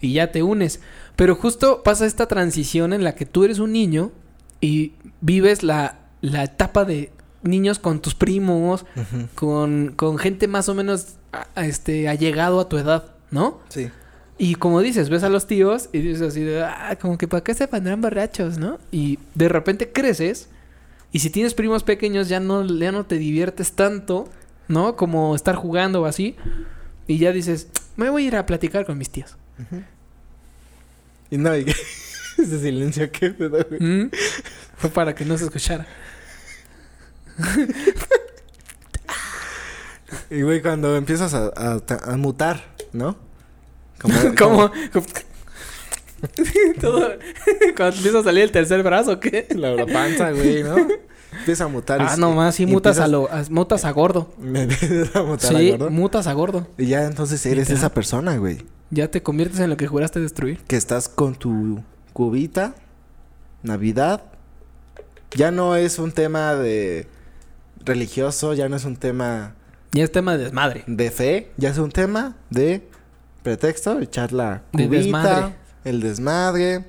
Y 0.03 0.13
ya 0.13 0.31
te 0.31 0.43
unes. 0.43 0.81
Pero 1.15 1.35
justo 1.35 1.81
pasa 1.81 2.05
esta 2.05 2.27
transición 2.27 2.91
en 2.93 3.03
la 3.03 3.15
que 3.15 3.25
tú 3.25 3.43
eres 3.45 3.59
un 3.59 3.71
niño 3.71 4.11
y 4.59 4.93
vives 5.21 5.63
la, 5.63 5.97
la 6.21 6.43
etapa 6.43 6.83
de 6.85 7.11
niños 7.41 7.79
con 7.79 8.01
tus 8.01 8.13
primos, 8.15 8.85
con, 9.35 9.93
con 9.95 10.17
gente 10.17 10.47
más 10.47 10.67
o 10.69 10.75
menos 10.75 11.15
a- 11.31 11.47
a 11.55 11.65
este, 11.65 12.07
allegado 12.09 12.59
a 12.59 12.67
tu 12.69 12.77
edad, 12.77 13.05
¿no? 13.31 13.59
Sí. 13.69 13.89
Y 14.37 14.55
como 14.55 14.81
dices, 14.81 15.09
ves 15.09 15.23
a 15.23 15.29
los 15.29 15.47
tíos 15.47 15.89
y 15.93 15.99
dices 15.99 16.21
así 16.21 16.41
de, 16.41 16.63
ah, 16.63 16.97
como 16.99 17.17
que 17.17 17.27
para 17.27 17.43
qué 17.43 17.53
se 17.53 17.67
pondrán 17.67 18.01
borrachos, 18.01 18.57
¿no? 18.57 18.79
Y 18.91 19.19
de 19.35 19.47
repente 19.47 19.91
creces 19.91 20.49
y 21.11 21.19
si 21.19 21.29
tienes 21.29 21.53
primos 21.53 21.83
pequeños 21.83 22.27
ya 22.27 22.39
no, 22.39 22.65
ya 22.65 22.91
no 22.91 23.05
te 23.05 23.17
diviertes 23.17 23.73
tanto, 23.73 24.27
¿no? 24.67 24.95
Como 24.95 25.35
estar 25.35 25.55
jugando 25.55 26.01
o 26.01 26.05
así. 26.05 26.35
Y 27.07 27.19
ya 27.19 27.31
dices, 27.31 27.67
me 27.95 28.09
voy 28.09 28.23
a 28.25 28.27
ir 28.27 28.35
a 28.35 28.45
platicar 28.45 28.85
con 28.85 28.97
mis 28.97 29.09
tíos. 29.11 29.37
Y 31.33 31.37
no, 31.39 31.57
y 31.57 31.65
ese 32.37 32.59
silencio, 32.61 33.11
¿qué 33.11 33.31
pedo, 33.31 33.57
güey? 33.67 33.81
¿Mm? 33.81 34.11
Fue 34.77 34.89
para 34.91 35.15
que 35.15 35.25
no 35.25 35.35
se 35.37 35.45
escuchara. 35.45 35.87
Y, 40.29 40.41
güey, 40.43 40.61
cuando 40.61 40.95
empiezas 40.95 41.33
a, 41.33 41.51
a, 41.55 41.81
a 42.13 42.17
mutar, 42.17 42.63
¿no? 42.91 43.17
Como, 43.99 44.15
¿Cómo? 44.37 44.71
Todo... 46.81 47.09
Cuando 47.75 47.97
empieza 47.97 48.19
a 48.19 48.23
salir 48.23 48.43
el 48.43 48.51
tercer 48.51 48.83
brazo, 48.83 49.19
¿qué? 49.19 49.47
La, 49.55 49.73
la 49.73 49.85
panza, 49.87 50.31
güey, 50.31 50.63
¿no? 50.63 50.75
Empieza 51.39 51.63
a 51.63 51.67
mutar. 51.67 51.99
Ah, 52.01 52.09
sí- 52.13 52.21
no 52.21 52.31
más, 52.33 52.55
sí 52.55 52.63
y 52.63 52.65
mutas 52.67 52.99
a 52.99 53.07
lo... 53.07 53.27
a- 53.31 53.43
mutas 53.49 53.85
a 53.85 53.91
gordo. 53.91 54.33
Me 54.39 54.61
empiezas 54.63 55.15
a 55.15 55.23
mutar, 55.23 55.55
Sí, 55.55 55.71
¿gordo? 55.71 55.89
mutas 55.89 56.27
a 56.27 56.33
gordo. 56.33 56.67
Y 56.77 56.85
ya 56.85 57.05
entonces 57.05 57.43
eres 57.47 57.61
Literal. 57.69 57.77
esa 57.77 57.89
persona, 57.93 58.37
güey. 58.37 58.63
Ya 58.93 59.09
te 59.09 59.23
conviertes 59.23 59.59
en 59.59 59.69
lo 59.71 59.77
que 59.77 59.87
juraste 59.87 60.19
destruir. 60.19 60.59
Que 60.67 60.75
estás 60.75 61.09
con 61.09 61.33
tu 61.35 61.83
cubita, 62.13 62.75
Navidad. 63.63 64.23
Ya 65.35 65.49
no 65.49 65.75
es 65.75 65.97
un 65.97 66.11
tema 66.11 66.53
de 66.53 67.07
religioso, 67.83 68.53
ya 68.53 68.69
no 68.69 68.75
es 68.75 68.85
un 68.85 68.95
tema 68.95 69.55
Ya 69.93 70.03
es 70.03 70.11
tema 70.11 70.37
de 70.37 70.43
desmadre. 70.43 70.83
de 70.85 71.09
fe, 71.09 71.51
ya 71.57 71.69
es 71.69 71.79
un 71.79 71.91
tema 71.91 72.35
de 72.51 72.87
pretexto, 73.41 73.99
echar 73.99 74.31
la 74.31 74.61
De 74.73 74.85
cubita, 74.85 75.01
desmadre. 75.03 75.55
el 75.85 75.99
desmadre. 76.01 76.85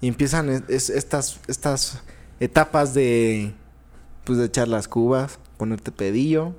Y 0.00 0.08
empiezan 0.08 0.48
es- 0.48 0.62
es- 0.68 0.90
estas, 0.90 1.38
estas 1.46 2.02
etapas 2.40 2.92
de 2.94 3.54
pues 4.24 4.38
de 4.38 4.46
echar 4.46 4.66
las 4.68 4.88
cubas, 4.88 5.38
ponerte 5.58 5.90
pedillo, 5.92 6.54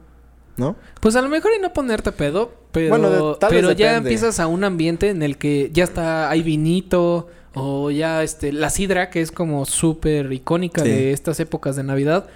¿no? 0.59 0.75
Pues 1.01 1.15
a 1.15 1.21
lo 1.21 1.29
mejor 1.29 1.51
y 1.57 1.61
no 1.61 1.73
ponerte 1.73 2.11
pedo, 2.11 2.53
pero, 2.71 2.89
Bueno, 2.89 3.09
de- 3.09 3.39
tal 3.39 3.51
vez 3.51 3.61
pero 3.61 3.71
ya 3.71 3.87
depende. 3.93 4.09
empiezas 4.09 4.39
a 4.39 4.47
un 4.47 4.63
ambiente 4.63 5.09
en 5.09 5.23
el 5.23 5.37
que 5.37 5.71
ya 5.73 5.83
está, 5.85 6.29
hay 6.29 6.43
vinito, 6.43 7.27
o 7.55 7.89
ya 7.89 8.21
este, 8.21 8.51
la 8.53 8.69
sidra, 8.69 9.09
que 9.09 9.21
es 9.21 9.31
como 9.31 9.65
súper 9.65 10.31
icónica 10.31 10.83
Sí. 10.83 10.89
de 10.89 11.13
estas 11.13 11.39
épocas 11.39 11.75
de 11.75 11.83
Navidad. 11.83 12.27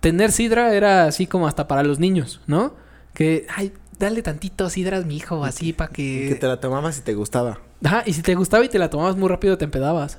Tener 0.00 0.32
sidra 0.32 0.74
era 0.74 1.04
así 1.04 1.26
como 1.26 1.46
hasta 1.46 1.68
para 1.68 1.82
los 1.84 1.98
niños, 2.00 2.40
¿no? 2.46 2.74
Que, 3.14 3.46
ay, 3.54 3.72
dale 3.98 4.22
tantito 4.22 4.68
sidras, 4.70 5.06
mi 5.06 5.16
hijo, 5.16 5.44
así 5.44 5.72
para 5.72 5.90
que... 5.92 6.26
Que 6.30 6.34
te 6.34 6.46
la 6.46 6.60
tomabas 6.60 6.98
y 6.98 7.02
te 7.02 7.14
gustaba. 7.14 7.60
Ajá, 7.84 8.02
y 8.06 8.12
si 8.12 8.22
te 8.22 8.34
gustaba 8.34 8.64
y 8.64 8.68
te 8.68 8.78
la 8.78 8.90
tomabas 8.90 9.16
muy 9.16 9.28
rápido, 9.28 9.56
te 9.58 9.64
empedabas. 9.64 10.18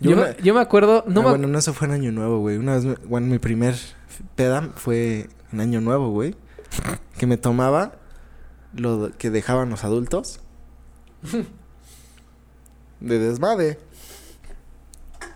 Yo, 0.00 0.10
Yo 0.10 0.16
me, 0.16 0.22
me- 0.22 0.36
yo 0.42 0.54
me 0.54 0.60
acuerdo, 0.60 1.04
no 1.08 1.20
Ah, 1.20 1.24
me 1.24 1.30
bueno, 1.30 1.48
no, 1.48 1.58
eso 1.58 1.72
fue 1.74 1.88
en 1.88 1.94
Año 1.94 2.12
Nuevo, 2.12 2.38
güey. 2.40 2.56
Una 2.56 2.74
vez, 2.76 2.84
me- 2.84 2.94
bueno, 3.06 3.26
mi 3.26 3.38
primer 3.38 3.74
peda 4.36 4.70
fue 4.76 5.28
en 5.52 5.60
Año 5.60 5.80
Nuevo, 5.80 6.10
güey. 6.10 6.36
Que 7.18 7.26
me 7.26 7.36
tomaba 7.36 7.92
lo 8.74 9.10
que 9.18 9.30
dejaban 9.30 9.70
los 9.70 9.84
adultos. 9.84 10.40
De 13.00 13.18
desmadre. 13.18 13.78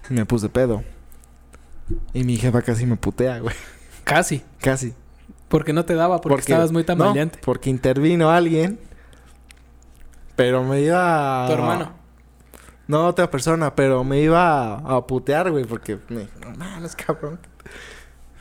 Me 0.08 0.24
puse 0.26 0.48
pedo. 0.48 0.82
Y 2.12 2.24
mi 2.24 2.36
jefa 2.36 2.62
casi 2.62 2.86
me 2.86 2.96
putea, 2.96 3.38
güey. 3.40 3.54
casi, 4.04 4.42
Casi. 4.60 4.94
porque 5.48 5.72
no 5.72 5.84
te 5.84 5.94
daba, 5.94 6.20
porque, 6.20 6.40
estabas 6.40 6.72
muy 6.72 6.82
no, 6.82 6.86
tambaleante. 6.86 7.38
porque 7.44 7.70
intervino 7.70 8.30
alguien. 8.30 8.78
Pero 10.36 10.64
me 10.64 10.80
iba... 10.80 11.44
a- 11.44 11.46
Tu 11.46 11.52
hermano. 11.52 11.92
No, 12.88 13.06
otra 13.06 13.30
persona, 13.30 13.74
pero 13.74 14.02
me 14.04 14.20
iba 14.20 14.74
a, 14.76 14.96
a 14.96 15.06
putear, 15.06 15.50
güey, 15.50 15.64
porque 15.64 15.98
me 16.08 16.20
dijo, 16.20 16.32
no 16.40 16.50
mames, 16.56 16.96
cabrón. 16.96 17.38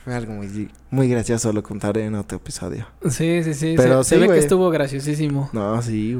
Fue 0.04 0.14
algo 0.14 0.32
muy, 0.32 0.68
muy 0.90 1.08
gracioso, 1.08 1.52
lo 1.52 1.62
contaré 1.62 2.04
en 2.06 2.16
otro 2.16 2.38
episodio. 2.38 2.86
Sí, 3.08 3.44
sí, 3.44 3.54
sí. 3.54 3.74
Pero 3.76 4.02
se, 4.02 4.08
se 4.10 4.14
sí, 4.16 4.20
ve 4.20 4.26
güey. 4.26 4.38
que 4.38 4.42
estuvo 4.42 4.68
graciosísimo. 4.70 5.48
No, 5.52 5.80
sí, 5.80 6.18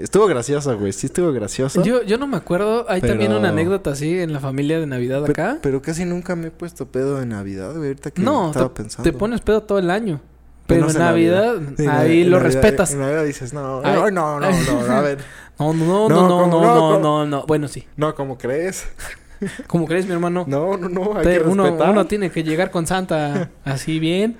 estuvo 0.00 0.26
gracioso, 0.26 0.76
güey, 0.76 0.92
sí 0.92 1.06
estuvo 1.06 1.32
gracioso. 1.32 1.82
Yo, 1.84 2.02
yo 2.02 2.18
no 2.18 2.26
me 2.26 2.36
acuerdo. 2.36 2.86
Hay 2.88 3.00
Pero- 3.00 3.12
también 3.12 3.32
una 3.32 3.50
anécdota 3.50 3.90
así 3.92 4.18
en 4.18 4.32
la 4.32 4.40
familia 4.40 4.80
de 4.80 4.86
Navidad 4.88 5.24
acá. 5.24 5.58
Pero 5.62 5.80
casi 5.80 6.04
nunca 6.04 6.34
me 6.34 6.48
he 6.48 6.50
puesto 6.50 6.86
pedo 6.86 7.22
en 7.22 7.28
Navidad, 7.28 7.70
güey, 7.76 7.88
ahorita 7.90 8.10
que 8.10 8.20
no, 8.20 8.48
estaba 8.48 8.68
te, 8.68 8.82
pensando. 8.82 9.08
te 9.10 9.16
pones 9.16 9.40
pedo 9.42 9.62
todo 9.62 9.78
el 9.78 9.90
año. 9.90 10.20
Pero, 10.66 10.88
en 10.90 10.98
Navidad, 10.98 11.54
Sí, 11.76 11.86
ahí 11.86 12.22
en 12.22 12.30
lo 12.30 12.38
Navidad- 12.38 12.60
respetas. 12.62 12.92
En 12.92 13.00
Navidad 13.00 13.24
dices, 13.24 13.52
no, 13.52 13.80
Ay. 13.84 13.94
no, 13.94 14.10
no, 14.10 14.40
no, 14.40 14.50
no, 14.50 14.92
a 14.92 15.00
ver. 15.02 15.18
No, 15.60 15.74
no, 15.74 15.84
no, 15.84 16.08
No, 16.08 16.28
no, 16.28 16.46
no, 16.46 16.50
¿cómo 16.50 16.62
no, 16.62 16.98
no? 17.00 17.26
no, 17.26 17.44
Bueno, 17.46 17.68
sí. 17.68 17.86
No, 17.96 18.14
¿cómo 18.14 18.38
crees? 18.38 18.86
¿Cómo 19.66 19.86
crees, 19.86 20.06
mi 20.06 20.12
hermano? 20.12 20.44
No, 20.46 20.76
no, 20.76 20.88
no, 20.88 21.16
hay 21.16 21.24
Te- 21.24 21.38
que 21.38 21.48
uno, 21.48 21.64
respetar. 21.64 21.90
uno 21.90 22.06
tiene 22.06 22.30
que 22.30 22.42
llegar 22.42 22.70
con 22.70 22.86
Santa 22.86 23.50
así 23.64 23.98
bien, 23.98 24.36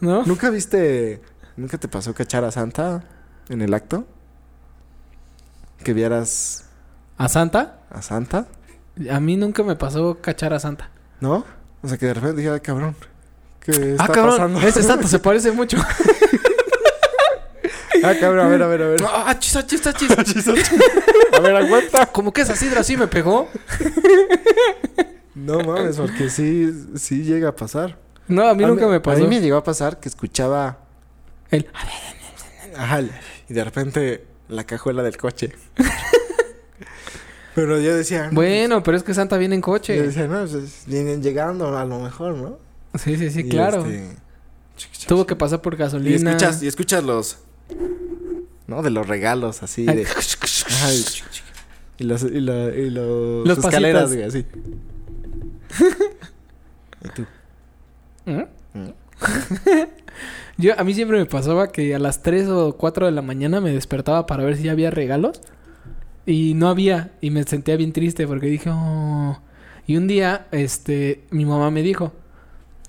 ¿no? 0.00 0.22
¿Nunca 0.26 0.50
viste, 0.50 1.20
nunca 1.56 1.78
te 1.78 1.88
pasó 1.88 2.14
cachar 2.14 2.44
a 2.44 2.50
Santa 2.50 3.04
en 3.48 3.62
el 3.62 3.74
acto? 3.74 4.06
Que 5.82 5.92
vieras 5.92 6.66
¿A 7.16 7.28
Santa? 7.28 7.80
a 7.90 8.02
Santa, 8.02 8.46
A 9.10 9.20
mí 9.20 9.36
nunca 9.36 9.62
me 9.62 9.76
pasó 9.76 10.18
cachar 10.20 10.52
a 10.54 10.60
Santa. 10.60 10.90
¿no? 11.20 11.44
O 11.82 11.88
sea, 11.88 11.96
que 11.98 12.06
de 12.06 12.14
repente 12.14 12.36
dije, 12.42 12.50
ay, 12.50 12.60
cabrón, 12.60 12.94
¿qué 13.60 13.92
está 13.92 14.04
ah, 14.04 14.08
cabrón, 14.08 14.30
pasando? 14.36 14.60
ese 14.60 14.82
Santa 14.82 15.08
se 15.08 15.18
parece 15.20 15.52
mucho. 15.52 15.78
ah, 18.04 18.14
cabrón, 18.18 18.46
a 18.46 18.48
ver, 18.48 18.62
a 18.62 18.66
ver, 18.66 18.82
a 18.82 18.86
ver. 18.88 19.00
ah, 19.06 19.36
chis, 19.38 19.56
ah, 19.56 19.66
chis, 19.66 19.86
ah, 19.86 19.92
chis. 19.92 20.48
a 20.48 21.40
ver, 21.40 21.56
aguanta. 21.56 22.06
Como 22.12 22.32
que 22.32 22.42
esa 22.42 22.56
sidra 22.56 22.82
sí 22.82 22.96
me 22.96 23.06
pegó. 23.06 23.48
No 25.34 25.60
mames, 25.60 25.96
porque 25.96 26.28
sí, 26.30 26.70
sí 26.96 27.22
llega 27.22 27.48
a 27.50 27.56
pasar. 27.56 27.98
No, 28.28 28.46
a 28.48 28.54
mí 28.54 28.64
nunca 28.64 28.86
me 28.86 29.00
pasó. 29.00 29.18
A 29.18 29.20
mí 29.22 29.28
me 29.28 29.40
llegó 29.40 29.56
a 29.56 29.64
pasar 29.64 29.98
que 30.00 30.08
escuchaba, 30.08 30.78
El- 31.50 31.68
ajá, 32.76 33.02
y 33.48 33.52
de 33.54 33.64
repente 33.64 34.24
la 34.48 34.64
cajuela 34.64 35.02
del 35.02 35.16
coche. 35.16 35.52
Pero 37.54 37.80
yo 37.80 37.96
decía, 37.96 38.26
no, 38.28 38.32
Bueno, 38.34 38.82
pero 38.82 38.96
es 38.96 39.02
que 39.02 39.12
Santa 39.12 39.36
viene 39.36 39.56
en 39.56 39.60
yo 39.60 39.64
coche. 39.66 40.00
decía, 40.00 40.28
no, 40.28 40.46
pues, 40.46 40.84
vienen 40.86 41.20
llegando 41.20 41.76
a 41.76 41.84
lo 41.84 41.98
mejor, 41.98 42.36
¿no? 42.36 42.58
Sí, 42.96 43.16
sí, 43.16 43.28
sí, 43.30 43.40
Y, 43.40 43.48
claro. 43.48 43.84
este, 43.84 44.16
Tuvo 45.08 45.26
que 45.26 45.34
pasar 45.34 45.60
por 45.60 45.74
Y 45.74 45.76
gasolina. 45.76 46.30
escuchas, 46.30 46.62
y 46.62 46.68
escuchas 46.68 47.02
los. 47.02 47.38
¿No? 48.66 48.82
De 48.82 48.90
los 48.90 49.06
regalos, 49.08 49.62
así 49.62 49.84
de. 49.84 50.06
Y, 51.98 52.04
los. 52.04 52.22
Y, 52.22 52.40
lo- 52.40 52.74
y 52.74 52.90
los. 52.90 53.46
Los 53.46 53.58
escaleras, 53.58 54.12
güey, 54.12 54.22
así. 54.24 54.46
y 57.04 57.08
tú. 57.08 57.26
¿Mm? 58.26 58.42
¿Mm? 58.78 58.90
Yo, 60.58 60.78
a 60.78 60.84
mí 60.84 60.94
siempre 60.94 61.18
me 61.18 61.26
pasaba 61.26 61.72
que 61.72 61.94
a 61.94 61.98
las 61.98 62.22
3 62.22 62.48
o 62.48 62.76
4 62.76 63.06
de 63.06 63.12
la 63.12 63.22
mañana 63.22 63.60
me 63.60 63.72
despertaba 63.72 64.26
para 64.26 64.44
ver 64.44 64.56
si 64.56 64.64
ya 64.64 64.72
había 64.72 64.90
regalos. 64.90 65.40
Y 66.26 66.54
no 66.54 66.68
había. 66.68 67.12
Y 67.20 67.30
me 67.30 67.42
sentía 67.44 67.76
bien 67.76 67.92
triste 67.92 68.26
porque 68.26 68.46
dije, 68.46 68.70
oh. 68.72 69.40
Y 69.86 69.96
un 69.96 70.06
día, 70.06 70.46
este, 70.52 71.24
mi 71.30 71.44
mamá 71.46 71.70
me 71.70 71.82
dijo, 71.82 72.12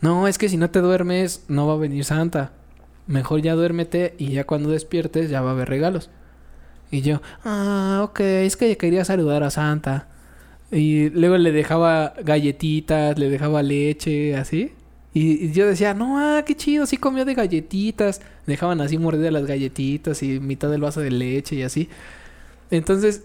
no, 0.01 0.27
es 0.27 0.37
que 0.37 0.49
si 0.49 0.57
no 0.57 0.69
te 0.69 0.79
duermes, 0.79 1.45
no 1.47 1.65
va 1.65 1.73
a 1.73 1.77
venir 1.77 2.03
Santa. 2.05 2.51
Mejor 3.11 3.41
ya 3.41 3.55
duérmete 3.55 4.15
y 4.17 4.31
ya 4.31 4.45
cuando 4.45 4.69
despiertes 4.69 5.29
ya 5.29 5.41
va 5.41 5.49
a 5.49 5.53
haber 5.53 5.67
regalos. 5.67 6.09
Y 6.91 7.01
yo, 7.01 7.21
ah, 7.43 8.01
ok, 8.03 8.21
es 8.21 8.55
que 8.55 8.77
quería 8.77 9.03
saludar 9.03 9.43
a 9.43 9.51
Santa. 9.51 10.07
Y 10.71 11.09
luego 11.09 11.37
le 11.37 11.51
dejaba 11.51 12.13
galletitas, 12.23 13.19
le 13.19 13.29
dejaba 13.29 13.63
leche, 13.63 14.37
así. 14.37 14.71
Y, 15.13 15.45
y 15.45 15.51
yo 15.51 15.67
decía, 15.67 15.93
no, 15.93 16.19
ah, 16.19 16.43
qué 16.45 16.55
chido, 16.55 16.85
sí 16.85 16.95
comió 16.95 17.25
de 17.25 17.33
galletitas. 17.33 18.21
Dejaban 18.47 18.79
así 18.79 18.97
mordidas 18.97 19.33
las 19.33 19.45
galletitas 19.45 20.23
y 20.23 20.39
mitad 20.39 20.69
del 20.69 20.79
vaso 20.79 21.01
de 21.01 21.11
leche 21.11 21.57
y 21.57 21.63
así. 21.63 21.89
Entonces, 22.69 23.21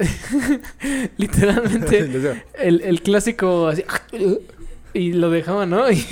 literalmente, 1.16 2.43
el, 2.59 2.80
el 2.80 3.03
clásico 3.03 3.68
así. 3.68 3.84
Y 4.97 5.12
lo 5.12 5.28
dejaban, 5.30 5.70
¿no? 5.70 5.90
Y 5.90 6.05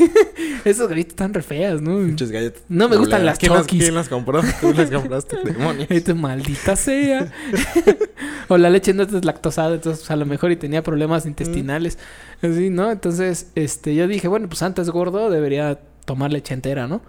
esas 0.69 0.89
galletas 0.89 1.13
están 1.13 1.33
re 1.33 1.43
feas, 1.43 1.81
¿no? 1.81 1.93
Muchas 1.93 2.31
galletas. 2.31 2.63
No 2.69 2.89
me 2.89 2.97
gustan 2.97 3.25
las 3.25 3.39
¿Quién 3.39 3.53
las. 3.53 3.67
¿Quién 3.67 3.95
las 3.95 4.09
compró? 4.09 4.43
Tú 4.61 4.75
las 4.75 4.91
compraste, 4.91 5.37
demonios. 5.45 5.89
Tu 6.05 6.15
maldita 6.15 6.77
sea. 6.77 7.33
o 8.49 8.59
la 8.59 8.69
leche 8.69 8.93
no 8.93 9.05
es 9.05 9.11
deslactosada, 9.11 9.75
entonces 9.75 10.11
a 10.11 10.17
lo 10.17 10.27
mejor 10.27 10.53
y 10.53 10.57
tenía 10.57 10.83
problemas 10.83 11.25
intestinales. 11.25 11.99
Así, 12.43 12.69
¿no? 12.69 12.91
Entonces, 12.91 13.51
este, 13.55 13.95
yo 13.95 14.07
dije, 14.07 14.29
bueno, 14.29 14.49
pues 14.49 14.63
antes 14.63 14.91
gordo 14.91 15.31
debería 15.31 15.79
tomar 16.05 16.31
leche 16.31 16.53
entera, 16.53 16.87
¿no? 16.87 17.01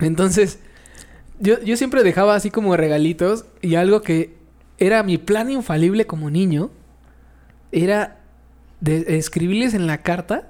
Entonces, 0.00 0.58
yo, 1.38 1.60
yo 1.62 1.76
siempre 1.76 2.02
dejaba 2.02 2.34
así 2.34 2.50
como 2.50 2.76
regalitos 2.76 3.44
y 3.60 3.76
algo 3.76 4.02
que 4.02 4.34
era 4.78 5.04
mi 5.04 5.18
plan 5.18 5.48
infalible 5.48 6.06
como 6.06 6.28
niño 6.28 6.70
era 7.70 8.18
de 8.80 9.16
escribirles 9.16 9.74
en 9.74 9.86
la 9.86 9.98
carta, 9.98 10.48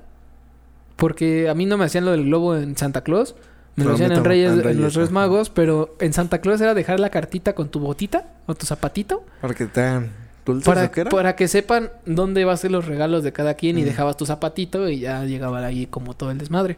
porque 1.03 1.49
a 1.49 1.55
mí 1.55 1.67
no 1.67 1.77
me 1.77 1.85
hacían 1.85 2.05
lo 2.05 2.13
del 2.13 2.25
globo 2.27 2.55
en 2.57 2.77
Santa 2.77 3.01
Claus, 3.03 3.35
me 3.75 3.85
lo 3.85 3.95
hacían 3.95 4.13
en, 4.13 4.25
Reyes, 4.25 4.53
en 4.53 4.81
los 4.81 4.95
Reyes. 4.95 5.11
Magos, 5.11 5.51
pero 5.51 5.97
en 5.99 6.13
Santa 6.13 6.41
Claus 6.41 6.61
era 6.61 6.75
dejar 6.75 7.01
la 7.01 7.11
cartita 7.11 7.55
con 7.57 7.71
tu 7.71 7.81
botita 7.81 8.29
o 8.47 8.55
tu 8.55 8.67
zapatito 8.67 9.25
Para 9.41 9.53
que 9.55 9.67
te 9.67 9.83
dulces 10.47 10.65
para, 10.65 10.91
para 11.11 11.35
que 11.35 11.49
sepan 11.49 11.91
dónde 12.07 12.45
va 12.45 12.53
a 12.53 12.57
ser 12.57 12.71
los 12.71 12.87
regalos 12.87 13.25
de 13.25 13.33
cada 13.33 13.55
quien 13.55 13.79
y 13.79 13.83
dejabas 13.83 14.17
tu 14.17 14.27
zapatito 14.27 14.89
y 14.89 15.01
ya 15.01 15.25
llegaba 15.25 15.59
ahí 15.67 15.87
como 15.87 16.15
todo 16.15 16.31
el 16.31 16.39
desmadre. 16.39 16.77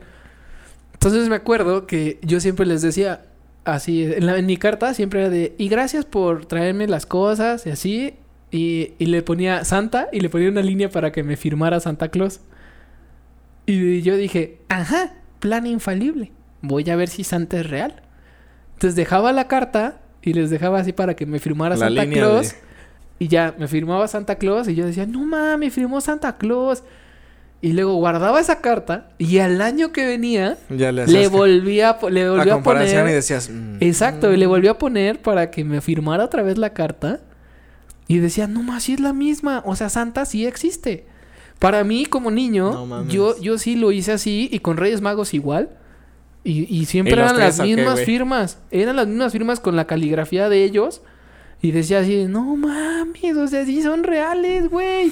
Entonces 0.95 1.29
me 1.29 1.37
acuerdo 1.37 1.87
que 1.87 2.19
yo 2.23 2.41
siempre 2.41 2.65
les 2.65 2.81
decía 2.81 3.27
así, 3.67 4.05
en, 4.05 4.25
la- 4.25 4.39
en 4.39 4.47
mi 4.47 4.57
carta 4.57 4.95
siempre 4.95 5.21
era 5.21 5.29
de, 5.29 5.55
y 5.59 5.69
gracias 5.69 6.07
por 6.07 6.47
traerme 6.47 6.87
las 6.87 7.05
cosas 7.05 7.67
y 7.67 7.71
así, 7.71 8.15
y, 8.51 8.93
y 8.99 9.07
le 9.07 9.21
ponía 9.23 9.65
Santa 9.65 10.09
y 10.13 10.21
le 10.21 10.31
ponía 10.31 10.49
una 10.49 10.63
línea 10.63 10.89
para 10.89 11.13
que 11.13 11.23
me 11.23 11.37
firmara 11.37 11.79
Santa 11.81 12.09
Claus. 12.09 12.41
Y 13.67 14.03
yo 14.03 14.17
dije, 14.17 14.59
ajá, 14.69 15.13
plan 15.41 15.67
infalible, 15.67 16.33
voy 16.63 16.89
a 16.91 16.97
ver 16.97 17.09
si 17.09 17.25
Santa 17.25 17.61
es 17.61 17.69
real. 17.71 18.03
Entonces 18.75 18.97
dejaba 18.97 19.33
la 19.33 19.49
carta 19.49 20.01
y 20.23 20.33
les 20.35 20.51
dejaba 20.51 20.81
así 20.81 20.93
para 20.93 21.15
que 21.15 21.27
me 21.27 21.39
firmara 21.39 21.77
La 21.77 21.87
Santa 21.87 22.03
Claus. 22.21 22.51
de- 22.51 22.57
Y 23.21 23.29
ya, 23.29 23.55
me 23.59 23.69
firmaba 23.69 24.07
Santa 24.09 24.35
Claus 24.37 24.69
y 24.69 24.75
yo 24.75 24.85
decía, 24.87 25.07
no 25.07 25.25
mames, 25.25 25.73
firmó 25.73 26.01
Santa 26.01 26.37
Claus. 26.37 26.83
Y 27.63 27.73
luego 27.73 27.95
guardaba 27.95 28.39
esa 28.41 28.61
carta 28.61 29.09
y 29.17 29.39
al 29.39 29.63
año 29.63 29.91
que 29.93 30.05
venía 30.07 30.59
Ya 30.69 30.93
le 30.93 31.29
volvía, 31.29 31.97
le 32.11 32.27
la 32.27 32.43
a 32.57 32.63
poner. 32.63 33.09
y 33.09 33.13
decías... 33.15 33.49
mm, 33.49 33.77
Exacto, 33.81 34.31
y 34.35 34.37
le 34.37 34.47
volvió 34.47 34.73
a 34.73 34.79
poner 34.79 35.23
para 35.23 35.51
que 35.51 35.65
me 35.65 35.81
firmara 35.81 36.25
otra 36.25 36.43
vez 36.43 36.59
la 36.59 36.75
carta. 36.75 37.21
Y 38.07 38.19
decía, 38.19 38.47
no 38.49 38.63
más, 38.63 38.83
sí 38.83 38.93
es 38.95 39.01
la 39.01 39.15
misma. 39.15 39.63
O 39.65 39.77
sea, 39.77 39.89
Santa 39.89 40.27
sí 40.27 40.45
existe. 40.45 41.07
Para 41.59 41.85
mí, 41.85 42.07
como 42.07 42.31
niño, 42.31 42.87
No 42.87 43.07
yo, 43.09 43.41
yo 43.41 43.59
sí 43.59 43.77
lo 43.77 43.93
hice 43.93 44.13
así 44.13 44.49
y 44.53 44.59
con 44.59 44.77
Reyes 44.77 45.01
Magos 45.01 45.35
igual. 45.35 45.71
Y, 46.43 46.65
y 46.75 46.85
siempre 46.85 47.15
¿Y 47.15 47.17
los 47.17 47.31
eran 47.31 47.41
las 47.41 47.57
tres 47.57 47.67
mismas 47.67 48.01
firmas. 48.01 48.59
Eran 48.71 48.97
las 48.97 49.07
mismas 49.07 49.33
firmas 49.33 49.61
con 49.61 49.77
la 49.77 49.87
caligrafía 49.87 50.49
de 50.49 50.63
ellos. 50.65 51.01
Y 51.63 51.71
decía 51.71 52.01
así, 52.01 52.27
no 52.27 52.57
mames, 52.57 53.37
o 53.37 53.49
sea, 53.49 53.65
sí 53.65 53.83
son 53.83 54.05
reales, 54.05 54.69
güey. 54.69 55.11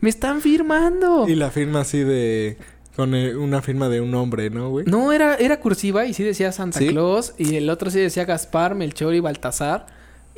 Me 0.00 0.08
están 0.08 0.40
firmando. 0.40 1.28
Y 1.28 1.34
la 1.34 1.50
firma 1.50 1.80
así 1.80 1.98
de... 1.98 2.56
Con 2.96 3.14
una 3.14 3.62
firma 3.62 3.88
de 3.88 4.00
un 4.00 4.14
hombre, 4.14 4.50
¿no, 4.50 4.70
güey? 4.70 4.84
No, 4.86 5.12
era, 5.12 5.36
era 5.36 5.60
cursiva 5.60 6.06
y 6.06 6.14
sí 6.14 6.22
decía 6.22 6.52
Santa 6.52 6.78
¿Sí? 6.78 6.88
Claus. 6.88 7.34
Y 7.38 7.56
el 7.56 7.70
otro 7.70 7.90
sí 7.90 7.98
decía 8.00 8.24
Gaspar, 8.24 8.74
Melchor 8.74 9.14
y 9.14 9.20
Baltasar. 9.20 9.86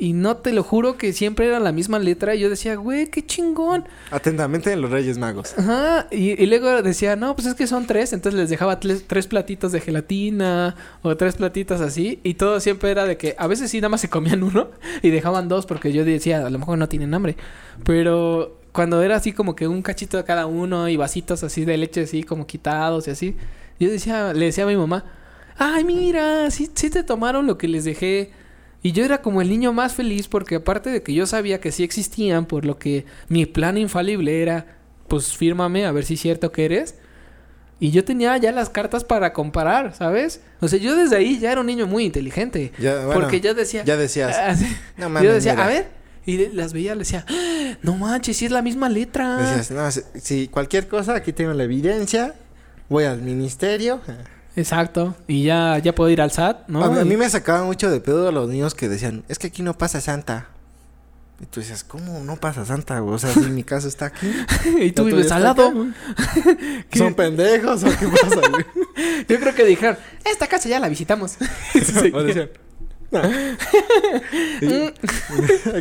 Y 0.03 0.11
no 0.11 0.35
te 0.35 0.51
lo 0.51 0.63
juro 0.63 0.97
que 0.97 1.13
siempre 1.13 1.47
era 1.47 1.61
la 1.61 1.71
misma 1.71 1.97
letra. 1.97 2.35
Y 2.35 2.41
yo 2.41 2.49
decía, 2.49 2.75
güey, 2.75 3.07
qué 3.07 3.25
chingón. 3.25 3.85
Atentamente 4.11 4.75
los 4.75 4.91
Reyes 4.91 5.17
Magos. 5.17 5.57
Ajá. 5.57 6.07
Y, 6.11 6.31
y 6.31 6.45
luego 6.45 6.81
decía, 6.81 7.15
no, 7.15 7.37
pues 7.37 7.47
es 7.47 7.53
que 7.53 7.67
son 7.67 7.87
tres. 7.87 8.11
Entonces 8.11 8.37
les 8.37 8.49
dejaba 8.49 8.81
tres, 8.81 9.05
tres 9.07 9.27
platitos 9.27 9.71
de 9.71 9.79
gelatina 9.79 10.75
o 11.03 11.15
tres 11.15 11.35
platitos 11.35 11.79
así. 11.79 12.19
Y 12.21 12.33
todo 12.33 12.59
siempre 12.59 12.91
era 12.91 13.05
de 13.05 13.15
que 13.15 13.33
a 13.37 13.47
veces 13.47 13.71
sí 13.71 13.77
nada 13.77 13.87
más 13.87 14.01
se 14.01 14.09
comían 14.09 14.43
uno 14.43 14.71
y 15.01 15.09
dejaban 15.09 15.47
dos 15.47 15.65
porque 15.65 15.93
yo 15.93 16.03
decía, 16.03 16.45
a 16.45 16.49
lo 16.49 16.59
mejor 16.59 16.77
no 16.77 16.89
tienen 16.89 17.13
hambre. 17.13 17.37
Pero 17.85 18.59
cuando 18.73 19.01
era 19.03 19.15
así 19.15 19.31
como 19.31 19.55
que 19.55 19.69
un 19.69 19.81
cachito 19.81 20.17
de 20.17 20.25
cada 20.25 20.47
uno 20.47 20.89
y 20.89 20.97
vasitos 20.97 21.45
así 21.45 21.63
de 21.63 21.77
leche 21.77 22.01
así 22.01 22.23
como 22.23 22.45
quitados 22.45 23.07
y 23.07 23.11
así. 23.11 23.37
Yo 23.79 23.89
decía, 23.89 24.33
le 24.33 24.47
decía 24.47 24.65
a 24.65 24.67
mi 24.67 24.75
mamá, 24.75 25.05
ay, 25.57 25.85
mira, 25.85 26.51
sí, 26.51 26.69
sí 26.75 26.89
te 26.89 27.03
tomaron 27.03 27.47
lo 27.47 27.57
que 27.57 27.69
les 27.69 27.85
dejé. 27.85 28.42
Y 28.83 28.91
yo 28.91 29.03
era 29.05 29.21
como 29.21 29.41
el 29.41 29.49
niño 29.49 29.73
más 29.73 29.93
feliz 29.93 30.27
porque 30.27 30.55
aparte 30.55 30.89
de 30.89 31.01
que 31.01 31.13
yo 31.13 31.25
sabía 31.25 31.59
que 31.61 31.71
sí 31.71 31.83
existían, 31.83 32.45
por 32.45 32.65
lo 32.65 32.77
que 32.77 33.05
mi 33.29 33.45
plan 33.45 33.77
infalible 33.77 34.41
era, 34.41 34.65
pues 35.07 35.35
fírmame 35.35 35.85
a 35.85 35.91
ver 35.91 36.03
si 36.05 36.13
es 36.15 36.19
cierto 36.21 36.51
que 36.51 36.65
eres. 36.65 36.95
Y 37.79 37.91
yo 37.91 38.03
tenía 38.05 38.37
ya 38.37 38.51
las 38.51 38.69
cartas 38.69 39.03
para 39.03 39.33
comparar, 39.33 39.93
¿sabes? 39.95 40.41
O 40.61 40.67
sea, 40.67 40.79
yo 40.79 40.95
desde 40.95 41.15
ahí 41.17 41.39
ya 41.39 41.51
era 41.51 41.61
un 41.61 41.67
niño 41.67 41.87
muy 41.87 42.05
inteligente. 42.05 42.71
Ya, 42.79 43.05
bueno, 43.05 43.19
porque 43.21 43.41
ya 43.41 43.53
decía... 43.53 43.83
Ya 43.83 43.97
decías... 43.97 44.35
Ah, 44.37 44.55
sí. 44.55 44.65
No 44.97 45.05
yo 45.05 45.09
mames, 45.09 45.33
decía, 45.33 45.53
mira". 45.53 45.65
a 45.65 45.67
ver. 45.67 45.87
Y 46.25 46.37
le- 46.37 46.53
las 46.53 46.71
veía, 46.71 46.93
le 46.95 46.99
decía, 46.99 47.25
"Ah, 47.27 47.75
no 47.81 47.95
manches, 47.97 48.37
sí 48.37 48.45
es 48.45 48.51
la 48.51 48.61
misma 48.61 48.87
letra. 48.87 49.37
Decías, 49.37 49.71
no, 49.71 49.89
si, 49.91 50.01
si 50.21 50.47
cualquier 50.47 50.87
cosa, 50.87 51.15
aquí 51.15 51.33
tengo 51.33 51.51
la 51.53 51.63
evidencia. 51.65 52.33
Voy 52.87 53.03
al 53.05 53.21
ministerio. 53.21 53.99
Exacto. 54.55 55.15
Y 55.27 55.43
ya, 55.43 55.77
ya 55.79 55.95
puedo 55.95 56.09
ir 56.09 56.21
al 56.21 56.31
SAT, 56.31 56.67
¿no? 56.67 56.83
a, 56.83 56.89
mí, 56.89 56.99
a 56.99 57.05
mí 57.05 57.13
Y- 57.13 57.17
me 57.17 57.29
sacaba 57.29 57.63
mucho 57.63 57.89
de 57.89 57.99
pedo 57.99 58.27
a 58.27 58.31
los 58.31 58.49
niños 58.49 58.75
que 58.75 58.87
decían, 58.89 59.23
es 59.27 59.39
que 59.39 59.47
aquí 59.47 59.63
no 59.63 59.77
pasa 59.77 59.99
Santa. 60.01 60.47
Y 61.41 61.45
tú 61.47 61.59
decías, 61.59 61.83
¿cómo 61.83 62.23
no 62.23 62.37
pasa 62.37 62.63
Santa, 62.63 62.99
güey? 62.99 63.15
O 63.15 63.19
sea, 63.19 63.33
si 63.33 63.39
mi 63.41 63.63
casa 63.63 63.87
está 63.87 64.05
aquí. 64.05 64.31
y 64.79 64.91
tú 64.91 65.05
vives 65.05 65.31
al 65.31 65.43
lado. 65.43 65.73
¿Son 66.93 67.13
pendejos 67.15 67.83
o 67.83 67.87
qué 67.87 68.07
pasa, 68.07 68.41
güey? 68.49 68.65
Yo 69.27 69.39
creo 69.39 69.55
que 69.55 69.65
dijeron, 69.65 69.97
esta 70.23 70.47
casa 70.47 70.69
ya 70.69 70.79
la 70.79 70.87
visitamos. 70.87 71.37
O 72.13 72.23
decían, 72.23 72.49
"No". 73.11 73.21
Y- 74.61 74.93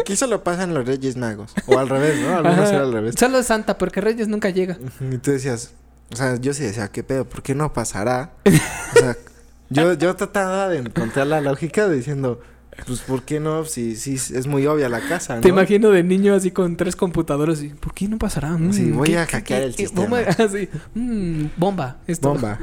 aquí 0.01 0.16
solo 0.16 0.43
pasan 0.43 0.75
los 0.75 0.87
Reyes 0.87 1.16
Magos. 1.16 1.53
O 1.66 1.79
al 1.79 1.89
revés, 1.89 2.18
¿no? 2.20 2.39
Ajá. 2.39 2.68
era 2.68 2.81
al 2.83 2.93
revés. 2.93 3.14
Solo 3.18 3.39
es 3.39 3.47
Santa, 3.47 3.79
porque 3.79 4.01
Reyes 4.01 4.29
nunca 4.29 4.51
llega. 4.51 4.79
Y 5.01 5.18
tú 5.18 5.31
decías, 5.31 5.75
o 6.13 6.17
sea, 6.17 6.37
yo 6.37 6.53
sí 6.55 6.63
decía, 6.63 6.89
¿qué 6.89 7.03
pedo? 7.03 7.25
¿Por 7.29 7.43
qué 7.43 7.55
no 7.55 7.73
pasará? 7.73 8.33
O 8.45 8.99
sea, 8.99 9.17
yo, 9.71 9.95
yo 9.95 10.15
trataba 10.17 10.69
de 10.69 10.79
encontrar 10.79 11.27
la 11.27 11.41
lógica 11.41 11.89
diciendo, 11.89 12.41
pues, 12.87 13.01
¿por 13.01 13.23
qué 13.23 13.39
no? 13.41 13.65
Si, 13.65 13.97
si 13.97 14.15
es 14.15 14.47
muy 14.47 14.67
obvia 14.67 14.89
la 14.89 15.01
casa, 15.01 15.37
¿no? 15.37 15.41
Te 15.43 15.49
imagino 15.49 15.91
de 15.91 16.03
niño 16.03 16.35
así 16.35 16.51
con 16.51 16.77
tres 16.77 16.97
computadoras 16.97 17.63
y 17.63 17.69
¿por 17.69 17.93
qué 17.95 18.09
no 18.09 18.19
pasará? 18.19 18.51
Mm, 18.53 18.73
Sí, 18.73 18.91
voy 18.91 19.09
¿qué- 19.11 19.19
a 19.19 19.27
hackear 19.27 19.63
el 19.63 19.75
sistema. 19.75 20.03
Bomba, 20.03 20.21
Ah, 20.39 20.49
sí. 20.51 20.69
Mm, 20.95 21.45
bomba. 21.57 21.97
Esto. 22.07 22.29
Bomba. 22.31 22.59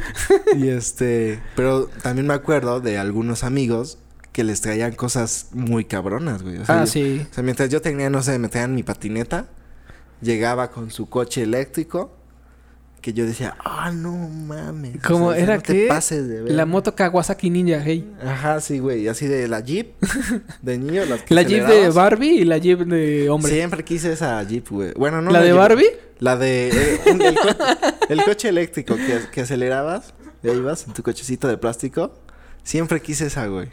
Y 0.58 0.68
este, 0.70 1.40
pero 1.56 1.88
también 2.04 2.26
me 2.28 2.34
acuerdo 2.34 2.82
de 2.82 2.98
algunos 2.98 3.44
amigos 3.44 4.00
que 4.32 4.44
les 4.44 4.62
traían 4.62 4.94
cosas 4.94 5.48
muy 5.54 5.86
cabronas, 5.86 6.44
güey. 6.44 6.58
O 6.58 6.66
sea, 6.66 6.82
Ah, 6.82 6.86
yo- 6.86 6.92
sí. 6.92 7.28
O 7.30 7.34
sea, 7.34 7.44
mientras 7.44 7.70
yo 7.70 7.82
tenía, 7.82 8.10
no 8.10 8.22
sé, 8.24 8.38
me 8.40 8.48
traían 8.50 8.74
mi 8.76 8.84
patineta, 8.84 9.48
llegaba 10.22 10.72
con 10.72 10.92
su 10.92 11.08
coche 11.10 11.44
eléctrico, 11.44 12.16
que 13.02 13.14
yo 13.14 13.26
decía, 13.26 13.56
ah, 13.64 13.92
no 13.92 14.12
mames. 14.12 14.98
o 14.98 15.08
Como 15.08 15.32
sea, 15.34 15.42
era 15.42 15.56
no 15.58 15.62
te 15.62 15.74
que 15.74 15.88
pases 15.88 16.28
de 16.28 16.42
ver. 16.42 16.52
la 16.52 16.66
moto 16.66 16.96
Kawasaki 16.96 17.50
Ninja, 17.50 17.82
hey. 17.84 18.12
Ajá, 18.24 18.60
sí, 18.62 18.80
güey. 18.80 19.08
Así 19.08 19.26
de 19.28 19.48
la 19.48 19.62
Jeep 19.62 19.94
de 20.62 20.78
niño. 20.78 21.06
las 21.06 21.22
que 21.24 21.34
La 21.34 21.44
Jeep 21.44 21.66
de. 21.66 21.90
Barbie 21.90 22.42
y 22.42 22.46
la 22.46 22.58
Jeep 22.58 22.80
de 22.82 23.30
hombre. 23.30 23.52
Siempre 23.54 23.84
quise 23.84 24.12
esa 24.14 24.42
Jeep, 24.44 24.68
güey. 24.70 24.94
Bueno, 24.96 25.22
no 25.22 25.32
¿La 25.32 25.40
de 25.42 25.48
Jeep, 25.48 25.58
Barbie? 25.58 25.90
La 26.20 26.36
de... 26.36 26.70
eh, 26.70 27.00
un- 27.14 27.22
el, 27.22 27.36
co- 27.36 27.48
el 28.10 28.24
coche 28.24 28.50
eléctrico 28.50 28.96
que, 28.98 29.20
que 29.32 29.42
acelerabas. 29.42 30.14
Y 30.44 30.50
ahí 30.50 30.58
ibas 30.58 30.86
en 30.88 30.94
tu 30.94 31.02
cochecito 31.04 31.48
de 31.48 31.58
plástico. 31.58 32.14
Siempre 32.64 33.02
quise 33.02 33.28
esa, 33.28 33.48
güey. 33.48 33.70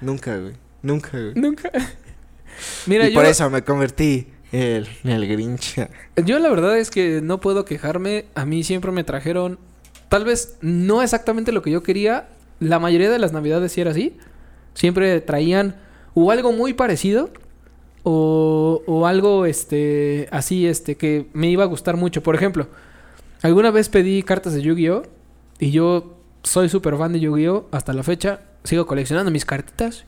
Nunca, 0.00 0.36
güey. 0.36 0.54
Nunca, 0.82 1.10
güey. 1.12 1.34
Nunca. 1.34 1.70
Mira, 2.86 3.06
y 3.08 3.12
yo, 3.12 3.14
por 3.14 3.26
eso 3.26 3.48
me 3.50 3.62
convertí 3.62 4.28
el, 4.54 4.88
el 5.02 5.28
Grinch. 5.28 5.88
yo 6.24 6.38
la 6.38 6.48
verdad 6.48 6.78
es 6.78 6.90
que 6.90 7.20
no 7.20 7.40
puedo 7.40 7.64
quejarme. 7.64 8.26
A 8.34 8.46
mí 8.46 8.62
siempre 8.62 8.92
me 8.92 9.02
trajeron, 9.02 9.58
tal 10.08 10.24
vez 10.24 10.56
no 10.60 11.02
exactamente 11.02 11.50
lo 11.50 11.62
que 11.62 11.72
yo 11.72 11.82
quería. 11.82 12.28
La 12.60 12.78
mayoría 12.78 13.10
de 13.10 13.18
las 13.18 13.32
navidades 13.32 13.72
sí 13.72 13.80
era 13.80 13.90
así. 13.90 14.16
Siempre 14.74 15.20
traían 15.20 15.76
o 16.14 16.30
algo 16.30 16.52
muy 16.52 16.72
parecido 16.72 17.30
o, 18.04 18.82
o 18.86 19.06
algo 19.06 19.44
este 19.44 20.28
así 20.30 20.66
este 20.66 20.96
que 20.96 21.26
me 21.32 21.48
iba 21.48 21.64
a 21.64 21.66
gustar 21.66 21.96
mucho. 21.96 22.22
Por 22.22 22.36
ejemplo, 22.36 22.68
alguna 23.42 23.72
vez 23.72 23.88
pedí 23.88 24.22
cartas 24.22 24.54
de 24.54 24.62
Yu-Gi-Oh 24.62 25.02
y 25.58 25.72
yo 25.72 26.18
soy 26.44 26.68
súper 26.68 26.96
fan 26.96 27.12
de 27.12 27.20
Yu-Gi-Oh 27.20 27.66
hasta 27.72 27.92
la 27.92 28.04
fecha. 28.04 28.40
Sigo 28.62 28.86
coleccionando 28.86 29.32
mis 29.32 29.44
cartitas. 29.44 30.04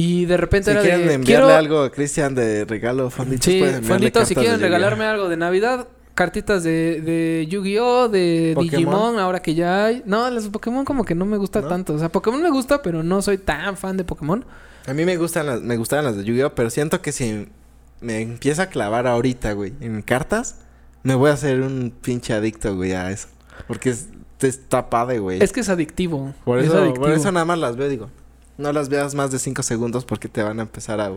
Y 0.00 0.24
de 0.24 0.38
repente 0.38 0.70
Si 0.70 0.70
era 0.70 0.80
quieren 0.80 1.06
de 1.06 1.14
enviarle 1.14 1.44
quiero 1.44 1.58
algo 1.58 1.82
a 1.82 1.92
Cristian 1.92 2.34
de 2.34 2.64
regalo, 2.64 3.10
fonditos, 3.10 3.44
Sí, 3.44 3.58
pueden 3.58 4.26
si 4.26 4.34
quieren 4.34 4.58
regalarme 4.58 5.04
algo 5.04 5.28
de 5.28 5.36
Navidad, 5.36 5.88
cartitas 6.14 6.62
de, 6.62 7.02
de 7.02 7.46
Yu-Gi-Oh, 7.50 8.08
de 8.08 8.52
Pokémon. 8.54 8.70
Digimon, 8.70 9.18
ahora 9.18 9.42
que 9.42 9.54
ya 9.54 9.84
hay. 9.84 10.02
No, 10.06 10.30
los 10.30 10.48
Pokémon 10.48 10.86
como 10.86 11.04
que 11.04 11.14
no 11.14 11.26
me 11.26 11.36
gusta 11.36 11.60
¿No? 11.60 11.68
tanto. 11.68 11.92
O 11.92 11.98
sea, 11.98 12.08
Pokémon 12.08 12.42
me 12.42 12.48
gusta, 12.48 12.80
pero 12.80 13.02
no 13.02 13.20
soy 13.20 13.36
tan 13.36 13.76
fan 13.76 13.98
de 13.98 14.04
Pokémon. 14.04 14.42
A 14.86 14.94
mí 14.94 15.04
me 15.04 15.18
gustan 15.18 15.44
las, 15.44 15.60
me 15.60 15.76
gustaban 15.76 16.06
las 16.06 16.16
de 16.16 16.24
Yu-Gi-Oh, 16.24 16.54
pero 16.54 16.70
siento 16.70 17.02
que 17.02 17.12
si 17.12 17.48
me 18.00 18.22
empieza 18.22 18.62
a 18.62 18.66
clavar 18.70 19.06
ahorita, 19.06 19.52
güey, 19.52 19.74
en 19.82 20.00
cartas, 20.00 20.60
me 21.02 21.14
voy 21.14 21.28
a 21.28 21.34
hacer 21.34 21.60
un 21.60 21.92
pinche 22.00 22.32
adicto, 22.32 22.74
güey, 22.74 22.92
a 22.92 23.10
eso. 23.10 23.28
Porque 23.66 23.90
es, 23.90 24.08
está 24.40 24.88
padre, 24.88 25.18
güey. 25.18 25.42
Es 25.42 25.52
que 25.52 25.60
es 25.60 25.68
adictivo. 25.68 26.32
Por 26.46 26.60
es 26.60 26.68
eso, 26.68 26.78
adictivo. 26.78 27.04
por 27.04 27.12
eso 27.12 27.30
nada 27.32 27.44
más 27.44 27.58
las 27.58 27.76
veo, 27.76 27.90
digo. 27.90 28.08
No 28.60 28.72
las 28.72 28.88
veas 28.88 29.14
más 29.14 29.30
de 29.30 29.38
cinco 29.38 29.62
segundos 29.62 30.04
porque 30.04 30.28
te 30.28 30.42
van 30.42 30.58
a 30.60 30.62
empezar 30.62 31.00
a, 31.00 31.12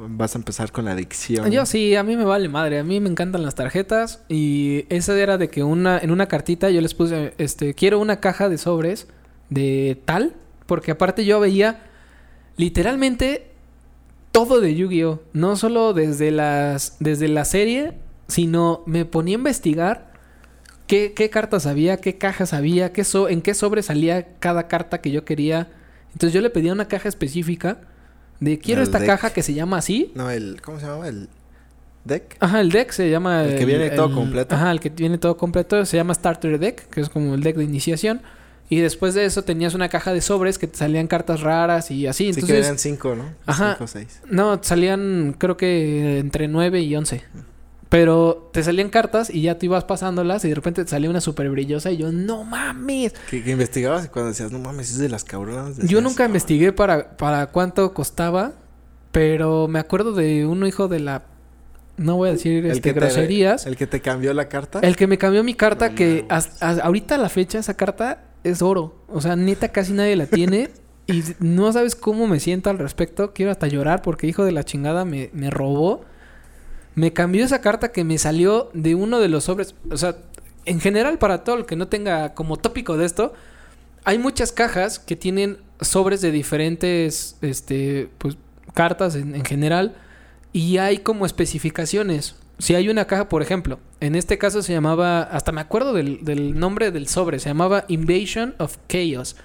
vas 0.00 0.34
a 0.34 0.38
empezar 0.38 0.70
con 0.72 0.84
la 0.84 0.92
adicción. 0.92 1.50
Yo 1.50 1.66
sí, 1.66 1.94
a 1.96 2.02
mí 2.02 2.16
me 2.16 2.24
vale 2.24 2.48
madre. 2.48 2.78
A 2.78 2.84
mí 2.84 3.00
me 3.00 3.08
encantan 3.08 3.42
las 3.42 3.54
tarjetas. 3.54 4.22
Y 4.28 4.84
esa 4.88 5.18
era 5.18 5.38
de 5.38 5.48
que 5.48 5.62
una, 5.64 5.98
en 5.98 6.10
una 6.10 6.26
cartita 6.28 6.70
yo 6.70 6.80
les 6.80 6.94
puse, 6.94 7.34
este, 7.38 7.74
quiero 7.74 7.98
una 7.98 8.20
caja 8.20 8.48
de 8.48 8.58
sobres 8.58 9.08
de 9.50 10.00
tal. 10.04 10.34
Porque 10.66 10.92
aparte 10.92 11.24
yo 11.24 11.40
veía 11.40 11.82
literalmente 12.56 13.48
todo 14.30 14.60
de 14.60 14.74
Yu-Gi-Oh! 14.74 15.20
No 15.32 15.56
solo 15.56 15.92
desde 15.92 16.30
las. 16.30 16.96
desde 17.00 17.28
la 17.28 17.44
serie. 17.44 17.94
Sino 18.28 18.82
me 18.86 19.04
ponía 19.04 19.36
a 19.36 19.38
investigar 19.40 20.12
qué, 20.86 21.12
qué 21.14 21.28
cartas 21.28 21.66
había, 21.66 21.98
qué 21.98 22.16
cajas 22.16 22.54
había, 22.54 22.92
qué 22.92 23.04
so- 23.04 23.28
en 23.28 23.42
qué 23.42 23.52
sobre 23.52 23.82
salía 23.82 24.38
cada 24.38 24.68
carta 24.68 25.00
que 25.02 25.10
yo 25.10 25.24
quería. 25.26 25.68
Entonces 26.12 26.32
yo 26.32 26.40
le 26.40 26.50
pedía 26.50 26.72
una 26.72 26.86
caja 26.88 27.08
específica 27.08 27.78
de 28.40 28.58
quiero 28.58 28.80
El 28.82 28.86
esta 28.88 28.98
deck. 28.98 29.08
caja 29.08 29.30
que 29.30 29.42
se 29.42 29.54
llama 29.54 29.78
así. 29.78 30.12
No, 30.14 30.30
el... 30.30 30.60
¿Cómo 30.62 30.78
se 30.80 30.86
llama? 30.86 31.08
El 31.08 31.28
deck. 32.04 32.36
Ajá, 32.40 32.60
el 32.60 32.70
deck 32.70 32.90
se 32.90 33.08
llama... 33.10 33.44
El 33.44 33.58
que 33.58 33.64
viene 33.64 33.90
todo 33.90 34.12
completo. 34.12 34.54
Ajá, 34.54 34.70
el 34.72 34.80
que 34.80 34.88
viene 34.90 35.18
todo 35.18 35.36
completo 35.36 35.84
se 35.86 35.96
llama 35.96 36.14
Starter 36.14 36.58
Deck, 36.58 36.88
que 36.88 37.00
es 37.00 37.08
como 37.08 37.34
el 37.34 37.42
deck 37.42 37.56
de 37.56 37.64
iniciación. 37.64 38.20
Y 38.68 38.80
después 38.80 39.12
de 39.14 39.24
eso 39.26 39.42
tenías 39.42 39.74
una 39.74 39.88
caja 39.88 40.12
de 40.14 40.20
sobres 40.22 40.58
que 40.58 40.66
te 40.66 40.76
salían 40.78 41.06
cartas 41.06 41.40
raras 41.40 41.90
y 41.90 42.06
así. 42.06 42.24
sí, 42.24 42.40
Entonces, 42.40 42.50
que 42.50 42.58
eran 42.66 42.78
cinco, 42.78 43.14
¿no? 43.14 43.24
Ajá. 43.46 43.74
Cinco 43.74 43.86
seis. 43.86 44.20
no, 44.30 44.58
salían 44.62 45.34
creo 45.38 45.56
que 45.58 46.18
entre 46.18 46.48
9 46.48 46.80
y 46.80 46.96
11. 46.96 47.22
Pero 47.92 48.48
te 48.54 48.62
salían 48.62 48.88
cartas 48.88 49.28
y 49.28 49.42
ya 49.42 49.58
tú 49.58 49.66
ibas 49.66 49.84
pasándolas 49.84 50.42
y 50.46 50.48
de 50.48 50.54
repente 50.54 50.82
te 50.82 50.90
salía 50.90 51.10
una 51.10 51.20
súper 51.20 51.50
brillosa 51.50 51.90
y 51.90 51.98
yo, 51.98 52.10
no 52.10 52.42
mames. 52.42 53.12
Que, 53.30 53.44
que 53.44 53.50
investigabas 53.50 54.06
y 54.06 54.08
cuando 54.08 54.30
decías, 54.30 54.50
no 54.50 54.58
mames, 54.58 54.92
es 54.92 54.98
de 54.98 55.10
las 55.10 55.24
cabronas. 55.24 55.76
Yo 55.76 56.00
nunca 56.00 56.24
investigué 56.24 56.72
para, 56.72 57.18
para 57.18 57.48
cuánto 57.48 57.92
costaba, 57.92 58.52
pero 59.12 59.68
me 59.68 59.78
acuerdo 59.78 60.12
de 60.14 60.46
un 60.46 60.66
hijo 60.66 60.88
de 60.88 61.00
la... 61.00 61.24
No 61.98 62.16
voy 62.16 62.30
a 62.30 62.32
decir 62.32 62.64
este, 62.64 62.80
te- 62.80 62.92
groserías. 62.94 63.66
el 63.66 63.76
que 63.76 63.86
te 63.86 64.00
cambió 64.00 64.32
la 64.32 64.48
carta. 64.48 64.78
El 64.80 64.96
que 64.96 65.06
me 65.06 65.18
cambió 65.18 65.44
mi 65.44 65.52
carta, 65.52 65.90
No 65.90 65.94
que 65.94 66.24
hasta- 66.30 66.70
ahorita 66.82 67.16
a 67.16 67.18
la 67.18 67.28
fecha 67.28 67.58
esa 67.58 67.74
carta 67.74 68.24
es 68.42 68.62
oro. 68.62 69.04
O 69.08 69.20
sea, 69.20 69.36
neta 69.36 69.68
casi 69.68 69.92
nadie 69.92 70.16
la 70.16 70.24
tiene. 70.26 70.70
y 71.06 71.22
no 71.40 71.70
sabes 71.72 71.94
cómo 71.94 72.26
me 72.26 72.40
siento 72.40 72.70
al 72.70 72.78
respecto. 72.78 73.34
Quiero 73.34 73.52
hasta 73.52 73.66
llorar 73.66 74.00
porque 74.00 74.26
hijo 74.26 74.46
de 74.46 74.52
la 74.52 74.64
chingada 74.64 75.04
me, 75.04 75.28
me 75.34 75.50
robó. 75.50 76.06
Me 76.94 77.12
cambió 77.12 77.44
esa 77.44 77.60
carta 77.60 77.92
que 77.92 78.04
me 78.04 78.18
salió 78.18 78.70
de 78.74 78.94
uno 78.94 79.20
de 79.20 79.28
los 79.28 79.44
sobres. 79.44 79.74
O 79.90 79.96
sea, 79.96 80.16
en 80.64 80.80
general 80.80 81.18
para 81.18 81.44
todo 81.44 81.56
el 81.56 81.66
que 81.66 81.76
no 81.76 81.88
tenga 81.88 82.34
como 82.34 82.56
tópico 82.56 82.96
de 82.96 83.06
esto, 83.06 83.32
hay 84.04 84.18
muchas 84.18 84.52
cajas 84.52 84.98
que 84.98 85.16
tienen 85.16 85.58
sobres 85.80 86.20
de 86.20 86.30
diferentes, 86.30 87.36
este, 87.40 88.08
pues, 88.18 88.36
cartas 88.74 89.14
en, 89.14 89.34
en 89.34 89.44
general. 89.44 89.94
Y 90.52 90.78
hay 90.78 90.98
como 90.98 91.24
especificaciones. 91.24 92.36
Si 92.58 92.74
hay 92.74 92.88
una 92.88 93.06
caja, 93.06 93.28
por 93.28 93.42
ejemplo, 93.42 93.80
en 94.00 94.14
este 94.14 94.38
caso 94.38 94.62
se 94.62 94.72
llamaba, 94.72 95.22
hasta 95.22 95.50
me 95.50 95.60
acuerdo 95.60 95.92
del, 95.92 96.24
del 96.24 96.58
nombre 96.58 96.90
del 96.90 97.08
sobre, 97.08 97.38
se 97.38 97.48
llamaba 97.48 97.84
Invasion 97.88 98.54
of 98.58 98.76
Chaos. 98.88 99.36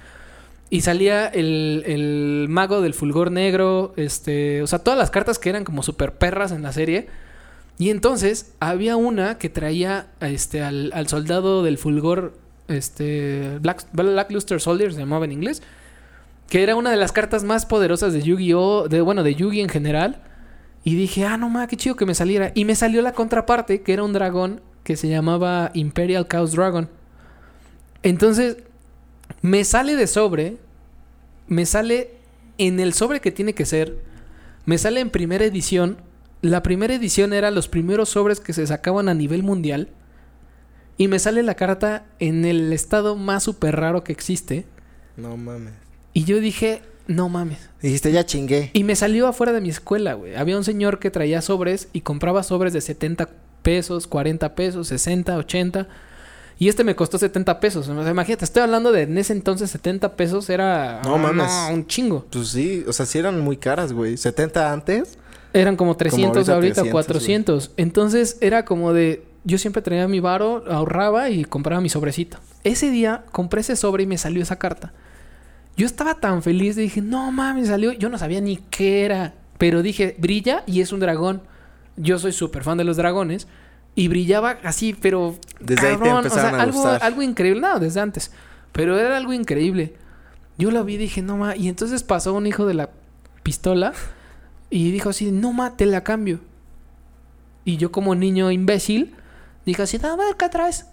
Y 0.70 0.82
salía 0.82 1.28
el, 1.28 1.84
el 1.86 2.48
mago 2.50 2.82
del 2.82 2.94
fulgor 2.94 3.32
negro, 3.32 3.94
este, 3.96 4.62
o 4.62 4.68
sea, 4.68 4.80
todas 4.80 5.00
las 5.00 5.10
cartas 5.10 5.40
que 5.40 5.50
eran 5.50 5.64
como 5.64 5.82
super 5.82 6.14
perras 6.14 6.52
en 6.52 6.62
la 6.62 6.74
serie. 6.74 7.08
Y 7.78 7.90
entonces 7.92 8.54
había 8.60 8.96
una 8.96 9.38
que 9.38 9.50
traía 9.50 10.08
este, 10.20 10.64
al, 10.64 11.08
soldado 11.08 11.64
del 11.64 11.78
fulgor, 11.78 12.34
este, 12.68 13.60
Black, 13.62 13.86
Black 13.94 14.32
Luster 14.32 14.60
Soldier, 14.60 14.94
se 14.94 15.00
llamaba 15.00 15.26
en 15.26 15.32
inglés, 15.32 15.62
que 16.50 16.64
era 16.64 16.76
una 16.76 16.90
de 16.90 16.98
las 16.98 17.12
cartas 17.12 17.44
más 17.44 17.66
poderosas 17.66 18.14
de 18.14 18.22
Yu-Gi-Oh! 18.22 18.88
De, 18.88 19.02
bueno, 19.02 19.24
de 19.24 19.36
Yu-Gi 19.36 19.62
en 19.62 19.70
general. 19.70 20.24
Y 20.84 20.96
dije, 20.96 21.26
ah, 21.26 21.38
no 21.38 21.50
ma, 21.50 21.68
qué 21.68 21.76
chido 21.76 21.96
que 21.96 22.06
me 22.06 22.16
saliera. 22.16 22.52
Y 22.56 22.66
me 22.66 22.74
salió 22.74 23.02
la 23.02 23.12
contraparte, 23.12 23.82
que 23.82 23.94
era 23.94 24.04
un 24.04 24.14
dragón 24.14 24.62
que 24.84 24.96
se 24.96 25.10
llamaba 25.10 25.70
Imperial 25.74 26.28
Chaos 26.28 26.54
Dragon. 26.54 26.90
Entonces, 28.04 28.58
me 29.42 29.66
sale 29.66 29.96
de 29.96 30.08
sobre, 30.08 30.58
me 31.48 31.66
sale 31.66 32.12
en 32.58 32.80
el 32.80 32.94
sobre 32.94 33.20
que 33.20 33.32
tiene 33.32 33.54
que 33.54 33.66
ser, 33.66 33.98
me 34.66 34.78
sale 34.78 35.02
en 35.02 35.10
primera 35.10 35.44
edición. 35.44 35.98
La 36.48 36.64
primera 36.64 36.94
edición 36.96 37.34
era 37.34 37.52
los 37.52 37.68
primeros 37.68 38.08
sobres 38.10 38.40
que 38.40 38.54
se 38.54 38.66
sacaban 38.66 39.10
a 39.10 39.14
nivel 39.14 39.44
mundial. 39.44 39.90
Y 40.98 41.10
me 41.10 41.20
sale 41.20 41.44
la 41.44 41.56
carta 41.56 42.06
en 42.20 42.46
el 42.46 42.72
estado 42.72 43.18
más 43.18 43.44
súper 43.44 43.76
raro 43.76 44.04
que 44.06 44.14
existe. 44.14 44.66
No 45.18 45.36
mames. 45.36 45.74
Y 46.14 46.24
yo 46.24 46.40
dije, 46.40 46.82
no 47.06 47.28
mames. 47.28 47.70
Dijiste, 47.82 48.12
ya 48.14 48.26
chingué. 48.26 48.72
Y 48.74 48.86
me 48.86 48.96
salió 48.96 49.28
afuera 49.28 49.52
de 49.52 49.60
mi 49.60 49.70
escuela, 49.70 50.14
güey. 50.14 50.36
Había 50.36 50.58
un 50.58 50.64
señor 50.64 51.00
que 51.00 51.12
traía 51.12 51.42
sobres 51.42 51.90
y 51.92 52.02
compraba 52.02 52.44
sobres 52.44 52.72
de 52.72 52.80
70 52.82 53.30
pesos, 53.62 54.08
40 54.08 54.56
pesos, 54.56 54.88
60, 54.88 55.36
80. 55.38 55.88
Y 56.60 56.70
este 56.70 56.86
me 56.86 56.96
costó 56.96 57.18
70 57.20 57.60
pesos. 57.60 57.88
Imagínate, 57.90 58.46
estoy 58.46 58.64
hablando 58.64 58.94
de 58.94 59.02
en 59.04 59.18
ese 59.18 59.34
entonces 59.34 59.70
70 59.70 60.16
pesos 60.16 60.50
era 60.50 61.02
No 61.04 61.18
mames. 61.18 61.52
un 61.74 61.86
chingo. 61.86 62.26
Pues 62.32 62.48
sí, 62.48 62.86
o 62.88 62.94
sea, 62.94 63.06
sí 63.06 63.20
eran 63.20 63.40
muy 63.42 63.58
caras, 63.58 63.92
güey. 63.92 64.16
70 64.16 64.72
antes. 64.72 65.20
Eran 65.54 65.76
como 65.76 65.96
300 65.96 66.50
ahorita 66.50 66.54
ahorita, 66.54 66.82
300, 66.82 66.92
400. 66.92 67.72
Entonces 67.78 68.38
era 68.42 68.66
como 68.66 68.94
de 68.94 69.24
yo 69.48 69.58
siempre 69.58 69.82
traía 69.82 70.10
mi 70.10 70.20
varo, 70.20 70.66
ahorraba 70.70 71.30
y 71.30 71.46
compraba 71.46 71.80
mi 71.80 71.88
sobrecito. 71.88 72.38
Ese 72.66 72.92
día 72.92 73.24
compré 73.32 73.62
ese 73.62 73.78
sobre 73.78 74.04
y 74.04 74.06
me 74.06 74.18
salió 74.18 74.44
esa 74.44 74.60
carta. 74.60 74.92
Yo 75.78 75.86
estaba 75.86 76.16
tan 76.16 76.44
feliz, 76.44 76.76
dije, 76.76 77.02
no 77.02 77.32
mames, 77.32 77.70
salió. 77.70 77.94
Yo 77.94 78.10
no 78.10 78.18
sabía 78.18 78.42
ni 78.42 78.58
qué 78.58 79.06
era. 79.06 79.36
Pero 79.58 79.84
dije, 79.84 80.18
brilla 80.18 80.64
y 80.66 80.82
es 80.82 80.92
un 80.92 81.00
dragón. 81.00 81.44
Yo 81.96 82.20
soy 82.20 82.34
súper 82.34 82.64
fan 82.64 82.78
de 82.78 82.84
los 82.84 82.98
dragones. 82.98 83.48
Y 83.96 84.10
brillaba 84.10 84.58
así, 84.64 84.94
pero. 85.00 85.36
Desde 85.62 85.88
ahí 85.88 85.98
te 85.98 86.10
a 86.10 86.50
algo, 86.62 86.82
gustar. 86.82 87.02
algo 87.02 87.22
increíble. 87.22 87.62
No, 87.62 87.80
desde 87.80 88.02
antes. 88.02 88.32
Pero 88.74 89.00
era 89.00 89.16
algo 89.16 89.32
increíble. 89.32 89.96
Yo 90.58 90.72
lo 90.72 90.84
vi 90.84 90.96
y 90.96 90.98
dije, 90.98 91.22
no 91.22 91.38
ma. 91.38 91.56
Y 91.56 91.70
entonces 91.70 92.04
pasó 92.04 92.34
un 92.34 92.48
hijo 92.48 92.66
de 92.66 92.74
la 92.74 92.90
pistola. 93.44 93.94
Y 94.70 94.92
dijo 94.92 95.10
así, 95.10 95.32
no 95.32 95.54
ma, 95.54 95.78
te 95.78 95.86
la 95.86 96.04
cambio. 96.04 96.40
Y 97.64 97.78
yo 97.78 97.92
como 97.92 98.16
niño 98.16 98.52
imbécil, 98.52 99.16
dije 99.66 99.82
así, 99.82 99.98
a 100.04 100.16
ver, 100.16 100.36
¿qué 100.38 100.50
traes? 100.50 100.88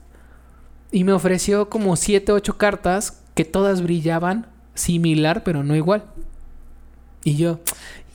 Y 0.91 1.05
me 1.05 1.13
ofreció 1.13 1.69
como 1.69 1.97
siete, 1.97 2.33
ocho 2.33 2.57
cartas 2.57 3.21
que 3.35 3.45
todas 3.45 3.83
brillaban 3.83 4.47
similar, 4.75 5.43
pero 5.43 5.65
no 5.65 5.75
igual. 5.75 6.05
Y 7.25 7.37
yo, 7.37 7.61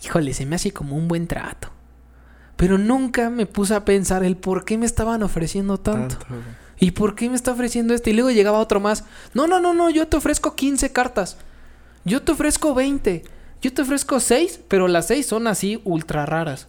híjole, 0.03 0.33
se 0.33 0.45
me 0.45 0.55
hace 0.55 0.71
como 0.71 0.95
un 0.95 1.07
buen 1.07 1.27
trato. 1.27 1.69
Pero 2.55 2.77
nunca 2.77 3.29
me 3.29 3.45
puse 3.45 3.73
a 3.73 3.85
pensar 3.85 4.23
el 4.23 4.37
por 4.37 4.65
qué 4.65 4.77
me 4.77 4.85
estaban 4.85 5.23
ofreciendo 5.23 5.77
tanto. 5.77 6.17
¿Y 6.79 6.91
por 6.91 7.15
qué 7.15 7.29
me 7.29 7.35
está 7.35 7.51
ofreciendo 7.51 7.93
este? 7.93 8.11
Y 8.11 8.13
luego 8.13 8.31
llegaba 8.31 8.59
otro 8.59 8.79
más. 8.79 9.03
No, 9.33 9.47
no, 9.47 9.59
no, 9.59 9.73
no, 9.73 9.89
yo 9.89 10.07
te 10.07 10.17
ofrezco 10.17 10.55
15 10.55 10.91
cartas. 10.91 11.37
Yo 12.05 12.21
te 12.21 12.31
ofrezco 12.31 12.73
20. 12.73 13.23
Yo 13.61 13.73
te 13.73 13.81
ofrezco 13.81 14.19
6, 14.19 14.61
pero 14.67 14.87
las 14.87 15.07
6 15.07 15.25
son 15.25 15.47
así 15.47 15.81
ultra 15.83 16.25
raras. 16.25 16.67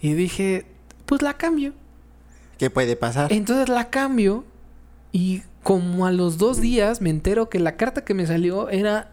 Y 0.00 0.12
dije, 0.14 0.66
pues 1.06 1.22
la 1.22 1.34
cambio. 1.36 1.72
¿Qué 2.58 2.70
puede 2.70 2.94
pasar? 2.96 3.32
Entonces 3.32 3.68
la 3.68 3.90
cambio 3.90 4.44
y 5.12 5.42
como 5.62 6.06
a 6.06 6.12
los 6.12 6.38
dos 6.38 6.60
días 6.60 7.00
me 7.00 7.10
entero 7.10 7.48
que 7.48 7.58
la 7.58 7.76
carta 7.76 8.04
que 8.04 8.14
me 8.14 8.26
salió 8.26 8.68
era 8.68 9.10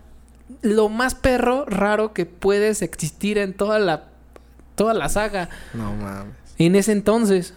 lo 0.61 0.89
más 0.89 1.15
perro 1.15 1.65
raro 1.65 2.13
que 2.13 2.25
puedes 2.25 2.81
existir 2.81 3.37
en 3.37 3.53
toda 3.53 3.79
la 3.79 4.09
toda 4.75 4.93
la 4.93 5.09
saga 5.09 5.49
No 5.73 5.93
mames. 5.95 6.33
en 6.57 6.75
ese 6.75 6.91
entonces. 6.91 7.53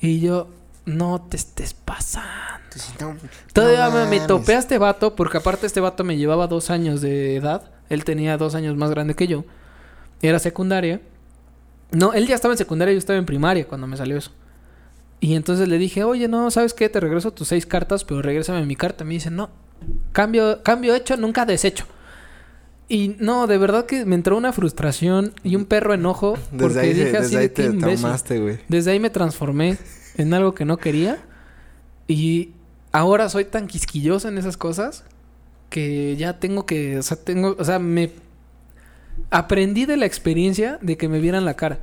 Y 0.00 0.20
yo, 0.20 0.48
no 0.84 1.22
te 1.22 1.36
estés 1.38 1.72
pasando. 1.72 2.55
No, 3.00 3.16
Todavía 3.52 3.88
no 3.88 4.10
me, 4.10 4.20
topé 4.20 4.54
a 4.54 4.58
este 4.58 4.78
vato, 4.78 5.14
porque 5.14 5.38
aparte 5.38 5.66
este 5.66 5.80
vato 5.80 6.04
me 6.04 6.16
llevaba 6.16 6.46
dos 6.46 6.70
años 6.70 7.00
de 7.00 7.36
edad. 7.36 7.70
Él 7.88 8.04
tenía 8.04 8.36
dos 8.36 8.54
años 8.54 8.76
más 8.76 8.90
grande 8.90 9.14
que 9.14 9.26
yo. 9.26 9.44
Era 10.22 10.38
secundaria. 10.38 11.00
No, 11.92 12.12
él 12.12 12.26
ya 12.26 12.34
estaba 12.34 12.54
en 12.54 12.58
secundaria, 12.58 12.92
yo 12.92 12.98
estaba 12.98 13.18
en 13.18 13.26
primaria 13.26 13.66
cuando 13.66 13.86
me 13.86 13.96
salió 13.96 14.16
eso. 14.16 14.32
Y 15.20 15.34
entonces 15.34 15.68
le 15.68 15.78
dije, 15.78 16.04
oye, 16.04 16.28
no, 16.28 16.50
¿sabes 16.50 16.74
qué? 16.74 16.88
Te 16.88 17.00
regreso 17.00 17.32
tus 17.32 17.48
seis 17.48 17.64
cartas, 17.66 18.04
pero 18.04 18.22
regrésame 18.22 18.64
mi 18.66 18.76
carta. 18.76 19.04
Me 19.04 19.14
dice, 19.14 19.30
no, 19.30 19.50
cambio, 20.12 20.62
cambio 20.62 20.94
hecho, 20.94 21.16
nunca 21.16 21.46
deshecho. 21.46 21.86
Y 22.88 23.16
no, 23.18 23.46
de 23.46 23.58
verdad 23.58 23.86
que 23.86 24.04
me 24.04 24.14
entró 24.14 24.36
una 24.36 24.52
frustración 24.52 25.32
y 25.42 25.56
un 25.56 25.64
perro 25.64 25.94
enojo. 25.94 26.34
Porque 26.50 26.66
Desde 26.66 26.80
ahí, 26.80 26.92
dije 26.92 27.04
desde 27.06 27.18
así 27.18 27.36
ahí 27.36 27.42
de 27.42 27.48
te 27.48 27.64
imbécil. 27.64 28.02
tomaste, 28.02 28.40
güey. 28.40 28.58
Desde 28.68 28.90
ahí 28.92 29.00
me 29.00 29.10
transformé 29.10 29.78
en 30.16 30.34
algo 30.34 30.54
que 30.54 30.64
no 30.64 30.76
quería. 30.76 31.18
Y 32.08 32.50
ahora 32.98 33.28
soy 33.28 33.44
tan 33.44 33.66
quisquilloso 33.66 34.28
en 34.28 34.38
esas 34.38 34.56
cosas 34.56 35.04
que 35.70 36.16
ya 36.16 36.38
tengo 36.38 36.66
que, 36.66 36.98
o 36.98 37.02
sea, 37.02 37.16
tengo, 37.16 37.56
o 37.58 37.64
sea, 37.64 37.78
me 37.78 38.10
aprendí 39.30 39.84
de 39.86 39.96
la 39.96 40.06
experiencia 40.06 40.78
de 40.80 40.96
que 40.96 41.08
me 41.08 41.20
vieran 41.20 41.44
la 41.44 41.54
cara. 41.54 41.78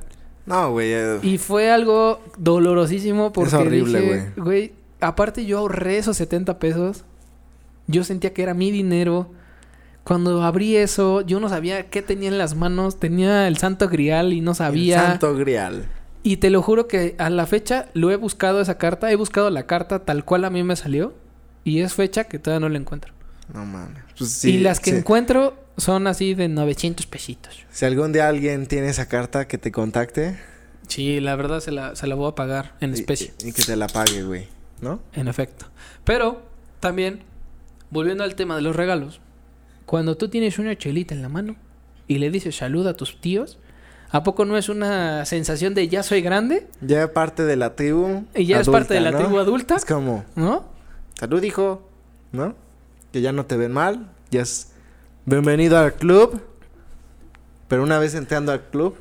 No, 0.46 0.72
güey. 0.72 0.92
eh, 0.92 1.18
Y 1.22 1.38
fue 1.38 1.70
algo 1.70 2.20
dolorosísimo 2.36 3.32
porque 3.32 3.56
horrible, 3.56 4.00
dije, 4.00 4.32
güey, 4.36 4.72
aparte 5.00 5.46
yo 5.46 5.58
ahorré 5.58 5.98
esos 5.98 6.16
70 6.16 6.58
pesos. 6.58 7.04
Yo 7.86 8.04
sentía 8.04 8.32
que 8.32 8.42
era 8.42 8.54
mi 8.54 8.70
dinero. 8.70 9.30
Cuando 10.04 10.42
abrí 10.42 10.76
eso, 10.76 11.22
yo 11.22 11.40
no 11.40 11.48
sabía 11.48 11.88
qué 11.88 12.02
tenía 12.02 12.28
en 12.28 12.36
las 12.38 12.54
manos. 12.54 12.98
Tenía 12.98 13.48
el 13.48 13.56
santo 13.56 13.88
grial 13.88 14.32
y 14.32 14.40
no 14.42 14.54
sabía. 14.54 15.00
El 15.00 15.06
santo 15.12 15.34
grial. 15.34 15.86
Y 16.24 16.38
te 16.38 16.50
lo 16.50 16.60
juro 16.62 16.88
que 16.88 17.14
a 17.18 17.30
la 17.30 17.46
fecha 17.46 17.90
lo 17.94 18.10
he 18.10 18.16
buscado 18.16 18.60
esa 18.60 18.78
carta. 18.78 19.12
He 19.12 19.16
buscado 19.16 19.48
la 19.50 19.66
carta 19.66 20.04
tal 20.04 20.24
cual 20.24 20.44
a 20.44 20.50
mí 20.50 20.62
me 20.64 20.74
salió. 20.74 21.14
Y 21.62 21.80
es 21.82 21.94
fecha 21.94 22.24
que 22.24 22.38
todavía 22.40 22.60
no 22.66 22.68
la 22.70 22.78
encuentro. 22.78 23.12
No 23.52 23.64
mames. 23.64 24.02
Pues 24.18 24.30
sí, 24.30 24.54
y 24.54 24.58
las 24.58 24.80
que 24.80 24.90
sí. 24.90 24.96
encuentro 24.96 25.56
son 25.76 26.06
así 26.06 26.34
de 26.34 26.48
900 26.48 27.06
pesitos. 27.06 27.60
Si 27.70 27.84
algún 27.84 28.12
día 28.12 28.26
alguien 28.28 28.66
tiene 28.66 28.88
esa 28.88 29.06
carta, 29.06 29.46
que 29.46 29.58
te 29.58 29.70
contacte. 29.70 30.38
Sí, 30.88 31.20
la 31.20 31.36
verdad 31.36 31.60
se 31.60 31.70
la, 31.72 31.94
se 31.94 32.06
la 32.06 32.14
voy 32.14 32.30
a 32.30 32.34
pagar 32.34 32.74
en 32.80 32.90
y- 32.90 32.94
especie. 32.94 33.32
Y, 33.44 33.48
y 33.48 33.52
que 33.52 33.62
te 33.62 33.76
la 33.76 33.86
pague, 33.86 34.22
güey. 34.22 34.48
¿No? 34.80 35.00
En 35.14 35.28
efecto. 35.28 35.66
Pero 36.04 36.42
también, 36.80 37.20
volviendo 37.90 38.24
al 38.24 38.34
tema 38.34 38.56
de 38.56 38.62
los 38.62 38.74
regalos, 38.76 39.20
cuando 39.86 40.16
tú 40.16 40.28
tienes 40.28 40.58
una 40.58 40.76
chelita 40.76 41.14
en 41.14 41.22
la 41.22 41.28
mano 41.28 41.56
y 42.08 42.18
le 42.18 42.30
dices 42.30 42.56
salud 42.56 42.86
a 42.86 42.96
tus 42.96 43.20
tíos, 43.20 43.58
¿a 44.14 44.22
poco 44.22 44.44
no 44.44 44.56
es 44.56 44.68
una 44.68 45.24
sensación 45.24 45.74
de 45.74 45.88
ya 45.88 46.04
soy 46.04 46.22
grande? 46.22 46.68
Ya 46.80 47.12
parte 47.12 47.42
de 47.42 47.56
la 47.56 47.74
tribu. 47.74 48.24
Y 48.32 48.46
ya 48.46 48.60
es 48.60 48.68
parte 48.68 48.94
de 48.94 49.00
la 49.00 49.10
¿no? 49.10 49.18
tribu 49.18 49.38
adulta, 49.40 49.74
Es 49.74 49.84
como, 49.84 50.24
¿no? 50.36 50.64
salud, 51.18 51.42
hijo. 51.42 51.88
¿No? 52.30 52.54
Que 53.12 53.20
ya 53.22 53.32
no 53.32 53.44
te 53.46 53.56
ven 53.56 53.72
mal. 53.72 54.12
Ya 54.30 54.42
es 54.42 54.70
bienvenido 55.26 55.76
al 55.78 55.94
club. 55.94 56.40
Pero 57.66 57.82
una 57.82 57.98
vez 57.98 58.14
entrando 58.14 58.52
al 58.52 58.62
club, 58.70 58.94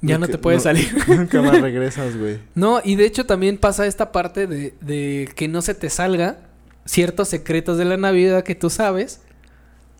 Ya 0.00 0.18
no 0.18 0.26
te 0.26 0.38
puedes 0.38 0.64
salir. 0.64 0.92
Nunca 1.08 1.40
más 1.40 1.60
regresas, 1.62 2.16
güey. 2.16 2.40
No, 2.56 2.80
y 2.82 2.96
de 2.96 3.04
hecho 3.06 3.26
también 3.26 3.58
pasa 3.58 3.86
esta 3.86 4.10
parte 4.10 4.48
de, 4.48 4.74
de 4.80 5.30
que 5.36 5.46
no 5.46 5.62
se 5.62 5.74
te 5.74 5.88
salga 5.88 6.38
ciertos 6.84 7.28
secretos 7.28 7.78
de 7.78 7.84
la 7.84 7.96
Navidad 7.96 8.42
que 8.42 8.56
tú 8.56 8.70
sabes, 8.70 9.20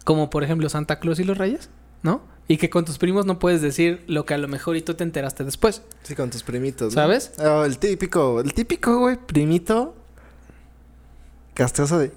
como 0.04 0.30
por 0.30 0.42
ejemplo 0.42 0.68
Santa 0.68 0.98
Claus 0.98 1.20
y 1.20 1.24
los 1.24 1.38
Reyes, 1.38 1.70
¿no? 2.02 2.22
Y 2.48 2.58
que 2.58 2.70
con 2.70 2.84
tus 2.84 2.98
primos 2.98 3.26
no 3.26 3.38
puedes 3.40 3.60
decir 3.60 4.04
lo 4.06 4.24
que 4.24 4.34
a 4.34 4.38
lo 4.38 4.46
mejor 4.46 4.76
y 4.76 4.82
tú 4.82 4.94
te 4.94 5.02
enteraste 5.02 5.42
después. 5.44 5.82
Sí, 6.04 6.14
con 6.14 6.30
tus 6.30 6.42
primitos. 6.44 6.94
¿no? 6.94 7.02
¿Sabes? 7.02 7.32
Oh, 7.38 7.64
el 7.64 7.78
típico, 7.78 8.40
el 8.40 8.54
típico, 8.54 8.98
güey, 8.98 9.16
primito. 9.16 9.96
Castroso 11.54 11.98
de. 11.98 12.12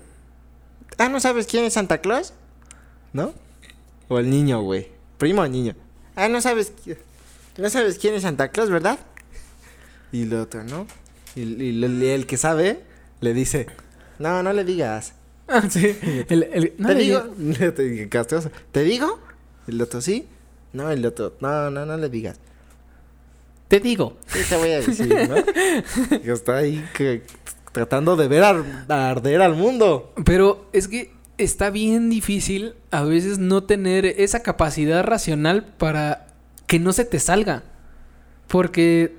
Ah, 0.97 1.09
¿no 1.09 1.19
sabes 1.19 1.47
quién 1.47 1.63
es 1.65 1.73
Santa 1.73 1.99
Claus? 1.99 2.33
¿No? 3.13 3.33
O 4.07 4.19
el 4.19 4.29
niño, 4.29 4.61
güey. 4.61 4.89
Primo 5.17 5.41
o 5.41 5.47
niño. 5.47 5.75
Ah, 6.15 6.27
¿no 6.27 6.41
sabes 6.41 6.73
¿No 7.57 7.69
sabes 7.69 7.97
quién 7.97 8.13
es 8.13 8.23
Santa 8.23 8.49
Claus, 8.49 8.69
verdad? 8.69 8.99
Y 10.11 10.23
el 10.23 10.33
otro, 10.35 10.63
¿no? 10.63 10.85
Y, 11.35 11.41
y 11.41 11.83
el, 11.83 12.01
el 12.03 12.25
que 12.27 12.37
sabe 12.37 12.83
le 13.21 13.33
dice: 13.33 13.67
No, 14.19 14.43
no 14.43 14.53
le 14.53 14.63
digas. 14.63 15.13
Ah, 15.47 15.63
sí. 15.67 15.97
El, 16.29 16.43
el- 16.43 16.73
no 16.77 16.89
¿Te 16.89 16.93
le 16.95 17.01
digo? 17.01 17.21
Te 17.71 18.07
Castroso. 18.11 18.51
¿Te 18.71 18.83
digo? 18.83 19.19
El 19.67 19.81
otro, 19.81 20.01
sí. 20.01 20.27
No, 20.73 20.89
el 20.91 21.05
otro, 21.05 21.33
no, 21.39 21.69
no, 21.71 21.85
no 21.85 21.97
le 21.97 22.09
digas. 22.09 22.39
Te 23.67 23.79
digo. 23.79 24.17
Sí, 24.27 24.39
te 24.47 24.57
voy 24.57 24.71
a 24.71 24.79
decir, 24.81 25.07
¿no? 25.29 26.19
que 26.21 26.31
está 26.31 26.57
ahí 26.57 26.83
que, 26.95 27.23
tratando 27.71 28.15
de 28.15 28.27
ver 28.27 28.43
ar- 28.43 28.85
arder 28.87 29.41
al 29.41 29.55
mundo. 29.55 30.13
Pero 30.25 30.67
es 30.73 30.87
que 30.87 31.11
está 31.37 31.69
bien 31.69 32.09
difícil 32.09 32.73
a 32.91 33.03
veces 33.03 33.37
no 33.39 33.63
tener 33.63 34.05
esa 34.05 34.41
capacidad 34.41 35.03
racional 35.03 35.65
para 35.77 36.27
que 36.67 36.79
no 36.79 36.93
se 36.93 37.05
te 37.05 37.19
salga. 37.19 37.63
Porque, 38.47 39.15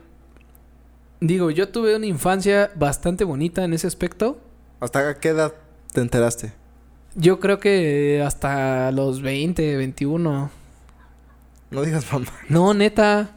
digo, 1.21 1.51
yo 1.53 1.69
tuve 1.69 1.95
una 1.97 2.07
infancia 2.07 2.71
bastante 2.75 3.23
bonita 3.25 3.65
en 3.65 3.73
ese 3.73 3.87
aspecto. 3.87 4.41
¿Hasta 4.81 5.19
qué 5.19 5.29
edad 5.29 5.55
te 5.93 6.01
enteraste? 6.01 6.53
Yo 7.15 7.41
creo 7.41 7.59
que 7.59 8.23
hasta 8.25 8.91
los 8.93 9.23
20, 9.23 9.77
21. 9.77 10.51
No 11.71 11.83
digas 11.83 12.11
mamá. 12.13 12.27
No, 12.49 12.75
neta. 12.75 13.31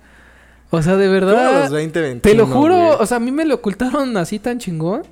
O 0.70 0.82
sea, 0.82 0.96
de 0.96 1.06
¿Cómo 1.06 1.18
a 1.18 1.34
verdad. 1.34 1.62
los 1.64 1.72
20, 1.72 2.02
21, 2.02 2.22
Te 2.22 2.34
lo 2.36 2.48
juro, 2.48 2.76
güey? 2.76 2.98
o 3.00 3.06
sea, 3.06 3.18
a 3.18 3.20
mí 3.20 3.32
me 3.32 3.46
lo 3.46 3.56
ocultaron 3.56 4.16
así 4.18 4.40
tan 4.40 4.58
chingón 4.60 5.04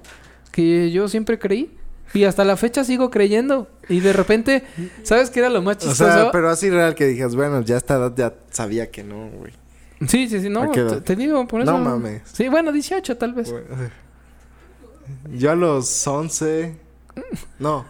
que 0.52 0.92
yo 0.92 1.08
siempre 1.08 1.38
creí. 1.40 1.76
Y 2.14 2.26
hasta 2.26 2.44
la 2.44 2.58
fecha 2.58 2.84
sigo 2.84 3.10
creyendo. 3.10 3.70
Y 3.88 4.02
de 4.02 4.12
repente, 4.12 4.64
¿sabes 5.04 5.30
qué 5.30 5.40
era 5.40 5.50
lo 5.50 5.62
más 5.62 5.78
O 5.78 5.80
chistoso? 5.80 6.12
sea, 6.12 6.32
pero 6.32 6.50
así 6.50 6.70
real 6.70 6.94
que 6.94 7.06
digas, 7.06 7.36
bueno, 7.36 7.62
ya 7.62 7.76
a 7.76 7.78
esta 7.78 7.96
edad 7.96 8.14
ya 8.16 8.34
sabía 8.50 8.92
que 8.92 9.04
no, 9.04 9.30
güey. 9.30 9.54
Sí, 10.08 10.28
sí, 10.28 10.42
sí, 10.42 10.50
no, 10.50 10.70
te, 10.72 10.84
te 11.02 11.16
digo, 11.16 11.48
por 11.48 11.62
eso. 11.62 11.72
No 11.72 11.78
mames. 11.78 12.24
Sí, 12.34 12.50
bueno, 12.50 12.72
18 12.74 13.18
tal 13.18 13.34
vez. 13.34 13.50
Güey, 13.52 13.64
Yo 15.38 15.52
a 15.52 15.56
los 15.56 16.06
11... 16.08 16.76
No. 17.60 17.86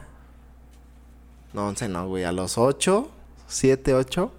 No, 1.54 1.68
11 1.68 1.90
no, 1.90 2.08
güey. 2.08 2.24
A 2.24 2.32
los 2.32 2.58
8, 2.58 3.10
7, 3.48 3.94
8... 3.94 4.32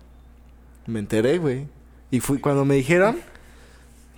Me 0.86 0.98
enteré, 0.98 1.38
güey. 1.38 1.66
Y 2.10 2.20
fui 2.20 2.38
cuando 2.40 2.64
me 2.64 2.74
dijeron... 2.74 3.18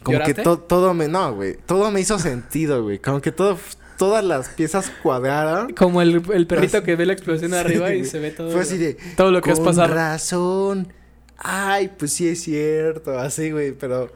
Como 0.03 0.15
¿Lloraste? 0.15 0.35
que 0.37 0.43
to- 0.43 0.59
todo 0.59 0.95
me... 0.95 1.09
No, 1.09 1.35
güey. 1.35 1.57
Todo 1.67 1.91
me 1.91 2.01
hizo 2.01 2.19
sentido, 2.19 2.83
güey. 2.83 2.99
Como 2.99 3.21
que 3.21 3.33
todo... 3.33 3.59
Todas 3.99 4.25
las 4.25 4.49
piezas 4.49 4.91
cuadraron. 5.03 5.73
Como 5.75 6.03
el, 6.03 6.23
el 6.33 6.47
perrito 6.47 6.79
Así- 6.79 6.87
que 6.87 6.97
ve 6.97 7.07
la 7.07 7.13
explosión 7.13 7.53
Sí, 7.53 7.57
arriba 7.57 7.91
y 7.93 7.99
güey. 7.99 8.05
se 8.11 8.19
ve 8.19 8.31
todo, 8.33 8.51
Fue 8.51 8.63
así 8.63 8.77
de... 8.77 8.95
todo 9.17 9.31
lo 9.31 9.41
que 9.41 9.53
has 9.53 9.59
Con 9.59 9.67
pasado. 9.67 9.95
razón. 9.95 10.93
Ay, 11.37 11.91
pues 11.97 12.13
sí 12.13 12.27
es 12.29 12.43
cierto. 12.43 13.19
Así, 13.19 13.51
güey. 13.53 13.73
Pero 13.73 14.11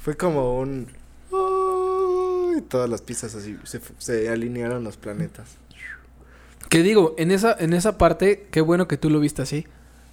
fue 0.00 0.16
como 0.16 0.58
un... 0.58 0.88
Ay, 1.32 2.62
todas 2.62 2.88
las 2.90 3.02
piezas 3.02 3.34
así. 3.34 3.56
Se, 3.64 3.80
se 3.98 4.28
alinearon 4.30 4.82
los 4.84 4.96
planetas. 4.96 5.46
Que 6.68 6.82
digo, 6.82 7.14
en 7.18 7.30
esa, 7.30 7.56
en 7.58 7.72
esa 7.72 7.96
parte, 7.98 8.46
qué 8.50 8.60
bueno 8.60 8.88
que 8.88 8.96
tú 8.96 9.10
lo 9.10 9.20
viste 9.20 9.42
así. 9.42 9.66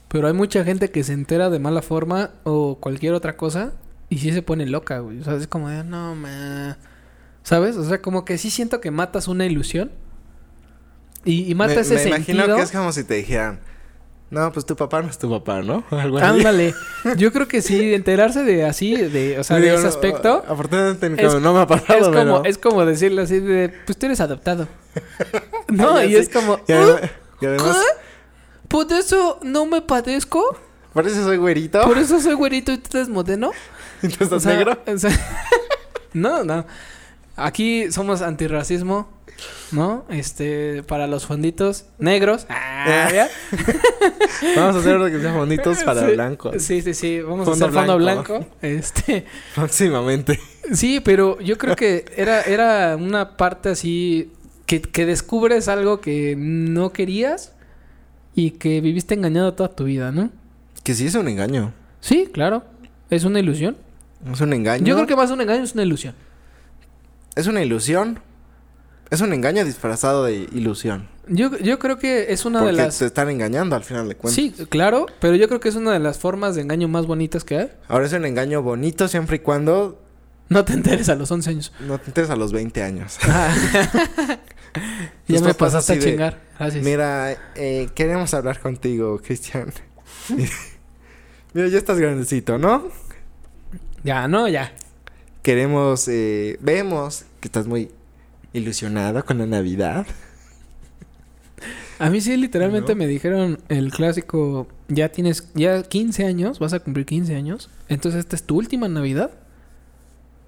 Pero 0.08 0.28
hay 0.28 0.34
mucha 0.34 0.64
gente 0.64 0.92
que 0.92 1.04
se 1.04 1.14
entera 1.14 1.50
de 1.50 1.60
mala 1.60 1.82
forma 1.82 2.32
o 2.44 2.78
cualquier 2.80 3.14
otra 3.14 3.36
cosa 3.36 3.74
y 4.10 4.20
sí 4.20 4.32
se 4.32 4.42
pone 4.42 4.66
loca, 4.66 5.00
güey. 5.00 5.20
O 5.20 5.24
sea, 5.24 5.34
es 5.36 5.48
como 5.48 5.68
de, 5.70 5.84
no, 5.84 6.16
ma. 6.16 6.78
¿Sabes? 7.44 7.76
O 7.76 7.84
sea, 7.84 8.02
como 8.02 8.24
que 8.24 8.38
sí 8.38 8.50
siento 8.50 8.80
que 8.82 8.92
matas 8.92 9.28
una 9.28 9.46
ilusión. 9.46 9.92
Y, 11.26 11.50
y 11.52 11.56
mata 11.56 11.74
me, 11.76 11.82
ese 11.82 11.96
me 11.96 12.00
sentido. 12.02 12.38
imagino 12.38 12.56
que 12.56 12.62
es 12.62 12.72
como 12.72 12.92
si 12.92 13.04
te 13.04 13.16
dijeran... 13.16 13.60
No, 14.32 14.52
pues 14.52 14.66
tu 14.66 14.76
papá 14.76 15.02
no 15.04 15.10
es 15.10 15.18
tu 15.20 15.30
papá, 15.30 15.62
¿no? 15.62 15.84
Algo. 15.92 16.18
Ándale. 16.18 16.74
Yo 17.18 17.32
creo 17.32 17.48
que 17.48 17.62
sí, 17.62 17.94
enterarse 17.94 18.44
de 18.44 18.66
así, 18.66 18.96
de, 18.96 19.40
o 19.40 19.44
sea, 19.44 19.58
de 19.60 19.74
ese 19.74 19.88
aspecto. 19.88 20.44
Afortunadamente 20.48 21.10
no 21.40 21.54
me 21.54 21.60
ha 21.62 21.68
pasado, 21.68 22.00
Es 22.00 22.06
como, 22.06 22.14
pero- 22.18 22.46
es 22.46 22.58
como 22.58 22.86
decirle 22.86 23.22
así 23.22 23.40
de, 23.40 23.72
pues 23.86 23.98
tú 23.98 24.08
eres 24.08 24.20
adoptado. 24.20 24.68
no, 25.70 25.96
Ay, 25.96 26.14
y 26.14 26.16
es 26.16 26.30
como, 26.30 26.60
Y 26.68 26.72
además, 26.72 27.02
y 27.42 27.46
además, 27.46 27.78
¿qué? 27.78 28.68
¿Por 28.68 28.92
eso 28.92 29.40
no 29.44 29.66
me 29.66 29.82
padezco? 29.82 30.58
por 30.94 31.06
eso 31.08 31.24
soy 31.24 31.38
güerito. 31.38 31.82
¿Por 31.84 31.98
eso 31.98 32.20
soy 32.22 32.34
güerito 32.36 32.72
y 32.72 32.78
tú 32.78 32.98
eres 32.98 33.10
modeno? 33.10 33.52
¿Y 34.02 34.08
tú 34.08 34.24
estás 34.24 34.46
negro? 34.46 34.78
no, 36.14 36.44
no. 36.44 36.66
Aquí 37.36 37.92
somos 37.92 38.22
antirracismo, 38.22 39.10
¿no? 39.72 40.06
Este, 40.10 40.84
para 40.84 41.06
los 41.08 41.26
fonditos 41.26 41.86
negros. 41.98 42.46
Ah, 42.48 43.10
¿ya? 43.14 43.30
Vamos 44.56 44.78
a 44.78 44.80
hacer 44.80 45.12
que 45.12 45.20
sean 45.20 45.36
bonitos 45.36 45.84
para 45.84 46.08
Sí, 46.08 46.14
blancos. 46.14 46.64
Sí, 46.64 46.82
sí, 46.82 46.94
sí. 46.94 47.22
Vamos 47.22 47.46
Fondo 47.46 47.66
a 47.66 47.68
hacer 47.68 47.80
fondo 47.80 47.98
blanco. 47.98 48.38
blanco. 48.40 48.56
Este, 48.62 49.26
Próximamente. 49.54 50.40
sí, 50.72 51.02
pero 51.02 51.38
yo 51.42 51.58
creo 51.58 51.76
que 51.76 52.06
era, 52.16 52.42
era 52.44 52.96
una 52.96 53.36
parte 53.36 53.70
así 53.70 54.32
que, 54.66 54.82
que 54.82 55.06
descubres 55.06 55.68
algo 55.68 56.02
que 56.02 56.36
no 56.38 56.92
querías 56.92 57.54
y 58.34 58.52
que 58.52 58.82
viviste 58.82 59.14
engañado 59.14 59.54
toda 59.54 59.70
tu 59.70 59.86
vida, 59.86 60.12
¿no? 60.12 60.30
Que 60.84 60.94
sí 60.94 61.08
es 61.08 61.16
un 61.16 61.28
engaño. 61.28 61.74
Sí, 62.02 62.30
claro. 62.32 62.64
Es 63.10 63.24
una 63.24 63.40
ilusión. 63.40 63.78
Es 64.32 64.42
un 64.42 64.54
engaño. 64.54 64.86
Yo 64.86 64.96
creo 64.96 65.08
que 65.08 65.16
más 65.16 65.32
un 65.32 65.42
engaño 65.42 65.64
es 65.64 65.74
una 65.74 65.84
ilusión. 65.84 66.16
Es 67.36 67.48
una 67.48 67.64
ilusión. 67.64 68.20
Es 69.10 69.22
un 69.22 69.34
engaño 69.34 69.64
disfrazado 69.66 70.24
de 70.26 70.48
ilusión. 70.52 71.08
Yo, 71.28 71.58
yo 71.60 71.80
creo 71.80 71.98
que 71.98 72.32
es 72.34 72.46
una 72.46 72.60
porque 72.60 72.76
de 72.76 72.84
las... 72.84 73.00
te 73.00 73.06
están 73.06 73.30
engañando 73.30 73.76
al 73.76 73.84
final 73.84 74.08
de 74.08 74.16
cuentas. 74.16 74.36
Sí, 74.36 74.52
claro, 74.70 75.06
pero 75.20 75.36
yo 75.36 75.48
creo 75.48 75.60
que 75.60 75.70
es 75.70 75.76
una 75.76 75.92
de 75.92 76.00
las 76.00 76.20
formas 76.20 76.56
de 76.56 76.62
engaño 76.62 76.88
más 76.88 77.06
bonitas 77.08 77.44
que 77.44 77.58
hay. 77.58 77.72
Ahora 77.88 78.06
es 78.06 78.14
un 78.14 78.26
engaño 78.26 78.62
bonito 78.62 79.08
siempre 79.08 79.38
y 79.38 79.40
cuando 79.40 80.02
No 80.50 80.66
te 80.66 80.74
enteres 80.74 81.10
a 81.10 81.16
los 81.16 81.32
11 81.32 81.50
años. 81.50 81.74
no 81.82 81.98
te 82.00 82.08
enteres 82.08 82.30
a 82.30 82.36
los 82.36 82.52
20 82.52 82.84
años. 82.84 83.18
ya 85.28 85.38
Tus 85.38 85.42
me 85.42 85.54
pasaste 85.54 85.94
a 85.94 86.00
chingar. 86.00 86.42
Gracias. 86.58 86.84
Mira, 86.84 87.38
eh, 87.56 87.90
queremos 87.96 88.34
hablar 88.34 88.60
contigo, 88.60 89.20
Cristian. 89.20 89.72
Mira, 91.54 91.68
ya 91.68 91.78
estás 91.78 92.00
grandecito, 92.00 92.58
¿no? 92.58 92.90
Ya, 94.04 94.28
no, 94.28 94.48
ya. 94.48 94.74
Queremos, 95.42 96.08
eh, 96.08 96.58
vemos 96.62 97.26
que 97.40 97.48
estás 97.48 97.68
muy 97.68 97.92
ilusionado 98.54 99.26
con 99.26 99.38
la 99.38 99.46
Navidad. 99.46 100.06
A 101.98 102.10
mí 102.10 102.20
sí, 102.20 102.36
literalmente 102.36 102.94
¿No? 102.94 103.00
me 103.00 103.08
dijeron 103.08 103.60
el 103.70 103.92
clásico, 103.92 104.68
ya 104.90 105.10
tienes, 105.10 105.50
ya 105.54 105.82
15 105.82 106.26
años, 106.26 106.60
vas 106.60 106.74
a 106.74 106.80
cumplir 106.80 107.06
15 107.06 107.36
años, 107.36 107.70
entonces 107.88 108.20
esta 108.20 108.36
es 108.36 108.44
tu 108.44 108.58
última 108.58 108.90
Navidad, 108.90 109.32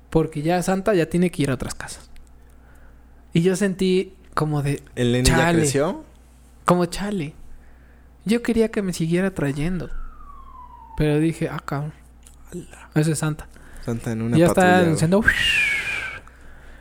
porque 0.10 0.42
ya 0.42 0.62
Santa 0.62 0.94
ya 0.94 1.08
tiene 1.08 1.32
que 1.32 1.44
ir 1.44 1.50
a 1.50 1.54
otras 1.54 1.74
casas. 1.74 2.10
Y 3.34 3.42
yo 3.42 3.56
sentí 3.56 4.14
como 4.38 4.62
de, 4.62 4.84
¿El 4.96 5.14
nene 5.14 5.28
ya 5.28 5.52
creció? 5.52 6.04
como 6.64 6.86
chale. 6.86 7.34
Yo 8.24 8.44
quería 8.44 8.70
que 8.70 8.84
me 8.84 8.94
siguiera 8.94 9.34
trayendo. 9.34 9.90
Pero 10.96 11.18
dije, 11.18 11.50
ah, 11.50 11.60
cabrón. 11.66 11.92
Ese 12.94 13.14
es 13.14 13.20
Santa. 13.20 13.48
Santa 13.84 14.12
en 14.12 14.22
una 14.22 14.38
ya 14.38 14.46
está 14.46 14.84
diciendo... 14.84 15.24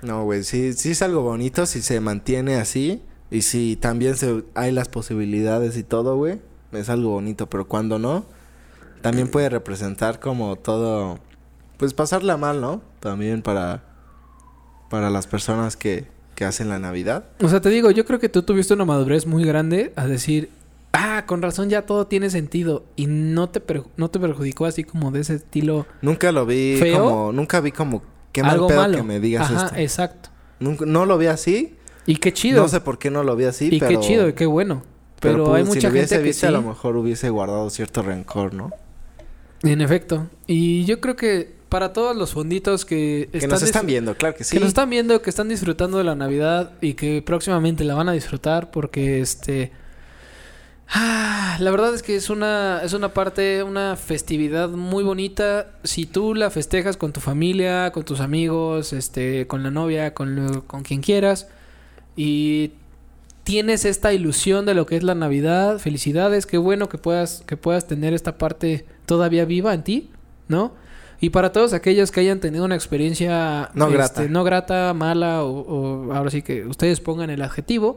No, 0.02 0.24
güey, 0.24 0.44
sí, 0.44 0.74
sí 0.74 0.90
es 0.90 1.00
algo 1.00 1.22
bonito 1.22 1.64
si 1.64 1.80
se 1.80 1.98
mantiene 2.00 2.57
así. 2.57 3.02
Y 3.30 3.40
si 3.40 3.76
también 3.76 4.16
se, 4.16 4.44
hay 4.54 4.70
las 4.70 4.88
posibilidades 4.88 5.78
y 5.78 5.82
todo, 5.82 6.16
güey. 6.16 6.38
Es 6.72 6.90
algo 6.90 7.09
bonito, 7.12 7.48
pero 7.48 7.66
cuando 7.66 7.98
no, 7.98 8.26
también 9.00 9.28
puede 9.28 9.48
representar 9.48 10.20
como 10.20 10.57
todo... 10.57 11.20
Pues 11.78 11.94
pasarla 11.94 12.36
mal, 12.36 12.61
¿no? 12.61 12.82
También 13.00 13.40
para... 13.40 13.82
Para 14.90 15.09
las 15.09 15.26
personas 15.26 15.76
que, 15.76 16.07
que 16.37 16.45
hacen 16.45 16.68
la 16.68 16.78
Navidad. 16.78 17.24
O 17.43 17.49
sea, 17.49 17.61
te 17.61 17.70
digo, 17.70 17.91
yo 17.91 18.05
creo 18.05 18.20
que 18.20 18.28
tú 18.28 18.43
tuviste 18.43 18.74
una 18.74 18.84
madurez 18.84 19.26
muy 19.26 19.45
grande 19.45 19.93
a 19.97 20.07
decir, 20.07 20.51
ah, 20.93 21.24
con 21.26 21.43
razón 21.43 21.68
ya 21.68 21.82
todo 21.82 22.07
tiene 22.07 22.30
sentido. 22.30 22.84
Y 22.95 23.07
no 23.07 23.49
te, 23.49 23.61
no 23.97 24.11
te 24.11 24.20
perjudicó 24.20 24.66
así 24.66 24.84
como 24.84 25.11
de 25.11 25.20
ese 25.20 25.34
estilo 25.34 25.87
Nunca 26.03 26.30
lo 26.30 26.47
vi 26.47 26.76
¿Feo? 26.78 27.03
como... 27.03 27.32
Nunca 27.32 27.61
vi 27.61 27.72
como... 27.72 28.03
Qué 28.30 28.43
mal 28.43 28.53
algo 28.53 28.68
pedo 28.68 28.80
malo. 28.82 28.99
que 28.99 29.03
me 29.03 29.18
digas 29.18 29.51
Ajá, 29.51 29.64
esto. 29.66 29.76
exacto. 29.78 30.28
Nunca- 30.61 30.84
no 30.87 31.07
lo 31.07 31.16
vi 31.18 31.26
así. 31.26 31.74
Y 32.05 32.16
qué 32.16 32.32
chido. 32.32 32.62
No 32.62 32.68
sé 32.68 32.80
por 32.80 32.99
qué 32.99 33.11
no 33.11 33.24
lo 33.24 33.34
vi 33.34 33.47
así, 33.47 33.68
y 33.72 33.80
pero... 33.80 33.99
qué 33.99 34.07
chido, 34.07 34.28
y 34.28 34.34
qué 34.34 34.47
bueno. 34.47 34.84
Pero, 35.20 35.47
pues, 35.47 35.57
hay 35.57 35.62
si 35.64 35.68
mucha 35.68 35.89
lo 35.89 35.93
hubiese 35.93 36.09
gente 36.16 36.22
que 36.22 36.28
visto, 36.28 36.41
sí. 36.43 36.47
a 36.47 36.51
lo 36.51 36.62
mejor 36.62 36.97
hubiese 36.99 37.30
guardado 37.30 37.70
cierto 37.70 38.03
rencor, 38.03 38.53
¿no? 38.53 38.70
En 39.62 39.80
efecto. 39.80 40.28
Y 40.47 40.84
yo 40.84 41.01
creo 41.01 41.16
que 41.16 41.55
para 41.69 41.93
todos 41.93 42.17
los 42.17 42.33
fonditos 42.33 42.85
que, 42.85 43.29
Que 43.33 43.47
nos 43.49 43.62
están 43.62 43.87
viendo, 43.87 44.14
claro 44.17 44.37
que 44.37 44.45
sí. 44.45 44.55
Que 44.57 44.61
nos 44.61 44.69
están 44.69 44.89
viendo, 44.91 45.21
que 45.23 45.31
están 45.31 45.49
disfrutando 45.49 45.99
de 45.99 46.05
la 46.05 46.14
Navidad 46.14 46.73
y 46.81 46.95
que 46.95 47.23
próximamente 47.23 47.83
la 47.85 47.95
van 47.95 48.09
a 48.09 48.12
disfrutar 48.12 48.71
porque 48.71 49.21
este 49.21 49.73
ah, 50.89 51.57
la 51.61 51.71
verdad 51.71 51.95
es 51.95 52.03
que 52.03 52.17
es 52.17 52.31
una 52.31 52.81
es 52.85 52.93
una 52.93 53.12
parte, 53.12 53.62
una 53.62 53.97
festividad 53.97 54.69
muy 54.71 55.03
bonita. 55.05 55.73
Si 55.85 56.07
tú 56.07 56.35
la 56.35 56.51
festejas 56.51 56.97
con 56.97 57.12
tu 57.12 57.21
familia, 57.21 57.91
con 57.93 58.05
tus 58.05 58.21
amigos, 58.21 58.93
este, 58.93 59.47
con 59.47 59.62
la 59.62 59.71
novia, 59.71 60.14
con 60.14 60.37
lo- 60.37 60.67
con 60.67 60.83
quien 60.83 61.01
quieras 61.01 61.49
y 62.17 62.73
tienes 63.45 63.85
esta 63.85 64.12
ilusión 64.12 64.67
de 64.67 64.75
lo 64.75 64.87
que 64.87 64.97
es 64.97 65.03
la 65.03 65.14
Navidad, 65.14 65.79
felicidades, 65.79 66.47
qué 66.47 66.59
bueno 66.59 66.89
que 66.89 66.99
puedas 66.99 67.43
que 67.47 67.57
puedas 67.57 67.87
tener 67.87 68.14
esta 68.14 68.39
parte 68.39 68.87
todavía 69.07 69.45
viva 69.45 69.75
en 69.75 69.85
ti, 69.85 70.11
¿no? 70.49 70.73
Y 71.21 71.31
para 71.31 71.51
todos 71.53 71.73
aquellos 71.73 72.11
que 72.11 72.21
hayan 72.21 72.41
tenido 72.41 72.64
una 72.64 72.75
experiencia 72.75 73.71
No 73.75 73.87
este, 73.87 73.97
grata. 73.97 74.23
no 74.29 74.45
grata, 74.45 74.95
mala 74.95 75.43
o, 75.45 75.61
o 76.09 76.12
ahora 76.12 76.31
sí 76.31 76.43
que 76.43 76.67
ustedes 76.67 77.01
pongan 77.01 77.31
el 77.31 77.41
adjetivo, 77.43 77.97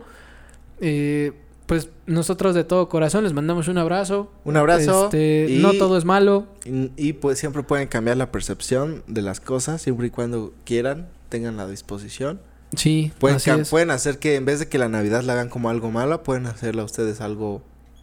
eh, 0.82 1.34
pues 1.66 1.90
nosotros 2.08 2.56
de 2.56 2.64
todo 2.64 2.90
corazón 2.90 3.24
les 3.24 3.34
mandamos 3.34 3.68
un 3.68 3.78
abrazo. 3.78 4.32
Un 4.44 4.58
abrazo. 4.58 5.06
Este, 5.06 5.48
y, 5.50 5.60
No 5.62 5.74
todo 5.74 5.98
es 5.98 6.06
malo. 6.06 6.48
y, 6.66 6.92
y, 6.98 7.14
pues 7.14 7.38
siempre 7.38 7.62
pueden 7.64 7.88
cambiar 7.88 8.18
la 8.18 8.32
percepción 8.32 9.04
de 9.08 9.22
las 9.22 9.40
cosas, 9.40 9.82
siempre 9.82 10.08
y 10.08 10.10
cuando 10.10 10.54
quieran, 10.66 11.10
tengan 11.30 11.58
la 11.58 11.68
disposición. 11.68 12.42
Sí, 12.76 13.12
Pueden, 13.20 13.38
así 13.38 13.50
cam- 13.52 13.62
es. 13.62 13.70
pueden 13.70 13.92
hacer 13.92 14.18
que 14.20 14.36
en 14.36 14.46
vez 14.46 14.60
de 14.60 14.68
que 14.68 14.78
la 14.78 14.90
Navidad 14.90 15.24
la 15.24 15.34
hagan 15.34 15.50
como 15.50 15.70
algo 15.70 15.92
malo, 15.92 16.24
pueden 16.24 16.46
hacerla 16.48 16.84
ustedes 16.84 17.20
algo 17.22 17.62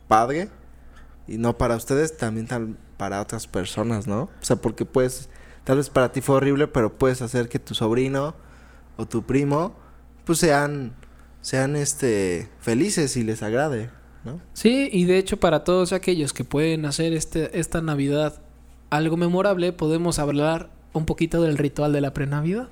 padre. 0.08 0.48
Y 1.28 1.38
no 1.38 1.56
para 1.56 1.74
ustedes, 1.76 2.16
también 2.16 2.46
tal 2.46 2.76
para 2.96 3.20
otras 3.20 3.46
personas, 3.46 4.06
¿no? 4.06 4.22
O 4.22 4.30
sea, 4.44 4.56
porque 4.56 4.84
pues, 4.84 5.28
tal 5.64 5.76
vez 5.78 5.90
para 5.90 6.12
ti 6.12 6.20
fue 6.20 6.36
horrible, 6.36 6.66
pero 6.68 6.96
puedes 6.96 7.22
hacer 7.22 7.48
que 7.48 7.58
tu 7.58 7.74
sobrino 7.74 8.34
o 8.96 9.06
tu 9.06 9.22
primo, 9.24 9.74
pues 10.24 10.38
sean, 10.38 10.94
sean 11.42 11.76
este, 11.76 12.48
felices 12.60 13.16
y 13.16 13.22
les 13.24 13.42
agrade, 13.42 13.90
¿no? 14.24 14.40
Sí, 14.54 14.88
y 14.92 15.04
de 15.04 15.18
hecho 15.18 15.38
para 15.38 15.64
todos 15.64 15.92
aquellos 15.92 16.32
que 16.32 16.44
pueden 16.44 16.86
hacer 16.86 17.12
este, 17.12 17.58
esta 17.60 17.80
Navidad 17.82 18.40
algo 18.90 19.16
memorable, 19.16 19.72
podemos 19.72 20.18
hablar 20.18 20.70
un 20.92 21.04
poquito 21.04 21.42
del 21.42 21.58
ritual 21.58 21.92
de 21.92 22.00
la 22.00 22.14
prenavidad, 22.14 22.68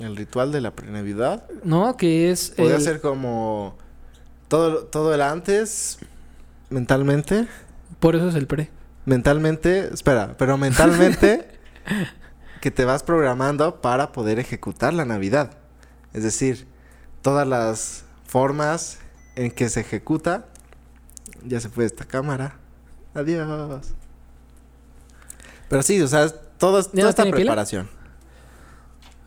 El 0.00 0.16
ritual 0.16 0.50
de 0.50 0.60
la 0.62 0.72
pre-Navidad 0.72 1.44
¿no? 1.62 1.96
Que 1.96 2.30
es... 2.30 2.50
podría 2.56 2.76
el- 2.76 2.82
ser 2.82 3.00
como 3.00 3.76
todo, 4.48 4.84
todo 4.86 5.14
el 5.14 5.20
antes, 5.22 5.98
mentalmente. 6.70 7.46
Por 8.00 8.16
eso 8.16 8.28
es 8.28 8.34
el 8.34 8.46
pre. 8.46 8.70
Mentalmente, 9.04 9.92
espera, 9.92 10.34
pero 10.38 10.56
mentalmente 10.56 11.48
que 12.60 12.70
te 12.70 12.84
vas 12.84 13.02
programando 13.02 13.80
para 13.80 14.12
poder 14.12 14.38
ejecutar 14.38 14.94
la 14.94 15.04
Navidad. 15.04 15.50
Es 16.12 16.22
decir, 16.22 16.66
todas 17.22 17.46
las 17.46 18.04
formas 18.26 18.98
en 19.34 19.50
que 19.50 19.68
se 19.68 19.80
ejecuta. 19.80 20.46
Ya 21.44 21.58
se 21.60 21.68
fue 21.68 21.84
esta 21.84 22.04
cámara. 22.04 22.54
Adiós. 23.14 23.88
Pero 25.68 25.82
sí, 25.82 26.00
o 26.00 26.06
sea, 26.06 26.28
todo, 26.28 26.80
¿Ya 26.80 26.88
toda 26.90 27.02
no 27.02 27.08
esta 27.08 27.22
pila? 27.24 27.34
preparación. 27.36 27.88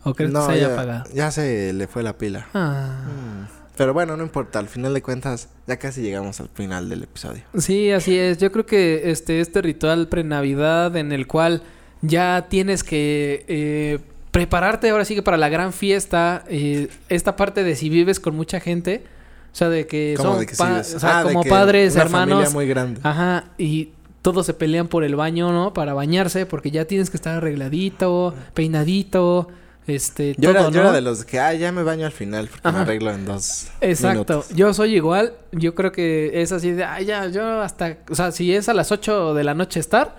¿O 0.04 0.14
crees 0.14 0.32
No, 0.32 0.40
que 0.40 0.46
se 0.46 0.52
haya 0.52 0.68
ya, 0.68 0.72
apagado? 0.74 1.04
ya 1.12 1.30
se 1.30 1.72
le 1.74 1.86
fue 1.88 2.02
la 2.02 2.16
pila. 2.16 2.46
Ah. 2.54 3.04
Mm. 3.06 3.55
Pero 3.76 3.92
bueno, 3.92 4.16
no 4.16 4.22
importa. 4.22 4.58
Al 4.58 4.68
final 4.68 4.94
de 4.94 5.02
cuentas, 5.02 5.48
ya 5.66 5.76
casi 5.78 6.00
llegamos 6.02 6.40
al 6.40 6.48
final 6.48 6.88
del 6.88 7.02
episodio. 7.02 7.42
Sí, 7.58 7.90
así 7.90 8.18
es. 8.18 8.38
Yo 8.38 8.50
creo 8.52 8.64
que 8.66 9.10
este, 9.10 9.40
este 9.40 9.60
ritual 9.62 10.08
pre-Navidad 10.08 10.96
en 10.96 11.12
el 11.12 11.26
cual 11.26 11.62
ya 12.02 12.46
tienes 12.48 12.82
que 12.84 13.44
eh, 13.48 13.98
prepararte 14.30 14.88
ahora 14.90 15.04
sí 15.04 15.14
que 15.14 15.22
para 15.22 15.36
la 15.36 15.48
gran 15.48 15.72
fiesta, 15.72 16.44
eh, 16.48 16.88
esta 17.08 17.36
parte 17.36 17.64
de 17.64 17.74
si 17.76 17.88
vives 17.88 18.18
con 18.20 18.34
mucha 18.36 18.60
gente, 18.60 19.04
o 19.52 19.56
sea, 19.56 19.68
de 19.70 19.86
que 19.86 20.14
¿Cómo 20.16 20.30
son 20.32 20.40
de 20.40 20.46
que 20.46 20.56
pa- 20.56 20.66
sí 20.68 20.72
ves? 20.74 20.94
o 20.94 21.00
sea, 21.00 21.18
Ah, 21.18 21.24
de 21.24 21.28
como 21.32 21.42
que 21.42 21.50
padres, 21.50 21.94
una 21.94 22.02
hermanos, 22.04 22.34
familia 22.34 22.50
muy 22.54 22.66
grande. 22.66 23.00
ajá, 23.02 23.44
y 23.58 23.90
todos 24.22 24.44
se 24.46 24.54
pelean 24.54 24.88
por 24.88 25.04
el 25.04 25.16
baño, 25.16 25.52
¿no? 25.52 25.72
Para 25.72 25.94
bañarse, 25.94 26.44
porque 26.46 26.70
ya 26.70 26.84
tienes 26.84 27.10
que 27.10 27.16
estar 27.16 27.36
arregladito, 27.36 28.34
peinadito, 28.54 29.48
este, 29.86 30.34
Yo, 30.38 30.50
todo, 30.52 30.62
era, 30.62 30.70
yo 30.70 30.70
¿no? 30.70 30.80
era 30.88 30.92
de 30.92 31.00
los 31.00 31.24
que, 31.24 31.38
ah, 31.40 31.54
ya 31.54 31.70
me 31.72 31.82
baño 31.82 32.06
al 32.06 32.12
final 32.12 32.48
porque 32.48 32.70
me 32.72 32.78
arreglo 32.78 33.10
en 33.12 33.24
dos 33.24 33.68
Exacto. 33.80 34.12
minutos. 34.14 34.48
Yo 34.50 34.74
soy 34.74 34.94
igual. 34.96 35.34
Yo 35.52 35.74
creo 35.74 35.92
que 35.92 36.42
es 36.42 36.52
así 36.52 36.72
de, 36.72 36.84
ay, 36.84 37.04
ya, 37.06 37.26
yo 37.28 37.60
hasta, 37.62 37.98
o 38.10 38.14
sea, 38.14 38.32
si 38.32 38.54
es 38.54 38.68
a 38.68 38.74
las 38.74 38.90
8 38.92 39.34
de 39.34 39.44
la 39.44 39.54
noche 39.54 39.78
estar, 39.80 40.16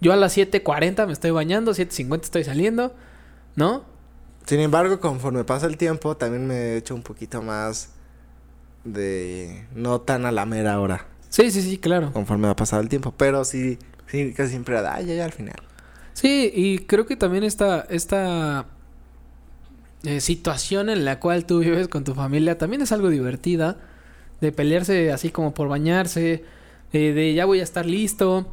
yo 0.00 0.12
a 0.12 0.16
las 0.16 0.36
7.40 0.36 1.06
me 1.06 1.12
estoy 1.12 1.30
bañando, 1.30 1.72
7.50 1.72 2.22
estoy 2.22 2.44
saliendo, 2.44 2.94
¿no? 3.56 3.84
Sin 4.46 4.60
embargo, 4.60 5.00
conforme 5.00 5.44
pasa 5.44 5.66
el 5.66 5.76
tiempo, 5.76 6.16
también 6.16 6.46
me 6.46 6.54
he 6.54 6.76
hecho 6.76 6.94
un 6.94 7.02
poquito 7.02 7.42
más 7.42 7.90
de 8.84 9.66
no 9.74 10.00
tan 10.00 10.24
a 10.24 10.32
la 10.32 10.46
mera 10.46 10.80
hora, 10.80 11.06
Sí, 11.28 11.50
sí, 11.50 11.60
sí, 11.60 11.76
claro. 11.78 12.10
conforme 12.12 12.46
va 12.48 12.56
pasado 12.56 12.80
el 12.80 12.88
tiempo. 12.88 13.12
Pero 13.16 13.44
sí, 13.44 13.78
sí, 14.06 14.32
casi 14.32 14.50
siempre 14.50 14.78
era, 14.78 14.94
ah, 14.94 15.00
ya, 15.02 15.14
ya 15.14 15.24
al 15.26 15.32
final. 15.32 15.56
Sí, 16.14 16.50
y 16.54 16.78
creo 16.78 17.04
que 17.06 17.16
también 17.16 17.44
esta, 17.44 17.82
esta 17.90 18.66
eh, 20.08 20.20
situación 20.20 20.88
en 20.90 21.04
la 21.04 21.20
cual 21.20 21.44
tú 21.44 21.58
vives 21.60 21.88
con 21.88 22.04
tu 22.04 22.14
familia 22.14 22.56
también 22.58 22.82
es 22.82 22.92
algo 22.92 23.08
divertida. 23.10 23.76
De 24.40 24.52
pelearse 24.52 25.10
así 25.12 25.30
como 25.30 25.52
por 25.52 25.68
bañarse, 25.68 26.44
eh, 26.92 27.12
de 27.12 27.34
ya 27.34 27.44
voy 27.44 27.60
a 27.60 27.64
estar 27.64 27.84
listo. 27.86 28.46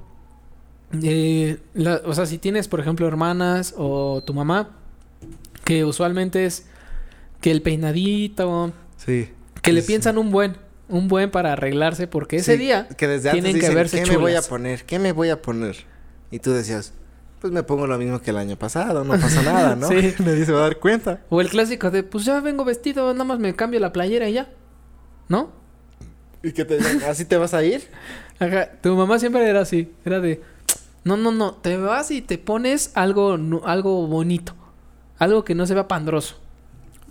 Eh, 1.03 1.58
la- 1.74 2.01
o 2.06 2.14
sea, 2.14 2.26
si 2.26 2.38
tienes, 2.38 2.68
por 2.68 2.80
ejemplo, 2.80 3.08
hermanas 3.08 3.74
o 3.78 4.24
tu 4.26 4.34
mamá, 4.34 4.70
que 5.64 5.84
usualmente 5.84 6.45
es 6.45 6.66
que 7.41 7.51
el 7.51 7.62
peinadito, 7.62 8.74
Sí. 8.97 9.30
que 9.62 9.74
le 9.74 9.82
Sí. 9.82 9.88
piensan 9.88 10.18
un 10.18 10.32
buen, 10.32 10.58
un 10.89 11.08
buen 11.08 11.32
para 11.32 11.53
arreglarse, 11.53 12.08
porque 12.08 12.38
ese 12.38 12.53
Sí, 12.53 12.60
día 12.60 12.88
que 12.88 13.08
desde 13.08 13.32
tienen 13.32 13.56
antes 13.56 13.70
que 13.70 13.76
verse 13.76 14.03
¿qué 14.03 14.10
me 14.12 14.18
voy 14.18 14.32
a 14.32 14.36
chulas". 14.36 14.47
poner? 14.47 14.84
¿Qué 14.86 14.99
me 14.99 15.12
voy 15.12 15.30
a 15.30 15.41
poner? 15.41 15.76
Y 16.32 16.39
tú 16.39 16.51
decías, 16.51 16.93
pues 17.40 17.52
me 17.54 17.64
pongo 17.64 17.88
lo 17.88 17.98
mismo 17.98 18.20
que 18.22 18.32
el 18.32 18.38
año 18.38 18.56
pasado, 18.56 19.04
no 19.04 19.14
pasa 19.14 19.44
nada, 19.44 19.76
¿no? 19.78 19.88
Sí. 19.88 20.14
Nadie 20.20 20.46
se 20.46 20.52
va 20.52 20.60
a 20.60 20.64
dar 20.64 20.80
cuenta. 20.80 21.22
O 21.30 21.42
el 21.42 21.50
clásico 21.50 21.92
de, 21.92 22.04
pues 22.04 22.26
ya 22.26 22.40
vengo 22.42 22.66
vestido, 22.66 23.12
nada 23.14 23.26
más 23.26 23.40
me 23.40 23.56
cambio 23.56 23.80
la 23.80 23.94
playera 23.94 24.30
y 24.30 24.34
ya. 24.34 24.50
¿No? 25.28 25.52
Y 26.44 26.52
que 26.52 26.64
te 26.64 26.78
¿así 27.06 27.26
te 27.26 27.38
vas 27.38 27.54
a 27.54 27.64
ir? 27.64 27.90
Ajá, 28.40 28.70
tu 28.82 28.96
mamá 28.96 29.18
siempre 29.18 29.50
era 29.50 29.62
así, 29.62 29.92
era 30.06 30.20
de, 30.20 30.42
no, 31.04 31.18
no, 31.18 31.32
no, 31.32 31.54
te 31.54 31.78
vas 31.78 32.12
y 32.12 32.22
te 32.22 32.38
pones 32.38 32.92
algo, 32.96 33.38
algo 33.64 34.08
bonito, 34.08 34.54
algo 35.18 35.46
que 35.46 35.56
no 35.56 35.66
se 35.66 35.74
vea 35.74 35.88
pandroso, 35.88 36.36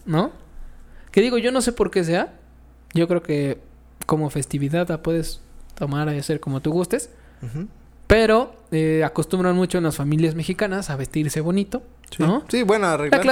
¿no? 0.04 0.32
Que 1.10 1.20
digo, 1.20 1.38
yo 1.38 1.50
no 1.50 1.62
sé 1.62 1.72
por 1.72 1.90
qué 1.90 2.04
sea, 2.04 2.34
yo 2.92 3.08
creo 3.08 3.22
que 3.22 3.58
como 4.04 4.30
festividad 4.30 4.88
la 4.88 5.02
puedes 5.02 5.40
tomar 5.74 6.12
y 6.14 6.18
hacer 6.18 6.40
como 6.40 6.60
tú 6.60 6.72
gustes, 6.72 7.10
pero 8.06 8.54
eh, 8.74 9.04
acostumbran 9.04 9.54
mucho 9.54 9.78
en 9.78 9.84
las 9.84 9.96
familias 9.96 10.34
mexicanas 10.34 10.90
a 10.90 10.96
vestirse 10.96 11.40
bonito, 11.40 11.82
¿no? 12.18 12.42
Sí, 12.48 12.62
bueno, 12.64 12.86
La 12.86 12.94
arreglarte 12.94 13.28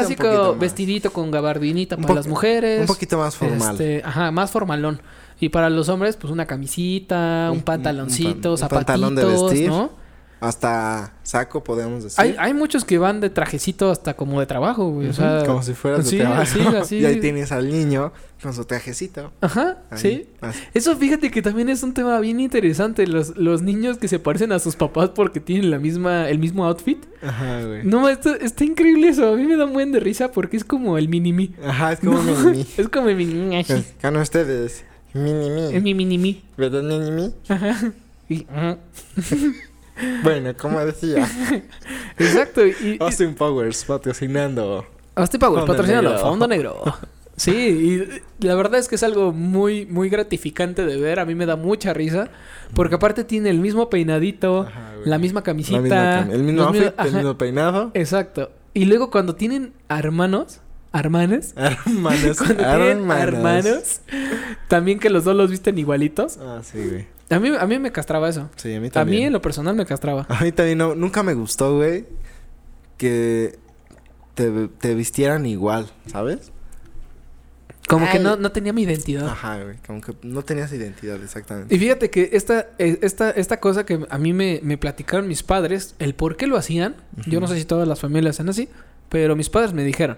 un 0.52 0.58
vestidito 0.60 1.12
con 1.12 1.30
gabardinita 1.30 1.96
Un 1.96 2.02
para 2.02 2.14
las 2.14 2.26
mujeres. 2.26 2.80
Un 2.80 2.86
poquito 2.86 3.18
más 3.18 3.36
formal. 3.36 3.72
Este, 3.72 4.02
ajá, 4.04 4.30
más 4.30 4.50
formalón. 4.50 5.00
Y 5.40 5.48
para 5.48 5.68
los 5.70 5.88
hombres, 5.88 6.16
pues 6.16 6.32
una 6.32 6.46
camisita, 6.46 7.50
un, 7.52 7.62
pantaloncito, 7.62 8.28
un 8.30 8.40
pan- 8.40 8.50
un 8.52 8.58
zapatitos, 8.58 8.84
pantalón 8.86 9.14
de 9.16 9.24
vestir. 9.24 9.68
¿no? 9.68 9.90
Hasta 10.42 11.14
saco, 11.22 11.62
podemos 11.62 12.02
decir. 12.04 12.20
Hay, 12.20 12.34
hay 12.38 12.52
muchos 12.52 12.84
que 12.84 12.98
van 12.98 13.20
de 13.20 13.30
trajecito 13.30 13.90
hasta 13.90 14.14
como 14.14 14.40
de 14.40 14.46
trabajo, 14.46 14.90
güey. 14.90 15.08
O 15.08 15.12
sea, 15.12 15.44
como 15.46 15.62
si 15.62 15.72
fueras 15.72 16.04
de 16.04 16.10
sí, 16.10 16.18
trabajo. 16.18 16.42
así, 16.42 16.60
así. 16.80 16.98
Y 16.98 17.04
ahí 17.06 17.20
tienes 17.20 17.52
al 17.52 17.68
niño 17.70 18.12
con 18.42 18.52
su 18.52 18.64
trajecito. 18.64 19.32
Ajá, 19.40 19.78
Ahí, 19.90 19.98
sí. 19.98 20.26
así. 20.40 20.58
Eso 20.74 20.96
fíjate 20.96 21.30
que 21.30 21.42
también 21.42 21.68
es 21.68 21.84
un 21.84 21.94
tema 21.94 22.18
bien 22.18 22.40
interesante. 22.40 23.06
Los, 23.06 23.36
los 23.36 23.62
niños 23.62 23.98
que 23.98 24.08
se 24.08 24.18
parecen 24.18 24.50
a 24.50 24.58
sus 24.58 24.74
papás 24.74 25.10
porque 25.10 25.38
tienen 25.38 25.70
la 25.70 25.78
misma, 25.78 26.28
el 26.28 26.40
mismo 26.40 26.66
outfit. 26.66 26.98
Ajá, 27.22 27.64
güey. 27.64 27.84
No, 27.84 28.08
esto, 28.08 28.34
está 28.34 28.64
increíble 28.64 29.08
eso. 29.08 29.32
A 29.32 29.36
mí 29.36 29.44
me 29.44 29.56
da 29.56 29.64
un 29.66 29.72
buen 29.72 29.92
de 29.92 30.00
risa 30.00 30.32
porque 30.32 30.56
es 30.56 30.64
como 30.64 30.98
el 30.98 31.08
mini-me. 31.08 31.50
Ajá, 31.64 31.92
es 31.92 32.00
como 32.00 32.20
mini 32.20 32.66
Es 32.76 32.88
como 32.88 33.08
el 33.08 33.16
mini-me 33.16 33.60
así. 33.60 33.84
Con 34.02 34.16
ustedes. 34.16 34.84
Mini 35.14 35.46
Es 35.72 35.72
mi. 35.74 35.94
mi 35.94 35.94
mini-me. 35.94 36.42
¿Verdad, 36.56 36.82
mini 36.82 37.10
mi? 37.12 37.32
Ajá. 37.48 37.92
Y- 38.28 38.44
ajá. 38.50 38.78
Bueno, 40.22 40.54
como 40.56 40.80
decía. 40.84 41.28
Exacto. 42.18 42.66
Y, 42.66 42.96
Austin 43.00 43.34
Powers 43.34 43.84
patrocinando. 43.84 44.86
Austin 45.14 45.40
Powers, 45.40 45.66
patrocinando. 45.66 46.18
Fondo 46.18 46.46
Negro. 46.48 46.82
Sí, 47.36 47.50
y 48.40 48.44
la 48.46 48.54
verdad 48.54 48.78
es 48.78 48.88
que 48.88 48.94
es 48.94 49.02
algo 49.02 49.32
muy, 49.32 49.86
muy 49.86 50.08
gratificante 50.08 50.84
de 50.84 50.96
ver. 50.98 51.18
A 51.18 51.24
mí 51.24 51.34
me 51.34 51.46
da 51.46 51.56
mucha 51.56 51.92
risa. 51.92 52.28
Porque 52.74 52.94
aparte 52.94 53.24
tiene 53.24 53.50
el 53.50 53.58
mismo 53.58 53.90
peinadito, 53.90 54.62
Ajá, 54.62 54.92
la 55.04 55.18
misma 55.18 55.42
camisita. 55.42 55.78
La 55.78 56.22
misma 56.24 56.26
cam- 56.26 56.30
el 56.32 56.42
mismo 56.42 56.62
outfit, 56.62 56.92
el 56.98 57.12
mismo 57.12 57.38
peinado. 57.38 57.90
Exacto. 57.94 58.50
Y 58.74 58.86
luego 58.86 59.10
cuando 59.10 59.34
tienen 59.34 59.72
hermanos, 59.90 60.60
hermanes, 60.94 61.54
Hermanos. 61.56 62.38
hermanos. 62.40 63.18
hermanos, 63.22 64.00
también 64.68 64.98
que 64.98 65.10
los 65.10 65.24
dos 65.24 65.36
los 65.36 65.50
visten 65.50 65.76
igualitos. 65.78 66.38
Ah, 66.38 66.60
sí, 66.62 66.78
güey. 66.88 67.06
A 67.32 67.40
mí, 67.40 67.50
a 67.58 67.66
mí 67.66 67.78
me 67.78 67.90
castraba 67.92 68.28
eso. 68.28 68.50
Sí, 68.56 68.74
a 68.74 68.80
mí 68.80 68.88
A 68.88 68.90
también. 68.90 69.20
mí 69.20 69.26
en 69.26 69.32
lo 69.32 69.40
personal 69.42 69.74
me 69.74 69.86
castraba. 69.86 70.26
A 70.28 70.42
mí 70.44 70.52
también 70.52 70.78
no, 70.78 70.94
nunca 70.94 71.22
me 71.22 71.34
gustó, 71.34 71.76
güey, 71.76 72.06
que 72.98 73.58
te, 74.34 74.68
te 74.68 74.94
vistieran 74.94 75.46
igual, 75.46 75.90
¿sabes? 76.06 76.52
Como 77.88 78.08
que 78.10 78.18
no, 78.20 78.36
no 78.36 78.52
tenía 78.52 78.72
mi 78.72 78.82
identidad. 78.82 79.26
Ajá, 79.28 79.62
güey, 79.62 79.76
como 79.86 80.00
que 80.00 80.14
no 80.22 80.42
tenías 80.42 80.72
identidad, 80.72 81.22
exactamente. 81.22 81.74
Y 81.74 81.78
fíjate 81.78 82.10
que 82.10 82.30
esta, 82.32 82.68
eh, 82.78 82.98
esta, 83.02 83.30
esta 83.30 83.58
cosa 83.60 83.84
que 83.84 84.06
a 84.08 84.18
mí 84.18 84.32
me, 84.32 84.60
me 84.62 84.78
platicaron 84.78 85.28
mis 85.28 85.42
padres, 85.42 85.94
el 85.98 86.14
por 86.14 86.36
qué 86.36 86.46
lo 86.46 86.56
hacían, 86.56 86.94
yo 87.26 87.40
no 87.40 87.48
sé 87.48 87.56
si 87.58 87.64
todas 87.64 87.86
las 87.88 88.00
familias 88.00 88.36
hacen 88.36 88.48
así, 88.48 88.68
pero 89.08 89.36
mis 89.36 89.50
padres 89.50 89.72
me 89.74 89.84
dijeron, 89.84 90.16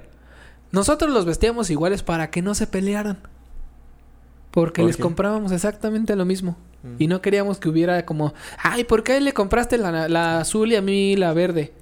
nosotros 0.72 1.10
los 1.10 1.24
vestíamos 1.24 1.70
iguales 1.70 2.02
para 2.02 2.30
que 2.30 2.42
no 2.42 2.54
se 2.54 2.66
pelearan. 2.66 3.18
Porque 4.50 4.82
¿Por 4.82 4.86
les 4.88 4.96
qué? 4.96 5.02
comprábamos 5.02 5.50
exactamente 5.50 6.14
lo 6.14 6.24
mismo. 6.26 6.56
Mm. 6.84 6.96
Y 6.98 7.06
no 7.08 7.20
queríamos 7.22 7.58
que 7.58 7.68
hubiera 7.68 8.04
como, 8.06 8.34
ay, 8.62 8.84
¿por 8.84 9.02
qué 9.02 9.20
le 9.20 9.32
compraste 9.32 9.78
la, 9.78 10.08
la 10.08 10.38
azul 10.40 10.70
y 10.70 10.76
a 10.76 10.82
mí 10.82 11.16
la 11.16 11.32
verde? 11.32 11.72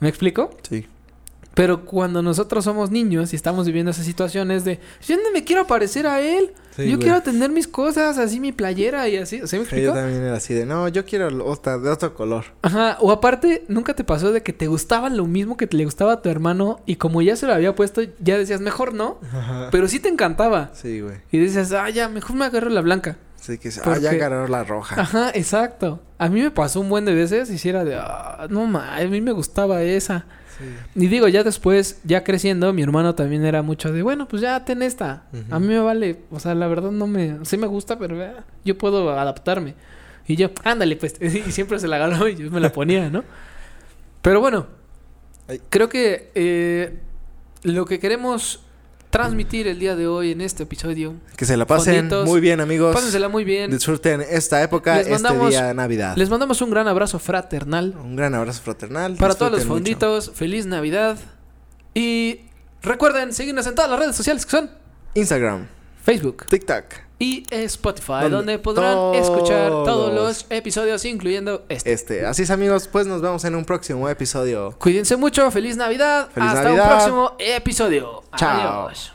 ¿Me 0.00 0.08
explico? 0.08 0.50
Sí. 0.68 0.86
Pero 1.54 1.86
cuando 1.86 2.20
nosotros 2.20 2.64
somos 2.64 2.90
niños 2.90 3.32
y 3.32 3.36
estamos 3.36 3.64
viviendo 3.66 3.90
esas 3.90 4.04
situaciones 4.04 4.66
de, 4.66 4.78
yo 5.06 5.16
no 5.16 5.30
me 5.32 5.42
quiero 5.42 5.66
parecer 5.66 6.06
a 6.06 6.20
él, 6.20 6.52
Sí, 6.76 6.82
yo 6.82 6.96
güey. 6.98 6.98
quiero 6.98 7.22
tener 7.22 7.48
mis 7.50 7.66
cosas, 7.66 8.18
así 8.18 8.40
mi 8.40 8.52
playera 8.52 9.08
y 9.08 9.16
así, 9.16 9.38
¿se 9.38 9.42
me 9.42 9.48
Sí, 9.48 9.56
yo 9.56 9.62
explico? 9.62 9.92
también 9.94 10.22
era 10.22 10.34
así 10.36 10.52
de, 10.52 10.66
no, 10.66 10.86
yo 10.88 11.06
quiero 11.06 11.28
otra, 11.46 11.78
de 11.78 11.88
otro 11.88 12.12
color. 12.14 12.44
Ajá, 12.60 12.98
o 13.00 13.10
aparte, 13.10 13.64
¿nunca 13.68 13.94
te 13.94 14.04
pasó 14.04 14.32
de 14.32 14.42
que 14.42 14.52
te 14.52 14.66
gustaba 14.66 15.08
lo 15.08 15.24
mismo 15.24 15.56
que 15.56 15.66
te 15.66 15.78
le 15.78 15.86
gustaba 15.86 16.12
a 16.12 16.20
tu 16.20 16.28
hermano 16.28 16.80
y 16.84 16.96
como 16.96 17.22
ya 17.22 17.34
se 17.36 17.46
lo 17.46 17.54
había 17.54 17.74
puesto, 17.74 18.02
ya 18.20 18.36
decías, 18.36 18.60
mejor 18.60 18.92
no? 18.92 19.18
Ajá. 19.32 19.68
Pero 19.72 19.88
sí 19.88 19.98
te 19.98 20.10
encantaba. 20.10 20.72
Sí, 20.74 21.00
güey. 21.00 21.16
Y 21.32 21.38
decías, 21.38 21.72
ah, 21.72 21.88
ya, 21.88 22.10
mejor 22.10 22.36
me 22.36 22.44
agarro 22.44 22.68
la 22.68 22.82
blanca. 22.82 23.16
Sí, 23.46 23.58
que 23.58 23.68
ah, 23.68 23.80
Porque- 23.84 24.00
ya 24.00 24.10
agarró 24.10 24.48
la 24.48 24.64
roja. 24.64 25.00
Ajá, 25.00 25.30
exacto. 25.32 26.02
A 26.18 26.28
mí 26.28 26.42
me 26.42 26.50
pasó 26.50 26.80
un 26.80 26.88
buen 26.88 27.04
de 27.04 27.14
veces 27.14 27.48
y 27.48 27.58
si 27.58 27.68
era 27.68 27.84
de, 27.84 27.94
ah, 27.94 28.48
no 28.50 28.66
ma, 28.66 28.96
a 28.96 29.04
mí 29.04 29.20
me 29.20 29.30
gustaba 29.30 29.82
esa. 29.84 30.26
Sí. 30.58 30.64
Y 31.04 31.06
digo, 31.06 31.28
ya 31.28 31.44
después, 31.44 32.00
ya 32.02 32.24
creciendo, 32.24 32.72
mi 32.72 32.82
hermano 32.82 33.14
también 33.14 33.44
era 33.44 33.62
mucho 33.62 33.92
de, 33.92 34.02
bueno, 34.02 34.26
pues 34.26 34.42
ya 34.42 34.64
ten 34.64 34.82
esta. 34.82 35.26
A 35.50 35.60
mí 35.60 35.68
me 35.68 35.78
vale, 35.78 36.22
o 36.32 36.40
sea, 36.40 36.56
la 36.56 36.66
verdad 36.66 36.90
no 36.90 37.06
me, 37.06 37.44
sí 37.44 37.56
me 37.56 37.68
gusta, 37.68 37.98
pero 38.00 38.20
eh, 38.20 38.32
yo 38.64 38.76
puedo 38.76 39.10
adaptarme. 39.16 39.74
Y 40.26 40.34
yo, 40.34 40.50
ándale, 40.64 40.96
pues, 40.96 41.14
y 41.20 41.52
siempre 41.52 41.78
se 41.78 41.86
la 41.86 41.96
agarró 41.96 42.28
y 42.28 42.34
yo 42.34 42.50
me 42.50 42.58
la 42.58 42.72
ponía, 42.72 43.10
¿no? 43.10 43.22
Pero 44.22 44.40
bueno, 44.40 44.66
Ay. 45.46 45.60
creo 45.68 45.88
que 45.88 46.32
eh, 46.34 46.98
lo 47.62 47.84
que 47.84 48.00
queremos 48.00 48.65
transmitir 49.16 49.66
el 49.66 49.78
día 49.78 49.96
de 49.96 50.06
hoy 50.06 50.32
en 50.32 50.40
este 50.40 50.64
episodio, 50.64 51.14
Que 51.36 51.44
se 51.46 51.56
la 51.56 51.66
pasen 51.66 51.94
Fonditos. 51.96 52.26
muy 52.28 52.40
bien, 52.40 52.60
amigos. 52.60 52.94
pásensela 52.94 53.28
muy 53.28 53.44
bien. 53.44 53.70
Disfruten 53.70 54.20
esta 54.28 54.62
época, 54.62 54.96
Les 54.98 55.06
este 55.08 55.12
mandamos- 55.14 55.50
día 55.50 55.66
de 55.66 55.74
Navidad. 55.74 56.16
Les 56.16 56.28
mandamos 56.28 56.60
un 56.60 56.70
gran 56.70 56.86
abrazo 56.88 57.18
fraternal. 57.18 57.94
Un 58.02 58.16
gran 58.16 58.34
abrazo 58.34 58.60
fraternal. 58.62 59.16
Para 59.16 59.34
todos 59.34 59.52
los 59.52 59.60
mucho. 59.62 59.74
fonditos, 59.74 60.32
feliz 60.34 60.66
Navidad. 60.66 61.16
Y 61.94 62.40
recuerden 62.82 63.32
seguirnos 63.32 63.66
en 63.66 63.74
todas 63.74 63.90
las 63.90 63.98
redes 63.98 64.16
sociales 64.16 64.44
que 64.44 64.50
son 64.50 64.70
Instagram, 65.14 65.66
Facebook, 66.06 66.46
TikTok 66.46 66.84
y 67.18 67.44
Spotify, 67.50 68.30
donde, 68.30 68.60
podrán 68.60 69.16
escuchar 69.16 69.70
todos 69.70 70.14
los 70.14 70.46
episodios, 70.50 71.04
incluyendo 71.04 71.66
este. 71.68 71.92
Este, 71.92 72.24
así 72.24 72.44
es 72.44 72.50
amigos, 72.50 72.86
pues 72.86 73.08
nos 73.08 73.20
vemos 73.20 73.44
en 73.44 73.56
un 73.56 73.64
próximo 73.64 74.08
episodio. 74.08 74.72
Cuídense 74.78 75.16
mucho, 75.16 75.50
feliz 75.50 75.76
Navidad, 75.76 76.30
hasta 76.36 76.70
un 76.70 76.76
próximo 76.76 77.32
episodio. 77.40 78.22
Chao. 78.36 78.86
Adiós. 78.86 79.14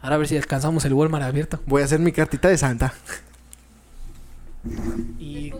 Ahora 0.00 0.16
a 0.16 0.18
ver 0.18 0.26
si 0.26 0.34
descansamos 0.34 0.84
el 0.86 0.92
Walmart 0.92 1.24
abierto. 1.24 1.60
Voy 1.66 1.82
a 1.82 1.84
hacer 1.84 2.00
mi 2.00 2.10
cartita 2.10 2.48
de 2.48 2.58
Santa. 2.58 2.92
Y... 5.20 5.52